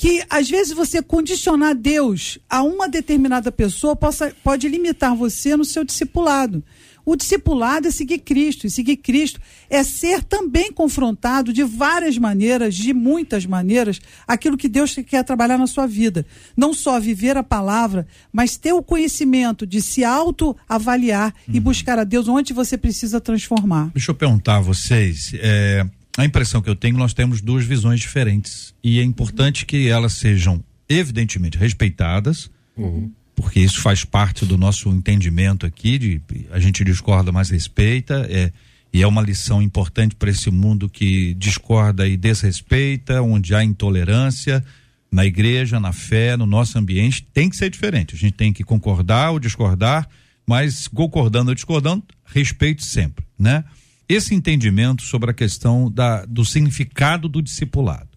que 0.00 0.24
às 0.30 0.48
vezes 0.48 0.72
você 0.72 1.02
condicionar 1.02 1.74
Deus 1.74 2.38
a 2.48 2.62
uma 2.62 2.88
determinada 2.88 3.52
pessoa 3.52 3.94
possa, 3.94 4.34
pode 4.42 4.66
limitar 4.66 5.14
você 5.14 5.54
no 5.58 5.64
seu 5.64 5.84
discipulado. 5.84 6.64
O 7.04 7.14
discipulado 7.14 7.86
é 7.86 7.90
seguir 7.90 8.20
Cristo, 8.20 8.66
e 8.66 8.70
seguir 8.70 8.96
Cristo 8.96 9.38
é 9.68 9.82
ser 9.82 10.24
também 10.24 10.72
confrontado 10.72 11.52
de 11.52 11.62
várias 11.62 12.16
maneiras, 12.16 12.76
de 12.76 12.94
muitas 12.94 13.44
maneiras, 13.44 14.00
aquilo 14.26 14.56
que 14.56 14.70
Deus 14.70 14.94
quer 15.06 15.22
trabalhar 15.22 15.58
na 15.58 15.66
sua 15.66 15.86
vida. 15.86 16.24
Não 16.56 16.72
só 16.72 16.98
viver 16.98 17.36
a 17.36 17.42
palavra, 17.42 18.06
mas 18.32 18.56
ter 18.56 18.72
o 18.72 18.82
conhecimento 18.82 19.66
de 19.66 19.82
se 19.82 20.02
autoavaliar 20.02 21.34
uhum. 21.46 21.56
e 21.56 21.60
buscar 21.60 21.98
a 21.98 22.04
Deus 22.04 22.26
onde 22.26 22.54
você 22.54 22.78
precisa 22.78 23.20
transformar. 23.20 23.90
Deixa 23.92 24.12
eu 24.12 24.14
perguntar 24.14 24.56
a 24.56 24.60
vocês. 24.60 25.32
É 25.34 25.84
a 26.16 26.24
impressão 26.24 26.60
que 26.60 26.68
eu 26.68 26.76
tenho, 26.76 26.96
nós 26.96 27.14
temos 27.14 27.40
duas 27.40 27.64
visões 27.64 28.00
diferentes. 28.00 28.74
E 28.82 28.98
é 28.98 29.02
importante 29.02 29.64
que 29.64 29.88
elas 29.88 30.14
sejam, 30.14 30.62
evidentemente, 30.88 31.56
respeitadas, 31.56 32.50
uhum. 32.76 33.10
porque 33.34 33.60
isso 33.60 33.80
faz 33.80 34.04
parte 34.04 34.44
do 34.44 34.58
nosso 34.58 34.88
entendimento 34.90 35.64
aqui, 35.64 35.98
de 35.98 36.20
a 36.50 36.58
gente 36.58 36.84
discorda, 36.84 37.30
mas 37.30 37.50
respeita. 37.50 38.26
É, 38.28 38.52
e 38.92 39.02
é 39.02 39.06
uma 39.06 39.22
lição 39.22 39.62
importante 39.62 40.16
para 40.16 40.30
esse 40.30 40.50
mundo 40.50 40.88
que 40.88 41.32
discorda 41.34 42.08
e 42.08 42.16
desrespeita, 42.16 43.22
onde 43.22 43.54
há 43.54 43.62
intolerância 43.62 44.64
na 45.10 45.24
igreja, 45.24 45.80
na 45.80 45.92
fé, 45.92 46.36
no 46.36 46.46
nosso 46.46 46.78
ambiente, 46.78 47.26
tem 47.32 47.48
que 47.48 47.56
ser 47.56 47.70
diferente. 47.70 48.14
A 48.14 48.18
gente 48.18 48.34
tem 48.34 48.52
que 48.52 48.62
concordar 48.62 49.30
ou 49.30 49.38
discordar, 49.38 50.08
mas 50.46 50.86
concordando 50.88 51.50
ou 51.50 51.54
discordando, 51.54 52.04
respeito 52.24 52.84
sempre, 52.84 53.24
né? 53.38 53.64
Esse 54.12 54.34
entendimento 54.34 55.02
sobre 55.02 55.30
a 55.30 55.34
questão 55.34 55.88
da, 55.88 56.24
do 56.26 56.44
significado 56.44 57.28
do 57.28 57.40
discipulado. 57.40 58.08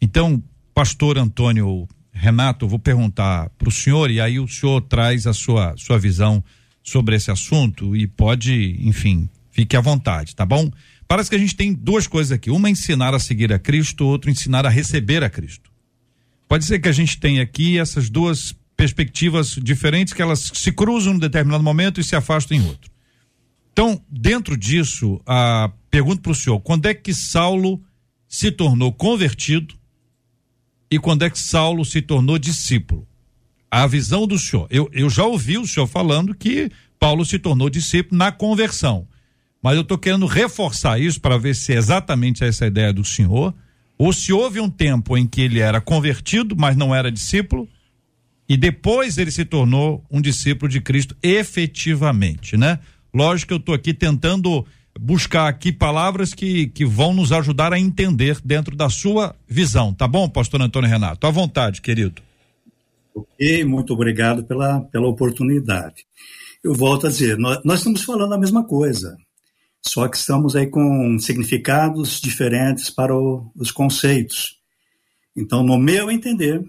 Então, 0.00 0.42
pastor 0.74 1.16
Antônio 1.16 1.88
Renato, 2.12 2.68
vou 2.68 2.78
perguntar 2.78 3.48
para 3.56 3.68
o 3.68 3.72
senhor 3.72 4.10
e 4.10 4.20
aí 4.20 4.38
o 4.38 4.46
senhor 4.46 4.82
traz 4.82 5.26
a 5.26 5.32
sua, 5.32 5.74
sua 5.78 5.98
visão 5.98 6.44
sobre 6.82 7.16
esse 7.16 7.30
assunto 7.30 7.96
e 7.96 8.06
pode, 8.06 8.76
enfim, 8.80 9.26
fique 9.50 9.74
à 9.74 9.80
vontade, 9.80 10.36
tá 10.36 10.44
bom? 10.44 10.70
Parece 11.08 11.30
que 11.30 11.36
a 11.36 11.38
gente 11.38 11.56
tem 11.56 11.72
duas 11.72 12.06
coisas 12.06 12.32
aqui. 12.32 12.50
Uma 12.50 12.68
ensinar 12.68 13.14
a 13.14 13.18
seguir 13.18 13.50
a 13.54 13.58
Cristo, 13.58 14.04
outra 14.04 14.30
ensinar 14.30 14.66
a 14.66 14.68
receber 14.68 15.24
a 15.24 15.30
Cristo. 15.30 15.70
Pode 16.46 16.66
ser 16.66 16.78
que 16.78 16.88
a 16.88 16.92
gente 16.92 17.18
tenha 17.18 17.42
aqui 17.42 17.78
essas 17.78 18.10
duas 18.10 18.54
perspectivas 18.76 19.58
diferentes 19.62 20.12
que 20.12 20.20
elas 20.20 20.50
se 20.52 20.72
cruzam 20.72 21.14
em 21.14 21.16
um 21.16 21.18
determinado 21.18 21.64
momento 21.64 22.00
e 22.00 22.04
se 22.04 22.14
afastam 22.14 22.58
em 22.58 22.66
outro. 22.66 22.95
Então, 23.76 24.02
dentro 24.08 24.56
disso, 24.56 25.20
a 25.26 25.70
pergunta 25.90 26.22
para 26.22 26.32
o 26.32 26.34
senhor: 26.34 26.58
quando 26.60 26.86
é 26.86 26.94
que 26.94 27.12
Saulo 27.12 27.78
se 28.26 28.50
tornou 28.50 28.90
convertido 28.90 29.74
e 30.90 30.98
quando 30.98 31.24
é 31.24 31.28
que 31.28 31.38
Saulo 31.38 31.84
se 31.84 32.00
tornou 32.00 32.38
discípulo? 32.38 33.06
A 33.70 33.86
visão 33.86 34.26
do 34.26 34.38
senhor. 34.38 34.66
Eu, 34.70 34.88
eu 34.94 35.10
já 35.10 35.24
ouvi 35.24 35.58
o 35.58 35.66
senhor 35.66 35.86
falando 35.86 36.34
que 36.34 36.70
Paulo 36.98 37.22
se 37.22 37.38
tornou 37.38 37.68
discípulo 37.68 38.16
na 38.16 38.32
conversão. 38.32 39.06
Mas 39.62 39.74
eu 39.74 39.82
estou 39.82 39.98
querendo 39.98 40.24
reforçar 40.24 40.98
isso 40.98 41.20
para 41.20 41.36
ver 41.36 41.54
se 41.54 41.74
é 41.74 41.76
exatamente 41.76 42.42
essa 42.42 42.66
ideia 42.66 42.94
do 42.94 43.04
senhor. 43.04 43.54
Ou 43.98 44.10
se 44.10 44.32
houve 44.32 44.58
um 44.58 44.70
tempo 44.70 45.18
em 45.18 45.26
que 45.26 45.42
ele 45.42 45.58
era 45.58 45.82
convertido, 45.82 46.56
mas 46.56 46.76
não 46.76 46.94
era 46.94 47.12
discípulo, 47.12 47.68
e 48.48 48.56
depois 48.56 49.18
ele 49.18 49.30
se 49.30 49.44
tornou 49.44 50.02
um 50.10 50.20
discípulo 50.20 50.70
de 50.70 50.80
Cristo 50.80 51.14
efetivamente, 51.22 52.56
né? 52.56 52.78
Lógico 53.16 53.48
que 53.48 53.54
eu 53.54 53.58
estou 53.58 53.74
aqui 53.74 53.94
tentando 53.94 54.66
buscar 55.00 55.48
aqui 55.48 55.72
palavras 55.72 56.34
que, 56.34 56.66
que 56.66 56.84
vão 56.84 57.14
nos 57.14 57.32
ajudar 57.32 57.72
a 57.72 57.78
entender 57.78 58.38
dentro 58.44 58.76
da 58.76 58.90
sua 58.90 59.34
visão, 59.48 59.94
tá 59.94 60.06
bom, 60.06 60.28
pastor 60.28 60.60
Antônio 60.60 60.90
Renato? 60.90 61.26
À 61.26 61.30
vontade, 61.30 61.80
querido. 61.80 62.20
Ok, 63.14 63.64
muito 63.64 63.94
obrigado 63.94 64.44
pela, 64.44 64.82
pela 64.82 65.08
oportunidade. 65.08 66.04
Eu 66.62 66.74
volto 66.74 67.06
a 67.06 67.10
dizer, 67.10 67.38
nós, 67.38 67.58
nós 67.64 67.78
estamos 67.78 68.02
falando 68.02 68.34
a 68.34 68.38
mesma 68.38 68.62
coisa, 68.62 69.16
só 69.80 70.06
que 70.08 70.18
estamos 70.18 70.54
aí 70.54 70.66
com 70.66 71.18
significados 71.18 72.20
diferentes 72.20 72.90
para 72.90 73.16
o, 73.16 73.50
os 73.56 73.70
conceitos. 73.70 74.58
Então, 75.34 75.62
no 75.62 75.78
meu 75.78 76.10
entender, 76.10 76.62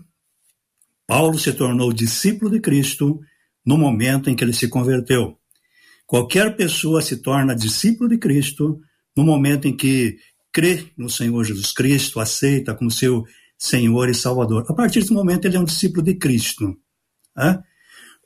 Paulo 1.05 1.37
se 1.37 1.51
tornou 1.51 1.91
discípulo 1.91 2.49
de 2.49 2.61
Cristo 2.61 3.19
no 3.65 3.77
momento 3.77 4.29
em 4.29 4.35
que 4.35 4.45
ele 4.45 4.53
se 4.53 4.69
converteu. 4.69 5.37
Qualquer 6.07 6.55
pessoa 6.55 7.01
se 7.01 7.17
torna 7.17 7.53
discípulo 7.53 8.09
de 8.09 8.17
Cristo 8.17 8.79
no 9.15 9.25
momento 9.25 9.67
em 9.67 9.75
que 9.75 10.17
crê 10.53 10.85
no 10.97 11.09
Senhor 11.09 11.43
Jesus 11.43 11.73
Cristo, 11.73 12.19
aceita 12.19 12.73
como 12.73 12.89
seu 12.89 13.25
Senhor 13.57 14.09
e 14.09 14.15
Salvador. 14.15 14.65
A 14.69 14.73
partir 14.73 15.01
desse 15.01 15.11
momento, 15.11 15.45
ele 15.45 15.57
é 15.57 15.59
um 15.59 15.65
discípulo 15.65 16.01
de 16.01 16.15
Cristo. 16.15 16.77
Né? 17.35 17.61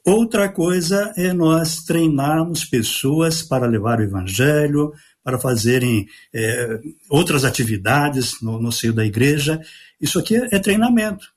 Outra 0.05 0.47
coisa 0.47 1.11
é 1.17 1.33
nós 1.33 1.83
treinarmos 1.83 2.63
pessoas 2.65 3.41
para 3.41 3.65
levar 3.65 3.99
o 3.99 4.03
Evangelho, 4.03 4.93
para 5.23 5.39
fazerem 5.39 6.07
é, 6.33 6.79
outras 7.09 7.43
atividades 7.43 8.41
no, 8.41 8.61
no, 8.61 8.71
seio 8.71 8.93
da 8.93 9.05
igreja. 9.05 9.59
Isso 9.99 10.19
aqui 10.19 10.35
é, 10.35 10.49
é 10.51 10.59
treinamento, 10.59 11.27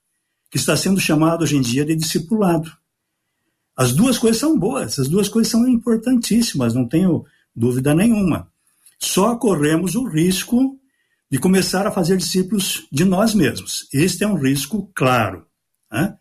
que 0.50 0.58
está 0.58 0.76
sendo 0.76 1.00
chamado 1.00 1.42
hoje 1.42 1.56
em 1.56 1.60
dia 1.60 1.84
de 1.84 1.94
discipulado. 1.96 2.70
As 3.76 3.92
duas 3.92 4.18
coisas 4.18 4.38
são 4.40 4.58
boas, 4.58 4.98
as 4.98 5.08
duas 5.08 5.28
coisas 5.28 5.50
são 5.50 5.66
importantíssimas, 5.68 6.74
não 6.74 6.86
tenho 6.86 7.24
dúvida 7.54 7.94
nenhuma. 7.94 8.48
Só 9.00 9.36
corremos 9.36 9.96
o 9.96 10.08
risco 10.08 10.78
de 11.30 11.38
começar 11.38 11.86
a 11.86 11.90
fazer 11.90 12.16
discípulos 12.16 12.86
de 12.92 13.04
nós 13.04 13.34
mesmos. 13.34 13.88
Este 13.92 14.22
é 14.22 14.28
um 14.28 14.36
risco 14.36 14.90
claro. 14.94 15.44
Né? 15.90 16.16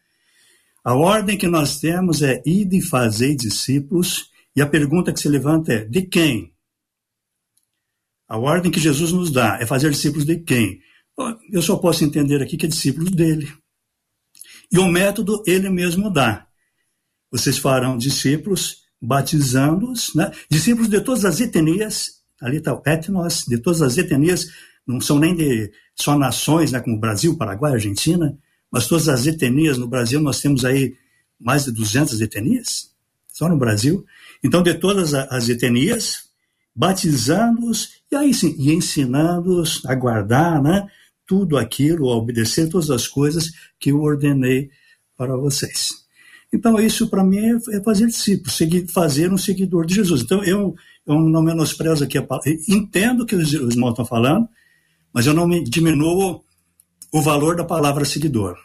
A 0.83 0.95
ordem 0.95 1.37
que 1.37 1.47
nós 1.47 1.79
temos 1.79 2.23
é 2.23 2.41
ir 2.45 2.73
e 2.73 2.81
fazer 2.81 3.35
discípulos, 3.35 4.31
e 4.55 4.61
a 4.61 4.67
pergunta 4.67 5.13
que 5.13 5.19
se 5.19 5.29
levanta 5.29 5.73
é: 5.73 5.85
de 5.85 6.01
quem? 6.01 6.51
A 8.27 8.37
ordem 8.37 8.71
que 8.71 8.79
Jesus 8.79 9.11
nos 9.11 9.31
dá 9.31 9.59
é 9.61 9.65
fazer 9.65 9.91
discípulos 9.91 10.25
de 10.25 10.37
quem? 10.37 10.81
Eu 11.51 11.61
só 11.61 11.77
posso 11.77 12.03
entender 12.03 12.41
aqui 12.41 12.57
que 12.57 12.65
é 12.65 12.69
discípulos 12.69 13.11
dele. 13.11 13.53
E 14.71 14.79
o 14.79 14.87
método 14.87 15.43
ele 15.45 15.69
mesmo 15.69 16.09
dá 16.09 16.47
vocês 17.33 17.57
farão 17.57 17.97
discípulos, 17.97 18.83
batizando-os, 19.01 20.13
né? 20.13 20.31
discípulos 20.47 20.87
de 20.87 21.01
todas 21.01 21.25
as 21.25 21.41
etnias, 21.41 22.21
ali 22.39 22.57
está 22.57 22.71
o 22.75 22.81
etnos, 22.85 23.43
de 23.47 23.57
todas 23.57 23.81
as 23.81 23.97
etnias, 23.97 24.51
não 24.85 25.01
são 25.01 25.17
nem 25.17 25.35
de 25.35 25.71
só 25.95 26.15
nações, 26.15 26.71
né, 26.71 26.79
como 26.79 26.99
Brasil, 26.99 27.35
Paraguai, 27.35 27.73
Argentina, 27.73 28.37
mas 28.69 28.85
todas 28.85 29.09
as 29.09 29.25
etnias. 29.25 29.79
No 29.79 29.87
Brasil 29.87 30.21
nós 30.21 30.41
temos 30.41 30.63
aí 30.63 30.95
mais 31.39 31.65
de 31.65 31.71
200 31.71 32.21
etnias, 32.21 32.91
só 33.29 33.49
no 33.49 33.57
Brasil. 33.57 34.05
Então, 34.43 34.61
de 34.61 34.75
todas 34.75 35.15
as 35.15 35.49
etnias, 35.49 36.25
batizando-os 36.75 37.93
e 38.11 38.15
aí 38.15 38.31
sim, 38.31 38.55
e 38.59 38.71
ensinando-os 38.71 39.83
a 39.87 39.95
guardar, 39.95 40.61
né, 40.61 40.87
tudo 41.25 41.57
aquilo, 41.57 42.09
a 42.09 42.15
obedecer 42.15 42.69
todas 42.69 42.91
as 42.91 43.07
coisas 43.07 43.51
que 43.79 43.89
eu 43.89 44.01
ordenei 44.01 44.69
para 45.17 45.35
vocês. 45.35 46.02
Então, 46.53 46.79
isso 46.79 47.09
para 47.09 47.23
mim 47.23 47.39
é, 47.39 47.77
é 47.77 47.81
fazer 47.81 48.05
discípulo, 48.05 48.51
seguir, 48.51 48.87
fazer 48.87 49.33
um 49.33 49.37
seguidor 49.37 49.85
de 49.87 49.95
Jesus. 49.95 50.21
Então, 50.21 50.43
eu, 50.43 50.75
eu 51.05 51.19
não 51.19 51.41
menosprezo 51.41 52.03
aqui 52.03 52.17
a 52.17 52.21
palavra. 52.21 52.51
Entendo 52.69 53.23
o 53.23 53.25
que 53.25 53.35
os, 53.35 53.51
os 53.53 53.73
irmãos 53.73 53.89
estão 53.89 54.05
falando, 54.05 54.47
mas 55.11 55.25
eu 55.25 55.33
não 55.33 55.49
diminuo 55.63 56.43
o 57.11 57.21
valor 57.21 57.55
da 57.55 57.63
palavra 57.63 58.05
seguidor. 58.05 58.55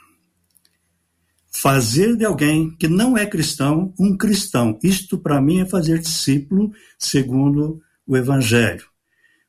fazer 1.51 2.15
de 2.17 2.25
alguém 2.25 2.71
que 2.77 2.87
não 2.87 3.17
é 3.17 3.27
cristão 3.27 3.93
um 3.99 4.17
cristão. 4.17 4.79
Isto, 4.83 5.19
para 5.19 5.41
mim, 5.41 5.61
é 5.61 5.67
fazer 5.67 5.99
discípulo 5.99 6.71
segundo 6.99 7.81
o 8.07 8.17
Evangelho. 8.17 8.85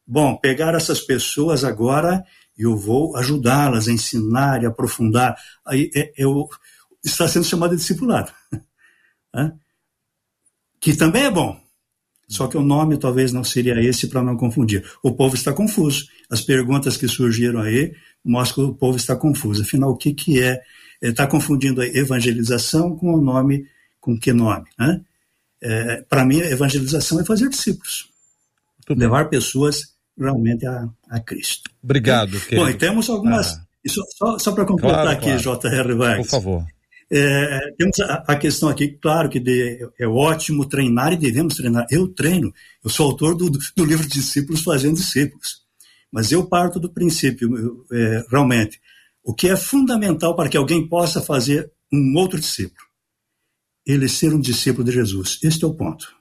Bom, 0.07 0.35
pegar 0.37 0.73
essas 0.73 0.99
pessoas 0.99 1.63
agora, 1.63 2.23
eu 2.57 2.75
vou 2.75 3.15
ajudá-las 3.15 3.87
a 3.87 3.91
ensinar 3.91 4.63
e 4.63 4.65
aprofundar. 4.65 5.37
Aí 5.65 5.91
é, 5.95 6.11
eu, 6.17 6.49
está 7.03 7.27
sendo 7.27 7.45
chamado 7.45 7.71
de 7.71 7.77
discipulado. 7.77 8.31
que 10.79 10.95
também 10.95 11.23
é 11.23 11.31
bom. 11.31 11.59
Só 12.27 12.47
que 12.47 12.57
o 12.57 12.61
nome 12.61 12.97
talvez 12.97 13.33
não 13.33 13.43
seria 13.43 13.81
esse 13.81 14.07
para 14.07 14.21
não 14.21 14.37
confundir. 14.37 14.85
O 15.01 15.11
povo 15.11 15.35
está 15.35 15.51
confuso. 15.51 16.05
As 16.29 16.41
perguntas 16.41 16.95
que 16.95 17.07
surgiram 17.07 17.61
aí 17.61 17.93
mostram 18.23 18.65
que 18.65 18.71
o 18.71 18.75
povo 18.75 18.97
está 18.97 19.15
confuso. 19.15 19.63
Afinal, 19.63 19.89
o 19.89 19.97
que, 19.97 20.13
que 20.13 20.41
é? 20.41 20.61
Está 21.01 21.25
confundindo 21.25 21.81
a 21.81 21.87
evangelização 21.87 22.95
com 22.95 23.13
o 23.13 23.21
nome, 23.21 23.65
com 23.99 24.17
que 24.17 24.31
nome? 24.31 24.67
Né? 24.77 25.01
É, 25.61 26.01
para 26.03 26.23
mim, 26.23 26.37
evangelização 26.37 27.19
é 27.19 27.25
fazer 27.25 27.49
discípulos. 27.49 28.09
Tudo 28.85 28.99
levar 28.99 29.23
bem. 29.23 29.31
pessoas 29.31 29.95
realmente 30.17 30.67
a, 30.67 30.87
a 31.09 31.19
Cristo. 31.19 31.69
Obrigado. 31.81 32.39
Bom, 32.51 32.69
e 32.69 32.75
temos 32.75 33.09
algumas. 33.09 33.55
Ah. 33.55 33.65
Isso, 33.83 34.03
só 34.17 34.37
só 34.37 34.51
para 34.51 34.65
completar 34.65 35.03
claro, 35.03 35.09
aqui, 35.09 35.25
claro. 35.25 35.39
J.R. 35.39 35.93
Vargas. 35.95 36.27
Por 36.27 36.31
favor. 36.31 36.65
É, 37.11 37.71
temos 37.75 37.99
a, 38.01 38.23
a, 38.27 38.35
questão 38.35 38.69
aqui, 38.69 38.89
claro 38.89 39.29
que 39.29 39.39
de, 39.39 39.89
é 39.97 40.07
ótimo 40.07 40.67
treinar 40.67 41.11
e 41.11 41.17
devemos 41.17 41.55
treinar. 41.55 41.87
Eu 41.89 42.07
treino, 42.07 42.53
eu 42.83 42.89
sou 42.89 43.07
autor 43.07 43.35
do, 43.35 43.49
do 43.49 43.85
livro 43.85 44.07
Discípulos 44.07 44.61
Fazendo 44.61 44.95
Discípulos. 44.95 45.63
Mas 46.11 46.31
eu 46.31 46.45
parto 46.45 46.79
do 46.79 46.91
princípio, 46.91 47.85
é, 47.91 48.25
realmente, 48.29 48.79
o 49.23 49.33
que 49.33 49.47
é 49.47 49.55
fundamental 49.55 50.35
para 50.35 50.49
que 50.49 50.57
alguém 50.57 50.87
possa 50.87 51.21
fazer 51.21 51.71
um 51.91 52.15
outro 52.15 52.39
discípulo? 52.39 52.87
Ele 53.85 54.07
ser 54.07 54.33
um 54.33 54.39
discípulo 54.39 54.83
de 54.83 54.91
Jesus. 54.91 55.39
Este 55.43 55.63
é 55.63 55.67
o 55.67 55.73
ponto. 55.73 56.15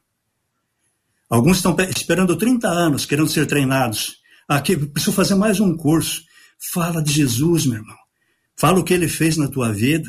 Alguns 1.28 1.58
estão 1.58 1.76
esperando 1.94 2.36
30 2.36 2.68
anos, 2.68 3.04
querendo 3.04 3.28
ser 3.28 3.46
treinados. 3.46 4.18
Aqui, 4.48 4.76
preciso 4.76 5.12
fazer 5.12 5.34
mais 5.34 5.60
um 5.60 5.76
curso. 5.76 6.22
Fala 6.72 7.02
de 7.02 7.12
Jesus, 7.12 7.66
meu 7.66 7.78
irmão. 7.78 7.96
Fala 8.56 8.80
o 8.80 8.84
que 8.84 8.94
ele 8.94 9.08
fez 9.08 9.36
na 9.36 9.48
tua 9.48 9.70
vida. 9.70 10.08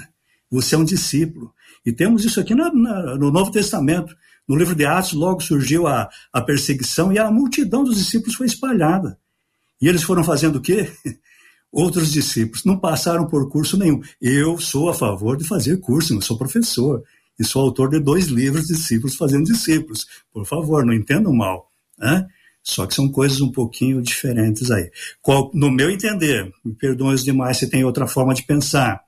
Você 0.52 0.76
é 0.76 0.78
um 0.78 0.84
discípulo. 0.84 1.54
E 1.86 1.91
temos 1.91 2.26
isso 2.26 2.39
aqui 2.39 2.56
no 2.56 3.32
Novo 3.32 3.52
Testamento. 3.52 4.16
No 4.47 4.56
livro 4.56 4.76
de 4.76 4.86
Atos, 4.86 5.14
logo 5.14 5.41
surgiu 5.41 5.88
a, 5.88 6.10
a 6.34 6.41
perseguição 6.41 7.14
e 7.14 7.20
a 7.20 7.30
multidão 7.30 7.84
dos 7.84 7.97
discípulos 7.97 8.36
foi 8.36 8.47
espalhada. 8.47 9.18
E 9.82 9.88
eles 9.88 10.04
foram 10.04 10.24
fazendo 10.24 10.58
o 10.58 10.62
quê? 10.62 10.91
Outros 11.72 12.12
discípulos 12.12 12.66
não 12.66 12.78
passaram 12.80 13.28
por 13.28 13.47
curso 13.47 13.78
nenhum. 13.78 14.02
Eu 14.20 14.58
sou 14.58 14.89
a 14.89 14.93
favor 14.93 15.38
de 15.38 15.47
fazer 15.47 15.78
curso, 15.78 16.16
eu 16.16 16.22
sou 16.22 16.38
professor. 16.38 17.04
E 17.39 17.43
sou 17.45 17.62
autor 17.62 17.89
de 17.89 18.00
dois 18.00 18.26
livros, 18.26 18.68
Discípulos 18.68 19.16
Fazendo 19.16 19.45
Discípulos. 19.45 20.06
Por 20.34 20.45
favor, 20.45 20.84
não 20.84 20.93
entendam 20.93 21.32
mal. 21.32 21.72
Né? 21.97 22.28
Só 22.62 22.86
que 22.86 22.93
são 22.93 23.08
coisas 23.08 23.39
um 23.39 23.52
pouquinho 23.52 24.02
diferentes 24.02 24.70
aí. 24.70 24.91
Qual, 25.22 25.50
no 25.54 25.72
meu 25.72 25.89
entender, 25.89 26.52
me 26.66 26.74
perdoem 26.74 27.14
os 27.14 27.24
demais 27.24 27.58
se 27.58 27.70
tem 27.70 27.86
outra 27.86 28.08
forma 28.08 28.34
de 28.34 28.43
pensar 28.43 29.00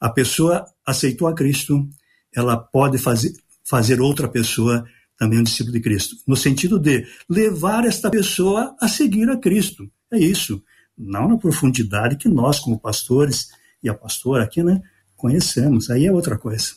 a 0.00 0.08
pessoa 0.08 0.64
aceitou 0.86 1.28
a 1.28 1.34
Cristo, 1.34 1.88
ela 2.34 2.56
pode 2.56 2.96
fazer, 2.98 3.32
fazer 3.64 4.00
outra 4.00 4.26
pessoa 4.26 4.84
também 5.18 5.38
um 5.38 5.42
discípulo 5.42 5.74
de 5.74 5.80
Cristo, 5.80 6.16
no 6.26 6.34
sentido 6.34 6.78
de 6.78 7.06
levar 7.28 7.84
esta 7.84 8.10
pessoa 8.10 8.74
a 8.80 8.88
seguir 8.88 9.28
a 9.28 9.36
Cristo. 9.36 9.86
É 10.10 10.18
isso. 10.18 10.62
Não 10.96 11.28
na 11.28 11.36
profundidade 11.36 12.16
que 12.16 12.28
nós, 12.28 12.58
como 12.58 12.80
pastores 12.80 13.48
e 13.82 13.88
a 13.88 13.94
pastora 13.94 14.44
aqui, 14.44 14.62
né, 14.62 14.80
conhecemos. 15.14 15.90
Aí 15.90 16.06
é 16.06 16.12
outra 16.12 16.38
coisa. 16.38 16.72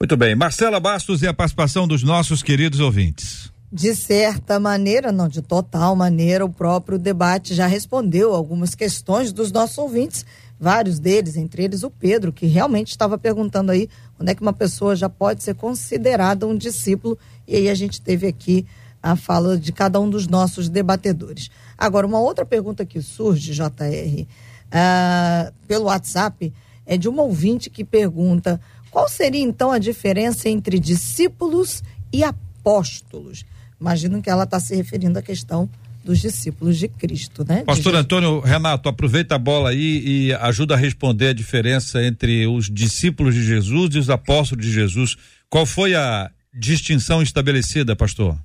Muito 0.00 0.16
bem. 0.16 0.36
Marcela 0.36 0.78
Bastos 0.78 1.22
e 1.22 1.26
a 1.26 1.34
participação 1.34 1.88
dos 1.88 2.04
nossos 2.04 2.42
queridos 2.42 2.78
ouvintes. 2.78 3.52
De 3.72 3.92
certa 3.92 4.60
maneira, 4.60 5.10
não 5.10 5.28
de 5.28 5.42
total 5.42 5.96
maneira, 5.96 6.44
o 6.44 6.52
próprio 6.52 6.96
debate 6.96 7.54
já 7.54 7.66
respondeu 7.66 8.32
algumas 8.32 8.72
questões 8.72 9.32
dos 9.32 9.50
nossos 9.50 9.78
ouvintes 9.78 10.24
vários 10.64 10.98
deles, 10.98 11.36
entre 11.36 11.62
eles 11.62 11.82
o 11.82 11.90
Pedro, 11.90 12.32
que 12.32 12.46
realmente 12.46 12.88
estava 12.88 13.18
perguntando 13.18 13.70
aí 13.70 13.86
quando 14.16 14.30
é 14.30 14.34
que 14.34 14.40
uma 14.40 14.54
pessoa 14.54 14.96
já 14.96 15.10
pode 15.10 15.42
ser 15.42 15.54
considerada 15.54 16.46
um 16.46 16.56
discípulo, 16.56 17.18
e 17.46 17.54
aí 17.54 17.68
a 17.68 17.74
gente 17.74 18.00
teve 18.00 18.26
aqui 18.26 18.66
a 19.02 19.14
fala 19.14 19.58
de 19.58 19.70
cada 19.72 20.00
um 20.00 20.08
dos 20.08 20.26
nossos 20.26 20.70
debatedores. 20.70 21.50
Agora, 21.76 22.06
uma 22.06 22.18
outra 22.18 22.46
pergunta 22.46 22.86
que 22.86 23.02
surge, 23.02 23.52
JR, 23.52 24.22
uh, 24.22 24.26
ah, 24.72 25.52
pelo 25.68 25.84
WhatsApp, 25.84 26.50
é 26.86 26.96
de 26.96 27.10
uma 27.10 27.22
ouvinte 27.22 27.68
que 27.68 27.84
pergunta 27.84 28.58
qual 28.90 29.06
seria 29.06 29.42
então 29.42 29.70
a 29.70 29.78
diferença 29.78 30.48
entre 30.48 30.78
discípulos 30.78 31.82
e 32.10 32.24
apóstolos? 32.24 33.44
Imagino 33.78 34.22
que 34.22 34.30
ela 34.30 34.44
está 34.44 34.58
se 34.58 34.74
referindo 34.74 35.18
à 35.18 35.22
questão 35.22 35.68
dos 36.04 36.20
discípulos 36.20 36.78
de 36.78 36.86
Cristo, 36.86 37.44
né? 37.48 37.64
Pastor 37.64 37.94
Antônio 37.94 38.40
Renato, 38.40 38.88
aproveita 38.88 39.34
a 39.36 39.38
bola 39.38 39.70
aí 39.70 40.02
e 40.04 40.32
ajuda 40.34 40.74
a 40.74 40.76
responder 40.76 41.28
a 41.28 41.32
diferença 41.32 42.04
entre 42.04 42.46
os 42.46 42.70
discípulos 42.70 43.34
de 43.34 43.42
Jesus 43.42 43.94
e 43.94 43.98
os 43.98 44.10
apóstolos 44.10 44.64
de 44.64 44.70
Jesus. 44.70 45.16
Qual 45.48 45.64
foi 45.64 45.94
a 45.94 46.30
distinção 46.52 47.22
estabelecida, 47.22 47.96
pastor? 47.96 48.38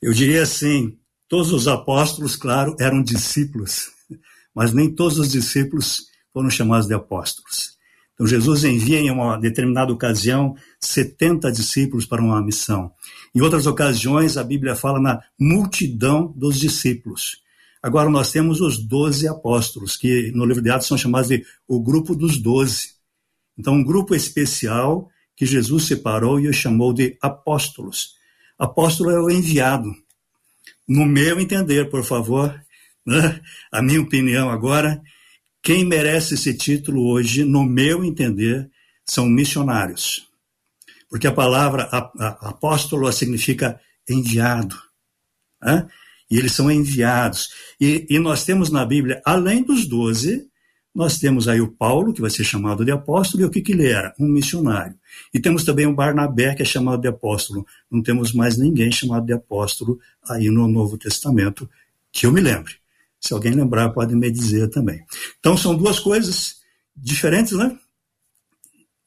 Eu 0.00 0.12
diria 0.12 0.42
assim, 0.42 0.96
todos 1.28 1.52
os 1.52 1.68
apóstolos, 1.68 2.36
claro, 2.36 2.74
eram 2.80 3.02
discípulos, 3.02 3.90
mas 4.54 4.72
nem 4.72 4.92
todos 4.92 5.18
os 5.18 5.30
discípulos 5.30 6.06
foram 6.32 6.48
chamados 6.48 6.86
de 6.86 6.94
apóstolos. 6.94 7.72
Então 8.14 8.26
Jesus 8.26 8.64
envia 8.64 8.98
em 8.98 9.10
uma 9.10 9.36
determinada 9.36 9.92
ocasião 9.92 10.54
70 10.80 11.50
discípulos 11.52 12.06
para 12.06 12.22
uma 12.22 12.42
missão. 12.42 12.92
Em 13.34 13.40
outras 13.40 13.66
ocasiões, 13.66 14.36
a 14.36 14.44
Bíblia 14.44 14.76
fala 14.76 15.00
na 15.00 15.22
multidão 15.38 16.32
dos 16.36 16.58
discípulos. 16.58 17.40
Agora, 17.82 18.10
nós 18.10 18.30
temos 18.30 18.60
os 18.60 18.78
doze 18.78 19.26
apóstolos, 19.26 19.96
que 19.96 20.30
no 20.34 20.44
livro 20.44 20.62
de 20.62 20.70
Atos 20.70 20.86
são 20.86 20.98
chamados 20.98 21.28
de 21.28 21.44
o 21.66 21.80
grupo 21.80 22.14
dos 22.14 22.36
doze. 22.36 22.92
Então, 23.58 23.74
um 23.74 23.84
grupo 23.84 24.14
especial 24.14 25.08
que 25.34 25.46
Jesus 25.46 25.86
separou 25.86 26.38
e 26.38 26.46
o 26.46 26.52
chamou 26.52 26.92
de 26.92 27.16
apóstolos. 27.22 28.14
Apóstolo 28.58 29.10
é 29.10 29.18
o 29.18 29.30
enviado. 29.30 29.90
No 30.86 31.06
meu 31.06 31.40
entender, 31.40 31.88
por 31.88 32.04
favor, 32.04 32.54
né? 33.04 33.40
a 33.72 33.80
minha 33.80 34.00
opinião 34.00 34.50
agora, 34.50 35.02
quem 35.62 35.84
merece 35.84 36.34
esse 36.34 36.54
título 36.54 37.08
hoje, 37.08 37.44
no 37.44 37.64
meu 37.64 38.04
entender, 38.04 38.70
são 39.06 39.26
missionários 39.26 40.31
porque 41.12 41.26
a 41.26 41.32
palavra 41.32 41.82
apóstolo 42.40 43.12
significa 43.12 43.78
enviado. 44.08 44.74
Né? 45.62 45.86
E 46.30 46.38
eles 46.38 46.52
são 46.52 46.70
enviados. 46.70 47.50
E, 47.78 48.06
e, 48.08 48.18
nós 48.18 48.46
temos 48.46 48.70
na 48.70 48.82
Bíblia, 48.82 49.20
além 49.22 49.62
dos 49.62 49.86
doze, 49.86 50.48
nós 50.94 51.18
temos 51.18 51.48
aí 51.48 51.60
o 51.60 51.70
Paulo, 51.70 52.14
que 52.14 52.22
vai 52.22 52.30
ser 52.30 52.44
chamado 52.44 52.82
de 52.82 52.92
apóstolo, 52.92 53.42
e 53.42 53.46
o 53.46 53.50
que, 53.50 53.60
que 53.60 53.72
ele 53.72 53.88
era? 53.88 54.14
Um 54.18 54.26
missionário. 54.26 54.94
E 55.34 55.38
temos 55.38 55.64
também 55.64 55.84
o 55.84 55.94
Barnabé, 55.94 56.54
que 56.54 56.62
é 56.62 56.64
chamado 56.64 57.02
de 57.02 57.08
apóstolo. 57.08 57.66
Não 57.90 58.02
temos 58.02 58.32
mais 58.32 58.56
ninguém 58.56 58.90
chamado 58.90 59.26
de 59.26 59.34
apóstolo 59.34 60.00
aí 60.26 60.48
no 60.48 60.66
Novo 60.66 60.96
Testamento, 60.96 61.68
que 62.10 62.24
eu 62.24 62.32
me 62.32 62.40
lembre. 62.40 62.72
Se 63.20 63.34
alguém 63.34 63.52
lembrar, 63.52 63.90
pode 63.90 64.16
me 64.16 64.30
dizer 64.30 64.70
também. 64.70 65.04
Então, 65.38 65.58
são 65.58 65.76
duas 65.76 66.00
coisas 66.00 66.62
diferentes, 66.96 67.52
né? 67.52 67.78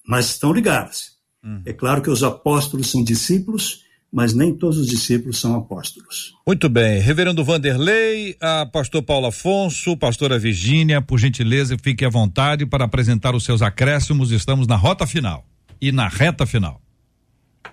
Mas 0.05 0.27
estão 0.27 0.53
ligadas. 0.53 1.14
Uhum. 1.45 1.61
É 1.63 1.71
claro 1.71 2.01
que 2.01 2.09
os 2.09 2.23
apóstolos 2.23 2.89
são 2.89 3.03
discípulos, 3.03 3.85
mas 4.11 4.33
nem 4.33 4.53
todos 4.53 4.77
os 4.77 4.87
discípulos 4.87 5.39
são 5.39 5.55
apóstolos. 5.55 6.33
Muito 6.47 6.67
bem. 6.67 6.99
Reverendo 6.99 7.43
Vanderlei, 7.43 8.35
a 8.41 8.65
pastor 8.65 9.03
Paulo 9.03 9.27
Afonso, 9.27 9.95
pastora 9.95 10.39
Virgínia, 10.39 11.01
por 11.01 11.19
gentileza, 11.19 11.77
fique 11.81 12.03
à 12.03 12.09
vontade 12.09 12.65
para 12.65 12.85
apresentar 12.85 13.35
os 13.35 13.43
seus 13.43 13.61
acréscimos. 13.61 14.31
Estamos 14.31 14.65
na 14.65 14.75
rota 14.75 15.05
final 15.05 15.45
e 15.79 15.91
na 15.91 16.07
reta 16.07 16.45
final. 16.45 16.81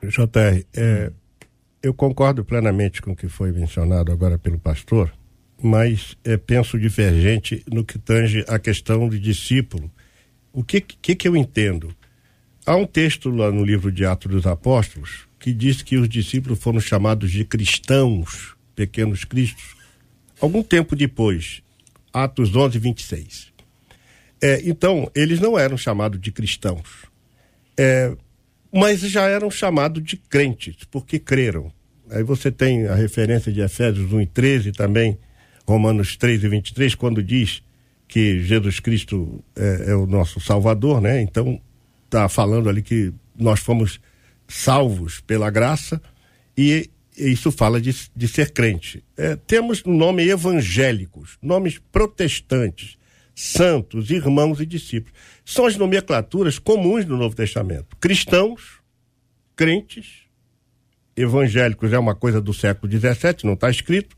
JR, 0.03 0.65
é, 0.75 1.13
eu 1.83 1.95
concordo 1.95 2.45
plenamente 2.45 3.01
com 3.01 3.13
o 3.13 3.17
que 3.17 3.29
foi 3.29 3.53
mencionado 3.53 4.13
agora 4.13 4.39
pelo 4.39 4.59
pastor, 4.59 5.13
mas 5.63 6.17
é, 6.25 6.37
penso 6.37 6.79
divergente 6.79 7.63
no 7.73 7.85
que 7.85 7.99
tange 7.99 8.45
a 8.49 8.59
questão 8.59 9.09
de 9.09 9.19
discípulo. 9.19 9.91
O 10.53 10.63
que, 10.63 10.81
que, 10.81 11.15
que 11.15 11.29
eu 11.29 11.37
entendo? 11.37 11.95
Há 12.65 12.77
um 12.77 12.87
texto 12.87 13.29
lá 13.29 13.51
no 13.51 13.65
livro 13.65 13.91
de 13.91 14.05
Atos 14.05 14.31
dos 14.31 14.47
Apóstolos 14.47 15.27
que 15.41 15.53
diz 15.53 15.83
que 15.83 15.97
os 15.97 16.09
discípulos 16.09 16.61
foram 16.61 16.79
chamados 16.79 17.33
de 17.33 17.45
cristãos, 17.45 18.55
pequenos 18.77 19.25
cristos, 19.25 19.75
algum 20.41 20.63
tempo 20.63 20.95
depois, 20.95 21.61
Atos 22.13 22.55
11, 22.55 22.79
26. 22.79 23.53
É, 24.41 24.63
então, 24.65 25.11
eles 25.13 25.41
não 25.41 25.59
eram 25.59 25.77
chamados 25.77 26.21
de 26.21 26.31
cristãos, 26.31 27.05
é, 27.77 28.17
mas 28.73 29.01
já 29.01 29.27
eram 29.27 29.51
chamados 29.51 30.01
de 30.05 30.17
crentes, 30.17 30.77
porque 30.89 31.19
creram. 31.19 31.73
Aí 32.09 32.23
você 32.23 32.53
tem 32.53 32.87
a 32.87 32.95
referência 32.95 33.53
de 33.53 33.61
Efésios 33.61 34.13
1 34.13 34.21
e 34.21 34.27
13 34.27 34.71
também, 34.71 35.19
Romanos 35.67 36.17
3 36.17 36.45
e 36.45 36.49
23, 36.49 36.95
quando 36.95 37.21
diz 37.21 37.61
que 38.07 38.41
Jesus 38.41 38.79
Cristo 38.79 39.43
é, 39.57 39.91
é 39.91 39.95
o 39.97 40.07
nosso 40.07 40.39
Salvador, 40.39 41.01
né? 41.01 41.21
Então 41.21 41.61
está 42.13 42.29
falando 42.29 42.69
ali 42.69 42.83
que 42.83 43.13
nós 43.35 43.61
fomos 43.61 43.99
salvos 44.47 45.21
pela 45.21 45.51
graça 45.51 46.01
e 46.57 46.91
isso 47.17 47.51
fala 47.51 47.81
de, 47.81 47.95
de 48.15 48.29
ser 48.29 48.53
crente. 48.53 49.03
É, 49.17 49.37
temos 49.37 49.83
nome 49.85 50.29
evangélicos, 50.29 51.39
nomes 51.41 51.81
protestantes, 51.91 52.99
santos, 53.35 54.11
irmãos 54.11 54.61
e 54.61 54.67
discípulos. 54.67 55.19
São 55.45 55.67
as 55.67 55.77
nomenclaturas 55.77 56.59
comuns 56.59 57.07
no 57.07 57.17
Novo 57.17 57.35
Testamento. 57.35 57.97
Cristãos, 57.97 58.81
crentes, 59.57 60.23
evangélicos 61.17 61.93
é 61.93 61.99
uma 61.99 62.15
coisa 62.15 62.41
do 62.41 62.53
século 62.53 62.91
XVII, 62.93 63.45
não 63.45 63.55
está 63.55 63.71
escrito, 63.71 64.17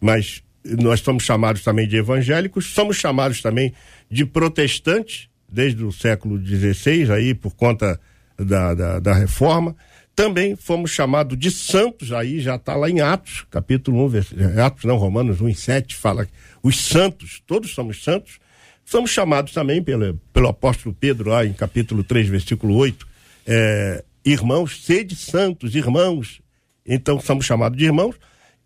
mas 0.00 0.44
nós 0.64 1.00
somos 1.00 1.24
chamados 1.24 1.62
também 1.62 1.88
de 1.88 1.96
evangélicos, 1.96 2.66
somos 2.66 2.96
chamados 2.96 3.42
também 3.42 3.72
de 4.08 4.24
protestantes, 4.24 5.28
desde 5.52 5.84
o 5.84 5.92
século 5.92 6.44
XVI, 6.44 7.12
aí 7.12 7.34
por 7.34 7.54
conta 7.54 8.00
da, 8.38 8.74
da, 8.74 8.98
da 8.98 9.14
reforma. 9.14 9.76
Também 10.14 10.56
fomos 10.56 10.90
chamados 10.90 11.38
de 11.38 11.50
santos, 11.50 12.12
aí 12.12 12.40
já 12.40 12.56
está 12.56 12.74
lá 12.76 12.88
em 12.88 13.00
Atos, 13.00 13.46
capítulo 13.50 14.04
1, 14.06 14.08
vers... 14.08 14.34
Atos 14.58 14.84
não, 14.84 14.96
Romanos 14.96 15.40
1 15.40 15.48
e 15.48 15.54
7, 15.54 15.96
fala 15.96 16.26
os 16.62 16.84
santos, 16.84 17.42
todos 17.46 17.74
somos 17.74 18.02
santos. 18.02 18.40
Somos 18.84 19.10
chamados 19.10 19.52
também 19.52 19.82
pelo, 19.82 20.20
pelo 20.32 20.48
apóstolo 20.48 20.94
Pedro, 20.98 21.30
lá 21.30 21.46
em 21.46 21.52
capítulo 21.52 22.02
3, 22.02 22.28
versículo 22.28 22.74
8, 22.76 23.06
é, 23.46 24.04
irmãos, 24.24 24.84
sede 24.84 25.16
santos, 25.16 25.74
irmãos. 25.74 26.40
Então 26.84 27.20
somos 27.20 27.46
chamados 27.46 27.78
de 27.78 27.84
irmãos 27.84 28.16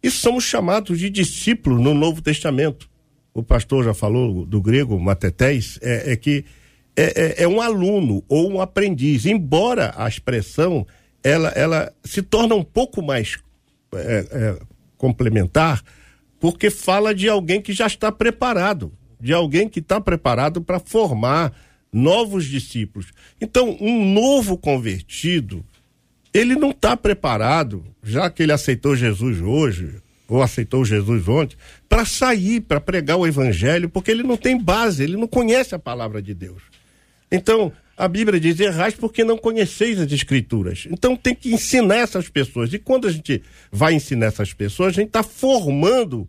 e 0.03 0.11
somos 0.11 0.45
chamados 0.45 0.99
de 0.99 1.11
discípulos 1.11 1.81
no 1.81 1.95
Novo 1.95 2.23
Testamento. 2.23 2.89
O 3.33 3.43
pastor 3.43 3.85
já 3.85 3.95
falou 3.95 4.47
do 4.47 4.61
grego 4.61 4.99
matetés, 4.99 5.79
é, 5.83 6.13
é 6.13 6.17
que 6.17 6.45
é, 6.97 7.43
é, 7.43 7.43
é, 7.43 7.49
um 7.49 7.61
aluno 7.61 8.25
ou 8.29 8.51
um 8.51 8.61
aprendiz, 8.61 9.27
embora 9.27 9.93
a 9.97 10.09
expressão 10.09 10.87
ela, 11.23 11.49
ela 11.51 11.93
se 12.03 12.23
torna 12.23 12.55
um 12.55 12.63
pouco 12.63 13.03
mais 13.03 13.39
é, 13.95 14.27
é, 14.31 14.59
complementar, 14.97 15.83
porque 16.41 16.71
fala 16.71 17.15
de 17.15 17.29
alguém 17.29 17.61
que 17.61 17.73
já 17.73 17.87
está 17.87 18.11
preparado, 18.11 18.93
de 19.21 19.33
alguém 19.33 19.69
que 19.69 19.81
está 19.81 20.01
preparado 20.01 20.63
para 20.63 20.79
formar 20.79 21.53
novos 21.93 22.47
discípulos. 22.47 23.13
Então, 23.41 23.77
um 23.81 24.13
novo 24.13 24.57
convertido, 24.57 25.65
ele 26.33 26.55
não 26.55 26.71
está 26.71 26.97
preparado, 26.97 27.85
já 28.03 28.31
que 28.31 28.43
ele 28.43 28.53
aceitou 28.53 28.95
Jesus 28.95 29.41
hoje, 29.41 29.97
ou 30.29 30.43
aceitou 30.43 30.85
Jesus 30.85 31.27
ontem, 31.29 31.57
para 31.89 32.05
sair, 32.05 32.61
para 32.61 32.81
pregar 32.81 33.17
o 33.17 33.27
evangelho, 33.27 33.89
porque 33.89 34.11
ele 34.11 34.23
não 34.23 34.37
tem 34.37 34.61
base, 34.61 35.03
ele 35.03 35.17
não 35.17 35.27
conhece 35.27 35.75
a 35.75 35.79
palavra 35.79 36.21
de 36.21 36.35
Deus. 36.35 36.63
Então, 37.37 37.73
a 37.97 38.07
Bíblia 38.09 38.39
diz: 38.39 38.61
errais 38.61 38.95
porque 38.95 39.25
não 39.25 39.39
conheceis 39.39 39.99
as 39.99 40.13
Escrituras. 40.13 40.87
Então 40.91 41.17
tem 41.17 41.35
que 41.35 41.53
ensinar 41.53 41.97
essas 41.97 42.29
pessoas. 42.29 42.73
E 42.73 42.79
quando 42.79 43.07
a 43.07 43.11
gente 43.11 43.43
vai 43.73 43.95
ensinar 43.95 44.27
essas 44.27 44.53
pessoas, 44.53 44.91
a 44.91 45.01
gente 45.01 45.09
está 45.09 45.23
formando 45.23 46.29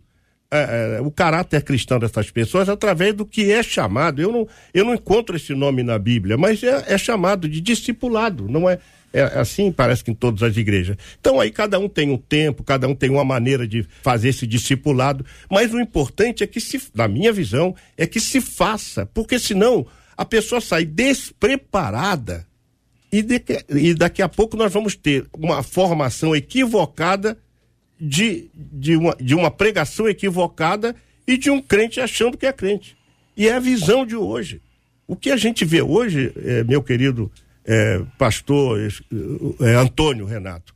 é, 0.50 0.96
é, 0.96 1.00
o 1.02 1.10
caráter 1.10 1.62
cristão 1.62 1.98
dessas 1.98 2.30
pessoas 2.30 2.68
através 2.68 3.14
do 3.14 3.26
que 3.26 3.52
é 3.52 3.62
chamado. 3.62 4.22
Eu 4.22 4.32
não, 4.32 4.48
eu 4.72 4.84
não 4.84 4.94
encontro 4.94 5.36
esse 5.36 5.54
nome 5.54 5.82
na 5.82 5.98
Bíblia, 5.98 6.38
mas 6.38 6.62
é, 6.62 6.84
é 6.86 6.98
chamado 6.98 7.48
de 7.48 7.60
discipulado, 7.60 8.48
não 8.48 8.68
é? 8.68 8.78
É 9.10 9.22
assim, 9.22 9.72
parece 9.72 10.04
que 10.04 10.10
em 10.10 10.14
todas 10.14 10.42
as 10.42 10.54
igrejas. 10.56 10.96
Então 11.18 11.40
aí 11.40 11.50
cada 11.50 11.78
um 11.78 11.88
tem 11.88 12.10
um 12.10 12.18
tempo, 12.18 12.62
cada 12.62 12.86
um 12.86 12.94
tem 12.94 13.08
uma 13.08 13.24
maneira 13.24 13.66
de 13.66 13.86
fazer 14.02 14.28
esse 14.28 14.46
discipulado, 14.46 15.24
mas 15.50 15.72
o 15.72 15.80
importante 15.80 16.44
é 16.44 16.46
que 16.46 16.60
se, 16.60 16.80
na 16.94 17.08
minha 17.08 17.32
visão, 17.32 17.74
é 17.96 18.06
que 18.06 18.20
se 18.20 18.38
faça, 18.40 19.06
porque 19.06 19.38
senão 19.38 19.86
a 20.18 20.24
pessoa 20.24 20.60
sai 20.60 20.84
despreparada 20.84 22.44
e, 23.10 23.22
de, 23.22 23.40
e 23.70 23.94
daqui 23.94 24.20
a 24.20 24.28
pouco 24.28 24.56
nós 24.56 24.72
vamos 24.72 24.96
ter 24.96 25.24
uma 25.32 25.62
formação 25.62 26.34
equivocada 26.34 27.38
de, 28.00 28.50
de, 28.52 28.96
uma, 28.96 29.14
de 29.14 29.36
uma 29.36 29.48
pregação 29.48 30.08
equivocada 30.08 30.96
e 31.24 31.38
de 31.38 31.50
um 31.50 31.62
crente 31.62 32.00
achando 32.00 32.36
que 32.36 32.46
é 32.46 32.52
crente. 32.52 32.96
E 33.36 33.46
é 33.46 33.54
a 33.54 33.60
visão 33.60 34.04
de 34.04 34.16
hoje. 34.16 34.60
O 35.06 35.14
que 35.14 35.30
a 35.30 35.36
gente 35.36 35.64
vê 35.64 35.80
hoje, 35.80 36.32
é, 36.36 36.64
meu 36.64 36.82
querido 36.82 37.30
é, 37.64 38.02
pastor 38.18 38.80
é, 39.60 39.74
Antônio 39.76 40.26
Renato, 40.26 40.74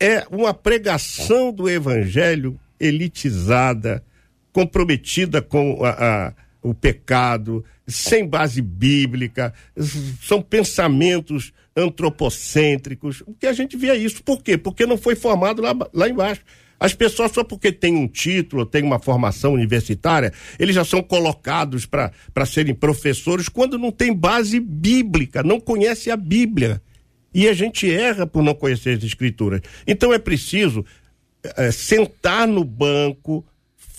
é 0.00 0.26
uma 0.30 0.54
pregação 0.54 1.52
do 1.52 1.68
evangelho 1.68 2.58
elitizada, 2.80 4.02
comprometida 4.50 5.42
com 5.42 5.84
a, 5.84 5.90
a 6.28 6.32
o 6.62 6.72
pecado, 6.72 7.64
sem 7.92 8.26
base 8.26 8.60
bíblica, 8.60 9.52
são 10.22 10.42
pensamentos 10.42 11.52
antropocêntricos. 11.76 13.22
O 13.26 13.34
que 13.34 13.46
a 13.46 13.52
gente 13.52 13.76
vê 13.76 13.90
é 13.90 13.96
isso. 13.96 14.22
Por 14.22 14.42
quê? 14.42 14.58
Porque 14.58 14.86
não 14.86 14.96
foi 14.96 15.14
formado 15.14 15.62
lá, 15.62 15.74
lá 15.92 16.08
embaixo. 16.08 16.42
As 16.78 16.94
pessoas, 16.94 17.30
só 17.30 17.44
porque 17.44 17.70
têm 17.70 17.94
um 17.94 18.08
título, 18.08 18.66
têm 18.66 18.82
uma 18.82 18.98
formação 18.98 19.52
universitária, 19.52 20.32
eles 20.58 20.74
já 20.74 20.84
são 20.84 21.00
colocados 21.00 21.86
para 21.86 22.10
serem 22.44 22.74
professores 22.74 23.48
quando 23.48 23.78
não 23.78 23.92
tem 23.92 24.12
base 24.12 24.58
bíblica, 24.58 25.44
não 25.44 25.60
conhece 25.60 26.10
a 26.10 26.16
Bíblia. 26.16 26.82
E 27.32 27.48
a 27.48 27.52
gente 27.54 27.88
erra 27.90 28.26
por 28.26 28.42
não 28.42 28.52
conhecer 28.52 28.98
as 28.98 29.04
escrituras. 29.04 29.60
Então 29.86 30.12
é 30.12 30.18
preciso 30.18 30.84
é, 31.56 31.70
sentar 31.70 32.48
no 32.48 32.64
banco, 32.64 33.46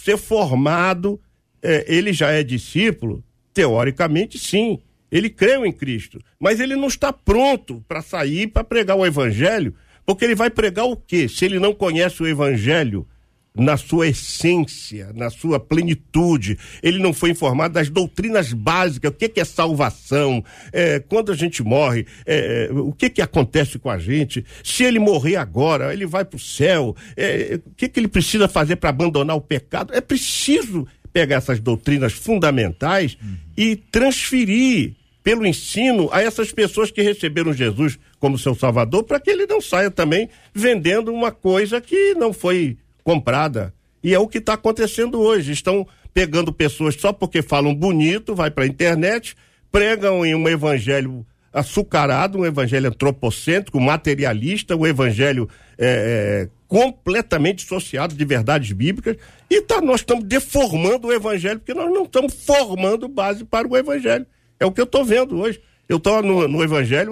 ser 0.03 0.17
formado 0.17 1.19
é, 1.63 1.85
ele 1.87 2.11
já 2.11 2.29
é 2.31 2.43
discípulo, 2.43 3.23
teoricamente 3.53 4.37
sim, 4.37 4.79
ele 5.11 5.29
creu 5.29 5.65
em 5.65 5.71
Cristo, 5.71 6.19
mas 6.39 6.59
ele 6.59 6.75
não 6.75 6.87
está 6.87 7.13
pronto 7.13 7.83
para 7.87 8.01
sair 8.01 8.47
para 8.47 8.63
pregar 8.63 8.97
o 8.97 9.05
evangelho, 9.05 9.75
porque 10.05 10.25
ele 10.25 10.35
vai 10.35 10.49
pregar 10.49 10.85
o 10.85 10.97
quê? 10.97 11.29
Se 11.29 11.45
ele 11.45 11.59
não 11.59 11.73
conhece 11.73 12.21
o 12.21 12.27
evangelho 12.27 13.07
na 13.55 13.77
sua 13.77 14.07
essência, 14.07 15.11
na 15.13 15.29
sua 15.29 15.59
plenitude, 15.59 16.57
ele 16.81 16.97
não 16.97 17.13
foi 17.13 17.29
informado 17.29 17.75
das 17.75 17.89
doutrinas 17.89 18.51
básicas, 18.51 19.11
o 19.11 19.13
que, 19.13 19.29
que 19.29 19.39
é 19.39 19.45
salvação, 19.45 20.43
é, 20.71 20.99
quando 20.99 21.31
a 21.31 21.35
gente 21.35 21.61
morre, 21.61 22.07
é, 22.25 22.69
é 22.69 22.73
o 22.73 22.91
que, 22.91 23.09
que 23.09 23.21
acontece 23.21 23.77
com 23.77 23.89
a 23.89 23.99
gente, 23.99 24.43
se 24.63 24.83
ele 24.83 24.97
morrer 24.97 25.35
agora, 25.35 25.93
ele 25.93 26.05
vai 26.05 26.25
para 26.25 26.37
o 26.37 26.39
céu, 26.39 26.95
é, 27.15 27.59
o 27.63 27.75
que, 27.75 27.87
que 27.87 27.99
ele 27.99 28.07
precisa 28.07 28.47
fazer 28.47 28.77
para 28.77 28.89
abandonar 28.89 29.35
o 29.35 29.41
pecado? 29.41 29.93
É 29.93 30.01
preciso 30.01 30.87
pegar 31.13 31.35
essas 31.37 31.59
doutrinas 31.59 32.11
fundamentais 32.11 33.15
uhum. 33.21 33.35
e 33.55 33.75
transferir 33.75 34.95
pelo 35.23 35.45
ensino 35.45 36.09
a 36.11 36.21
essas 36.21 36.51
pessoas 36.51 36.91
que 36.91 37.01
receberam 37.01 37.53
Jesus 37.53 37.97
como 38.19 38.37
seu 38.37 38.53
Salvador, 38.53 39.03
para 39.03 39.19
que 39.19 39.29
ele 39.29 39.45
não 39.45 39.61
saia 39.61 39.89
também 39.89 40.29
vendendo 40.53 41.13
uma 41.13 41.31
coisa 41.31 41.79
que 41.79 42.13
não 42.15 42.33
foi 42.33 42.77
comprada. 43.03 43.73
E 44.03 44.13
é 44.13 44.19
o 44.19 44.27
que 44.27 44.39
está 44.39 44.53
acontecendo 44.53 45.21
hoje. 45.21 45.53
Estão 45.53 45.87
pegando 46.13 46.51
pessoas 46.51 46.95
só 46.95 47.13
porque 47.13 47.41
falam 47.41 47.73
bonito, 47.73 48.35
vai 48.35 48.51
para 48.51 48.65
a 48.65 48.67
internet, 48.67 49.35
pregam 49.71 50.25
em 50.25 50.35
um 50.35 50.47
evangelho 50.47 51.25
açucarado, 51.53 52.39
um 52.39 52.45
evangelho 52.45 52.89
antropocêntrico, 52.89 53.79
materialista, 53.79 54.75
um 54.75 54.85
evangelho 54.85 55.47
é, 55.77 56.47
é, 56.47 56.49
completamente 56.73 57.57
dissociado 57.57 58.15
de 58.15 58.25
verdades 58.25 58.71
bíblicas 58.71 59.15
e 59.47 59.61
tá, 59.61 59.79
nós 59.79 59.99
estamos 59.99 60.23
deformando 60.23 61.07
o 61.07 61.13
evangelho 61.13 61.59
porque 61.59 61.71
nós 61.71 61.87
não 61.93 62.05
estamos 62.05 62.33
formando 62.33 63.07
base 63.07 63.45
para 63.45 63.67
o 63.67 63.77
evangelho. 63.77 64.25
É 64.59 64.65
o 64.65 64.71
que 64.71 64.81
eu 64.81 64.85
estou 64.85 65.05
vendo 65.05 65.37
hoje. 65.39 65.61
Eu 65.87 65.97
estou 65.97 66.23
no, 66.23 66.47
no 66.47 66.63
evangelho, 66.63 67.11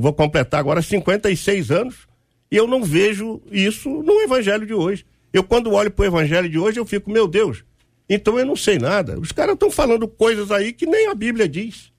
vou 0.00 0.12
completar 0.12 0.58
agora 0.58 0.82
56 0.82 1.70
anos 1.70 2.08
e 2.50 2.56
eu 2.56 2.66
não 2.66 2.82
vejo 2.82 3.40
isso 3.52 3.88
no 3.88 4.20
evangelho 4.20 4.66
de 4.66 4.74
hoje. 4.74 5.06
Eu 5.32 5.44
quando 5.44 5.70
olho 5.70 5.92
para 5.92 6.02
o 6.02 6.06
evangelho 6.06 6.48
de 6.48 6.58
hoje 6.58 6.80
eu 6.80 6.84
fico, 6.84 7.08
meu 7.08 7.28
Deus, 7.28 7.62
então 8.08 8.36
eu 8.36 8.44
não 8.44 8.56
sei 8.56 8.80
nada. 8.80 9.16
Os 9.16 9.30
caras 9.30 9.54
estão 9.54 9.70
falando 9.70 10.08
coisas 10.08 10.50
aí 10.50 10.72
que 10.72 10.86
nem 10.86 11.06
a 11.06 11.14
Bíblia 11.14 11.48
diz. 11.48 11.92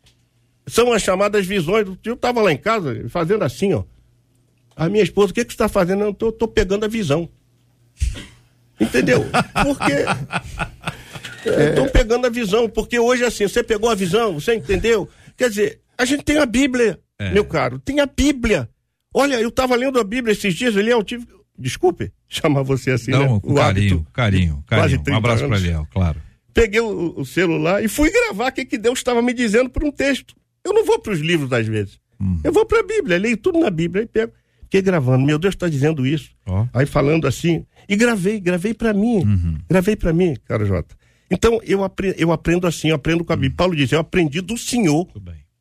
São 0.68 0.92
as 0.92 1.02
chamadas 1.02 1.46
visões. 1.46 1.88
Eu 2.04 2.16
estava 2.16 2.42
lá 2.42 2.52
em 2.52 2.58
casa 2.58 3.06
fazendo 3.08 3.46
assim, 3.46 3.72
ó. 3.72 3.86
A 4.76 4.90
minha 4.90 5.04
esposa, 5.04 5.32
o 5.32 5.34
que, 5.34 5.46
que 5.46 5.52
você 5.52 5.56
está 5.56 5.70
fazendo? 5.70 6.04
Eu 6.04 6.14
tô, 6.14 6.32
tô 6.32 6.48
pegando 6.48 6.86
a 6.86 6.88
visão. 6.88 7.30
Entendeu? 8.80 9.26
Porque. 9.64 9.94
Estou 11.46 11.86
é. 11.86 11.90
pegando 11.90 12.28
a 12.28 12.30
visão, 12.30 12.70
porque 12.70 12.98
hoje 13.00 13.24
assim, 13.24 13.48
você 13.48 13.64
pegou 13.64 13.90
a 13.90 13.96
visão, 13.96 14.40
você 14.40 14.56
entendeu? 14.56 15.08
Quer 15.38 15.50
dizer, 15.50 15.82
a 15.98 16.06
gente 16.06 16.24
tem 16.24 16.38
a 16.38 16.46
Bíblia, 16.46 17.00
é. 17.20 17.32
meu 17.32 17.46
caro, 17.46 17.80
tem 17.80 18.00
a 18.00 18.06
Bíblia. 18.06 18.70
Olha, 19.14 19.40
eu 19.40 19.50
estava 19.50 19.76
lendo 19.76 20.00
a 20.00 20.04
Bíblia 20.04 20.34
esses 20.34 20.56
dias, 20.56 20.76
Eliel, 20.76 21.04
tive. 21.04 21.28
Desculpe 21.56 22.12
chamar 22.34 22.64
você 22.64 22.92
assim, 22.92 23.12
Não, 23.12 23.36
né? 23.36 23.40
com 23.42 23.54
carinho, 23.54 23.94
hábito, 23.94 24.08
carinho, 24.12 24.64
carinho. 24.66 25.04
Um 25.08 25.16
abraço 25.16 25.48
para 25.48 25.58
Eliel, 25.58 25.88
claro. 25.92 26.20
Peguei 26.54 26.82
o, 26.82 27.14
o, 27.18 27.26
celular 27.26 27.84
e 27.84 27.88
fui 27.88 28.12
gravar 28.12 28.50
o 28.50 28.52
que, 28.52 28.66
que 28.66 28.78
Deus 28.78 29.00
estava 29.00 29.22
me 29.22 29.34
dizendo 29.34 29.70
por 29.70 29.84
um 29.84 29.92
texto. 29.92 30.36
Eu 30.64 30.74
não 30.74 30.86
vou 30.86 31.00
para 31.00 31.14
os 31.14 31.20
livros 31.20 31.52
às 31.52 31.68
vezes. 31.68 32.00
Hum. 32.20 32.40
Eu 32.44 32.52
vou 32.52 32.66
para 32.66 32.80
a 32.80 32.84
Bíblia, 32.84 33.18
leio 33.18 33.38
tudo 33.38 33.60
na 33.60 33.70
Bíblia 33.70 34.04
e 34.04 34.08
pego. 34.08 34.32
Fiquei 34.74 34.82
gravando, 34.82 35.24
meu 35.24 35.38
Deus 35.38 35.54
está 35.54 35.70
dizendo 35.70 36.04
isso. 36.04 36.32
Oh. 36.48 36.66
Aí 36.74 36.88
falando 36.88 37.28
assim, 37.28 37.64
e 37.88 37.96
gravei, 37.96 38.40
gravei 38.40 38.74
para 38.74 38.92
mim, 38.92 39.18
uhum. 39.18 39.58
gravei 39.70 39.96
para 39.96 40.12
mim, 40.12 40.36
cara 40.48 40.66
Jota. 40.66 40.96
Então, 41.30 41.60
eu, 41.64 41.84
apre, 41.84 42.16
eu 42.18 42.32
aprendo 42.32 42.66
assim, 42.66 42.88
eu 42.90 42.96
aprendo 42.96 43.24
com 43.24 43.32
a 43.32 43.36
Bíblia. 43.36 43.54
Paulo 43.56 43.76
diz, 43.76 43.92
eu 43.92 44.00
aprendi 44.00 44.42
do 44.42 44.58
Senhor 44.58 45.08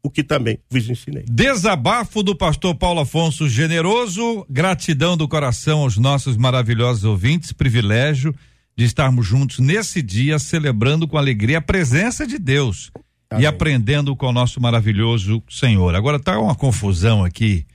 o 0.02 0.08
que 0.08 0.24
também 0.24 0.58
vos 0.70 0.88
ensinei. 0.88 1.24
Desabafo 1.28 2.22
do 2.22 2.34
pastor 2.34 2.74
Paulo 2.74 3.00
Afonso 3.00 3.46
Generoso, 3.50 4.46
gratidão 4.48 5.14
do 5.14 5.28
coração 5.28 5.80
aos 5.80 5.98
nossos 5.98 6.38
maravilhosos 6.38 7.04
ouvintes, 7.04 7.52
privilégio 7.52 8.34
de 8.74 8.86
estarmos 8.86 9.26
juntos 9.26 9.58
nesse 9.58 10.00
dia, 10.00 10.38
celebrando 10.38 11.06
com 11.06 11.18
alegria 11.18 11.58
a 11.58 11.62
presença 11.62 12.26
de 12.26 12.38
Deus 12.38 12.90
Amém. 13.28 13.44
e 13.44 13.46
aprendendo 13.46 14.16
com 14.16 14.28
o 14.28 14.32
nosso 14.32 14.58
maravilhoso 14.58 15.42
Senhor. 15.50 15.94
Agora 15.94 16.18
tá 16.18 16.40
uma 16.40 16.54
confusão 16.54 17.22
aqui, 17.22 17.66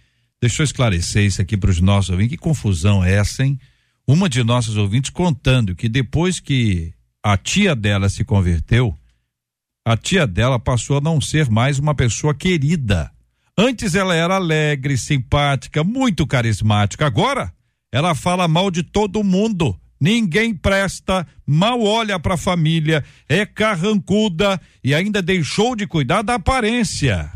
deixa 0.41 0.61
eu 0.61 0.65
esclarecer 0.65 1.23
isso 1.23 1.41
aqui 1.41 1.57
para 1.57 1.69
os 1.69 1.79
nossos 1.79 2.09
ouvintes, 2.09 2.37
que 2.37 2.41
confusão 2.41 3.03
é 3.03 3.13
essa, 3.13 3.43
hein? 3.43 3.59
Uma 4.07 4.29
de 4.29 4.43
nossas 4.43 4.77
ouvintes 4.77 5.09
contando 5.09 5.75
que 5.75 5.89
depois 5.89 6.39
que 6.39 6.93
a 7.23 7.35
tia 7.35 7.75
dela 7.75 8.07
se 8.07 8.23
converteu, 8.23 8.97
a 9.85 9.97
tia 9.97 10.25
dela 10.25 10.59
passou 10.59 10.97
a 10.97 11.01
não 11.01 11.19
ser 11.19 11.49
mais 11.49 11.79
uma 11.79 11.93
pessoa 11.93 12.33
querida. 12.33 13.11
Antes 13.57 13.95
ela 13.95 14.13
era 14.13 14.35
alegre, 14.35 14.97
simpática, 14.97 15.83
muito 15.83 16.27
carismática. 16.27 17.05
Agora 17.05 17.51
ela 17.91 18.13
fala 18.13 18.47
mal 18.47 18.69
de 18.69 18.83
todo 18.83 19.23
mundo. 19.23 19.77
Ninguém 19.99 20.53
presta, 20.53 21.25
mal 21.45 21.81
olha 21.81 22.19
para 22.19 22.35
a 22.35 22.37
família, 22.37 23.03
é 23.27 23.45
carrancuda 23.45 24.61
e 24.83 24.93
ainda 24.93 25.21
deixou 25.21 25.75
de 25.75 25.87
cuidar 25.87 26.21
da 26.21 26.35
aparência. 26.35 27.31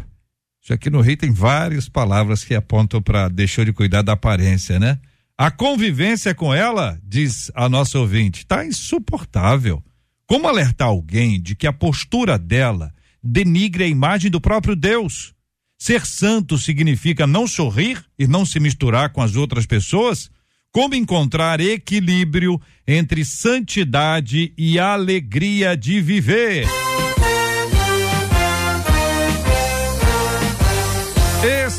Isso 0.62 0.74
aqui 0.74 0.90
no 0.90 1.02
Rio 1.02 1.18
tem 1.18 1.32
várias 1.32 1.90
palavras 1.90 2.44
que 2.44 2.54
apontam 2.54 3.02
para 3.02 3.28
deixou 3.28 3.66
de 3.66 3.74
cuidar 3.74 4.04
da 4.04 4.14
aparência, 4.14 4.80
né? 4.80 5.00
A 5.36 5.50
convivência 5.50 6.36
com 6.36 6.54
ela, 6.54 7.00
diz 7.04 7.52
a 7.56 7.68
nossa 7.68 7.98
ouvinte, 7.98 8.46
tá 8.46 8.64
insuportável. 8.64 9.84
Como 10.28 10.48
alertar 10.48 10.88
alguém 10.88 11.42
de 11.42 11.56
que 11.56 11.66
a 11.66 11.74
postura 11.74 12.38
dela 12.38 12.94
denigre 13.24 13.86
a 13.86 13.88
imagem 13.88 14.30
do 14.30 14.40
próprio 14.40 14.76
Deus? 14.76 15.34
Ser 15.80 16.06
santo 16.06 16.60
significa 16.60 17.26
não 17.26 17.48
sorrir 17.48 18.06
e 18.20 18.28
não 18.28 18.46
se 18.46 18.60
misturar 18.60 19.10
com 19.10 19.22
as 19.22 19.36
outras 19.36 19.66
pessoas? 19.66 20.30
Como 20.72 20.94
encontrar 20.94 21.60
equilíbrio 21.60 22.62
entre 22.88 23.26
santidade 23.26 24.54
e 24.56 24.78
alegria 24.78 25.76
de 25.76 26.00
viver? 26.00 26.68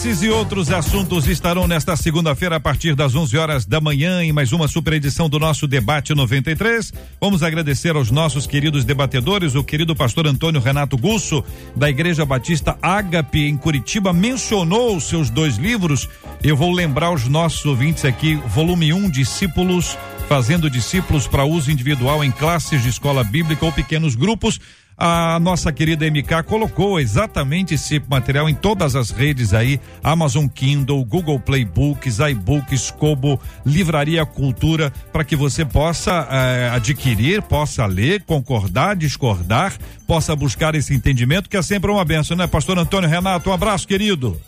Esses 0.02 0.22
e 0.24 0.28
outros 0.30 0.72
assuntos 0.72 1.28
estarão 1.28 1.68
nesta 1.68 1.96
segunda-feira 1.96 2.56
a 2.56 2.60
partir 2.60 2.96
das 2.96 3.14
11 3.14 3.38
horas 3.38 3.64
da 3.64 3.80
manhã 3.80 4.20
em 4.20 4.32
mais 4.32 4.50
uma 4.52 4.66
super 4.66 4.94
edição 4.94 5.28
do 5.28 5.38
nosso 5.38 5.64
debate 5.64 6.12
93. 6.12 6.92
Vamos 7.20 7.40
agradecer 7.40 7.94
aos 7.94 8.10
nossos 8.10 8.44
queridos 8.44 8.84
debatedores, 8.84 9.54
o 9.54 9.62
querido 9.62 9.94
pastor 9.94 10.26
Antônio 10.26 10.60
Renato 10.60 10.98
Gusso 10.98 11.44
da 11.76 11.88
Igreja 11.88 12.26
Batista 12.26 12.76
Ágape 12.82 13.46
em 13.46 13.56
Curitiba 13.56 14.12
mencionou 14.12 14.96
os 14.96 15.04
seus 15.04 15.30
dois 15.30 15.56
livros. 15.56 16.08
Eu 16.42 16.56
vou 16.56 16.72
lembrar 16.72 17.12
os 17.12 17.28
nossos 17.28 17.64
ouvintes 17.64 18.04
aqui, 18.04 18.34
volume 18.48 18.92
1, 18.92 18.96
um, 18.96 19.08
discípulos 19.08 19.96
fazendo 20.28 20.70
discípulos 20.70 21.28
para 21.28 21.44
uso 21.44 21.70
individual 21.70 22.24
em 22.24 22.30
classes 22.32 22.82
de 22.82 22.88
escola 22.88 23.22
bíblica 23.22 23.64
ou 23.66 23.70
pequenos 23.70 24.14
grupos 24.14 24.58
a 25.04 25.40
nossa 25.40 25.72
querida 25.72 26.08
MK 26.08 26.44
colocou 26.46 27.00
exatamente 27.00 27.74
esse 27.74 28.00
material 28.08 28.48
em 28.48 28.54
todas 28.54 28.94
as 28.94 29.10
redes 29.10 29.52
aí, 29.52 29.80
Amazon 30.00 30.46
Kindle, 30.46 31.04
Google 31.04 31.40
Play 31.40 31.64
Books, 31.64 32.20
iBooks, 32.20 32.92
Kobo, 32.92 33.40
Livraria 33.66 34.24
Cultura, 34.24 34.92
para 35.12 35.24
que 35.24 35.34
você 35.34 35.64
possa 35.64 36.28
eh, 36.30 36.70
adquirir, 36.72 37.42
possa 37.42 37.84
ler, 37.84 38.22
concordar, 38.22 38.94
discordar, 38.94 39.72
possa 40.06 40.36
buscar 40.36 40.76
esse 40.76 40.94
entendimento, 40.94 41.50
que 41.50 41.56
é 41.56 41.62
sempre 41.62 41.90
uma 41.90 42.04
benção, 42.04 42.36
né? 42.36 42.46
Pastor 42.46 42.78
Antônio 42.78 43.10
Renato, 43.10 43.50
um 43.50 43.52
abraço, 43.52 43.88
querido. 43.88 44.40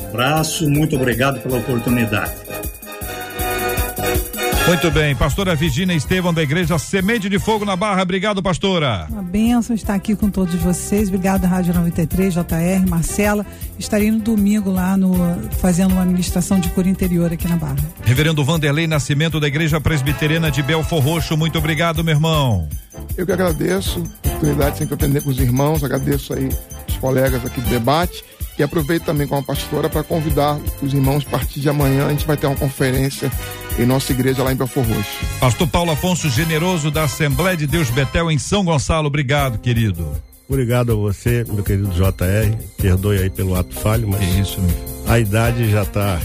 Um 0.00 0.06
abraço, 0.06 0.70
muito 0.70 0.94
obrigado 0.94 1.40
pela 1.40 1.58
oportunidade. 1.58 2.32
Muito 4.68 4.90
bem, 4.90 5.16
pastora 5.16 5.54
Virginia 5.54 5.96
Estevão 5.96 6.32
da 6.32 6.42
igreja 6.42 6.78
Semente 6.78 7.26
de 7.26 7.38
Fogo 7.38 7.64
na 7.64 7.74
Barra, 7.74 8.02
obrigado 8.02 8.42
pastora. 8.42 9.06
Uma 9.08 9.22
bênção 9.22 9.74
estar 9.74 9.94
aqui 9.94 10.14
com 10.14 10.28
todos 10.28 10.54
vocês, 10.56 11.08
obrigado 11.08 11.46
Rádio 11.46 11.72
93, 11.72 12.34
JR, 12.34 12.86
Marcela, 12.86 13.46
estarei 13.78 14.10
no 14.10 14.18
domingo 14.18 14.70
lá 14.70 14.94
no, 14.94 15.14
fazendo 15.52 15.92
uma 15.92 16.02
administração 16.02 16.60
de 16.60 16.68
cor 16.68 16.86
interior 16.86 17.32
aqui 17.32 17.48
na 17.48 17.56
Barra. 17.56 17.78
Reverendo 18.04 18.44
Vanderlei 18.44 18.86
Nascimento 18.86 19.40
da 19.40 19.48
igreja 19.48 19.80
presbiteriana 19.80 20.50
de 20.50 20.62
Belfor 20.62 21.02
Roxo, 21.02 21.34
muito 21.34 21.56
obrigado 21.56 22.04
meu 22.04 22.12
irmão. 22.12 22.68
Eu 23.16 23.24
que 23.24 23.32
agradeço, 23.32 24.02
a 24.22 24.28
oportunidade 24.28 24.76
sempre 24.76 24.96
aprender 24.96 25.22
com 25.22 25.30
os 25.30 25.38
irmãos, 25.38 25.82
agradeço 25.82 26.34
aí 26.34 26.50
os 26.86 26.96
colegas 26.98 27.42
aqui 27.42 27.62
do 27.62 27.70
debate 27.70 28.22
e 28.58 28.62
aproveito 28.62 29.04
também 29.04 29.26
com 29.26 29.36
a 29.36 29.42
pastora 29.42 29.88
para 29.88 30.02
convidar 30.02 30.58
os 30.82 30.92
irmãos 30.92 31.24
a 31.26 31.30
partir 31.30 31.60
de 31.60 31.68
amanhã, 31.68 32.06
a 32.06 32.10
gente 32.10 32.26
vai 32.26 32.36
ter 32.36 32.46
uma 32.46 32.56
conferência 32.56 33.30
em 33.78 33.86
nossa 33.86 34.12
igreja 34.12 34.42
lá 34.42 34.52
em 34.52 34.56
Belfor 34.56 34.84
Roxo. 34.84 35.18
Pastor 35.38 35.68
Paulo 35.68 35.92
Afonso 35.92 36.28
Generoso 36.28 36.90
da 36.90 37.04
Assembleia 37.04 37.56
de 37.56 37.66
Deus 37.66 37.90
Betel 37.90 38.30
em 38.30 38.38
São 38.38 38.64
Gonçalo, 38.64 39.06
obrigado, 39.06 39.58
querido. 39.58 40.10
Obrigado 40.48 40.92
a 40.92 40.94
você, 40.94 41.44
meu 41.48 41.62
querido 41.62 41.90
JR. 41.90 42.56
Perdoe 42.78 43.18
aí 43.18 43.30
pelo 43.30 43.54
ato 43.54 43.74
falho, 43.74 44.08
mas 44.08 44.20
que 44.20 44.40
isso, 44.40 44.60
meu 44.60 44.98
a 45.08 45.18
idade 45.18 45.70
já 45.70 45.82
está. 45.82 46.20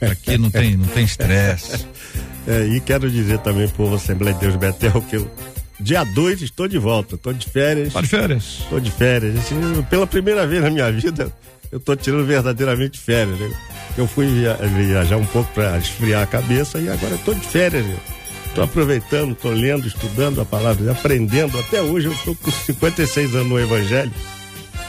Aqui 0.00 0.38
não 0.38 0.50
tem, 0.50 0.76
não 0.76 0.86
tem 0.86 1.04
estresse. 1.04 1.84
é, 2.46 2.64
e 2.66 2.80
quero 2.80 3.10
dizer 3.10 3.38
também 3.40 3.68
povo 3.68 3.96
Assembleia 3.96 4.34
de 4.34 4.40
Deus 4.40 4.56
Betel 4.56 5.02
que 5.02 5.16
eu 5.16 5.28
dia 5.80 6.04
2 6.04 6.42
estou 6.42 6.66
de 6.66 6.78
volta, 6.78 7.16
estou 7.16 7.32
de 7.32 7.48
férias. 7.48 7.92
Tá 7.92 8.00
de 8.00 8.08
férias? 8.08 8.58
Estou 8.62 8.80
de 8.80 8.90
férias. 8.90 9.36
Assim, 9.36 9.56
pela 9.90 10.06
primeira 10.06 10.46
vez 10.46 10.62
na 10.62 10.70
minha 10.70 10.90
vida, 10.90 11.32
eu 11.70 11.78
estou 11.78 11.96
tirando 11.96 12.26
verdadeiramente 12.26 12.98
férias. 12.98 13.38
Né? 13.38 13.50
Eu 13.96 14.06
fui 14.06 14.26
via 14.26 14.54
viajar 14.54 15.16
um 15.16 15.26
pouco 15.26 15.52
para 15.52 15.78
esfriar 15.78 16.22
a 16.22 16.26
cabeça 16.26 16.78
e 16.78 16.88
agora 16.88 17.14
estou 17.14 17.34
de 17.34 17.46
férias. 17.46 17.84
Estou 18.46 18.64
aproveitando, 18.64 19.32
estou 19.32 19.52
lendo, 19.52 19.86
estudando 19.86 20.40
a 20.40 20.44
palavra, 20.44 20.90
aprendendo. 20.92 21.58
Até 21.58 21.80
hoje 21.82 22.06
eu 22.06 22.12
estou 22.12 22.34
com 22.34 22.50
56 22.50 23.34
anos 23.34 23.48
no 23.48 23.60
Evangelho 23.60 24.12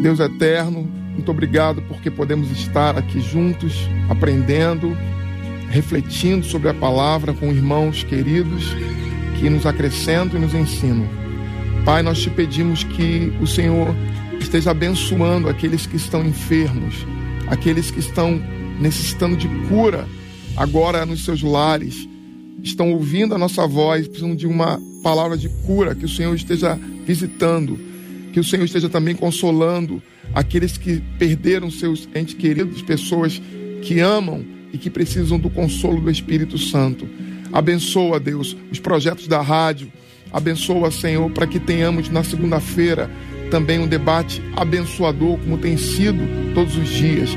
Deus 0.00 0.20
eterno, 0.20 0.88
muito 1.12 1.30
obrigado 1.30 1.82
porque 1.82 2.10
podemos 2.10 2.50
estar 2.50 2.96
aqui 2.96 3.20
juntos, 3.20 3.88
aprendendo, 4.08 4.96
refletindo 5.68 6.44
sobre 6.44 6.68
a 6.68 6.74
palavra 6.74 7.32
com 7.32 7.52
irmãos 7.52 8.02
queridos 8.02 8.74
que 9.38 9.48
nos 9.48 9.66
acrescentam 9.66 10.38
e 10.38 10.42
nos 10.42 10.54
ensinam. 10.54 11.06
Pai, 11.84 12.02
nós 12.02 12.20
te 12.20 12.30
pedimos 12.30 12.84
que 12.84 13.32
o 13.40 13.46
Senhor 13.46 13.94
esteja 14.40 14.70
abençoando 14.70 15.48
aqueles 15.48 15.86
que 15.86 15.96
estão 15.96 16.24
enfermos, 16.24 17.06
aqueles 17.46 17.90
que 17.90 18.00
estão 18.00 18.40
necessitando 18.78 19.36
de 19.36 19.48
cura 19.68 20.06
agora 20.56 21.06
nos 21.06 21.24
seus 21.24 21.42
lares, 21.42 22.08
estão 22.62 22.92
ouvindo 22.92 23.34
a 23.34 23.38
nossa 23.38 23.66
voz, 23.66 24.06
precisam 24.06 24.34
de 24.34 24.46
uma 24.46 24.78
palavra 25.02 25.36
de 25.36 25.48
cura, 25.66 25.94
que 25.94 26.04
o 26.04 26.08
Senhor 26.08 26.34
esteja 26.34 26.78
visitando, 27.06 27.78
que 28.32 28.40
o 28.40 28.44
Senhor 28.44 28.64
esteja 28.64 28.88
também 28.88 29.14
consolando 29.14 30.02
aqueles 30.34 30.76
que 30.76 31.02
perderam 31.18 31.70
seus 31.70 32.08
entes 32.14 32.34
queridos, 32.34 32.82
pessoas 32.82 33.40
que 33.82 34.00
amam 34.00 34.44
e 34.72 34.78
que 34.78 34.90
precisam 34.90 35.38
do 35.38 35.50
consolo 35.50 36.00
do 36.00 36.10
Espírito 36.10 36.56
Santo. 36.58 37.08
Abençoa, 37.52 38.20
Deus, 38.20 38.56
os 38.70 38.78
projetos 38.78 39.26
da 39.26 39.40
rádio. 39.40 39.90
Abençoa, 40.32 40.90
Senhor, 40.90 41.30
para 41.32 41.46
que 41.46 41.58
tenhamos 41.58 42.08
na 42.08 42.22
segunda-feira 42.22 43.10
também 43.50 43.80
um 43.80 43.88
debate 43.88 44.40
abençoador, 44.56 45.36
como 45.38 45.58
tem 45.58 45.76
sido 45.76 46.20
todos 46.54 46.76
os 46.76 46.88
dias. 46.88 47.30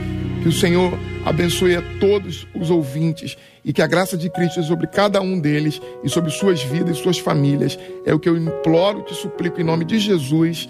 Que 0.44 0.50
o 0.50 0.52
Senhor 0.52 0.94
abençoe 1.26 1.76
a 1.76 1.82
todos 2.00 2.46
os 2.54 2.70
ouvintes 2.70 3.36
e 3.66 3.72
que 3.72 3.82
a 3.82 3.88
graça 3.88 4.18
de 4.18 4.30
Cristo 4.30 4.60
é 4.60 4.64
sobre 4.64 4.88
cada 4.88 5.22
um 5.22 5.40
deles 5.40 5.82
e 6.04 6.10
sobre 6.10 6.30
suas 6.30 6.62
vidas 6.62 6.98
e 6.98 7.02
suas 7.02 7.18
famílias. 7.18 7.80
É 8.06 8.14
o 8.14 8.20
que 8.20 8.30
eu 8.30 8.38
imploro 8.38 9.02
te 9.04 9.16
suplico 9.16 9.60
em 9.60 9.64
nome 9.64 9.86
de 9.86 9.98
Jesus. 9.98 10.70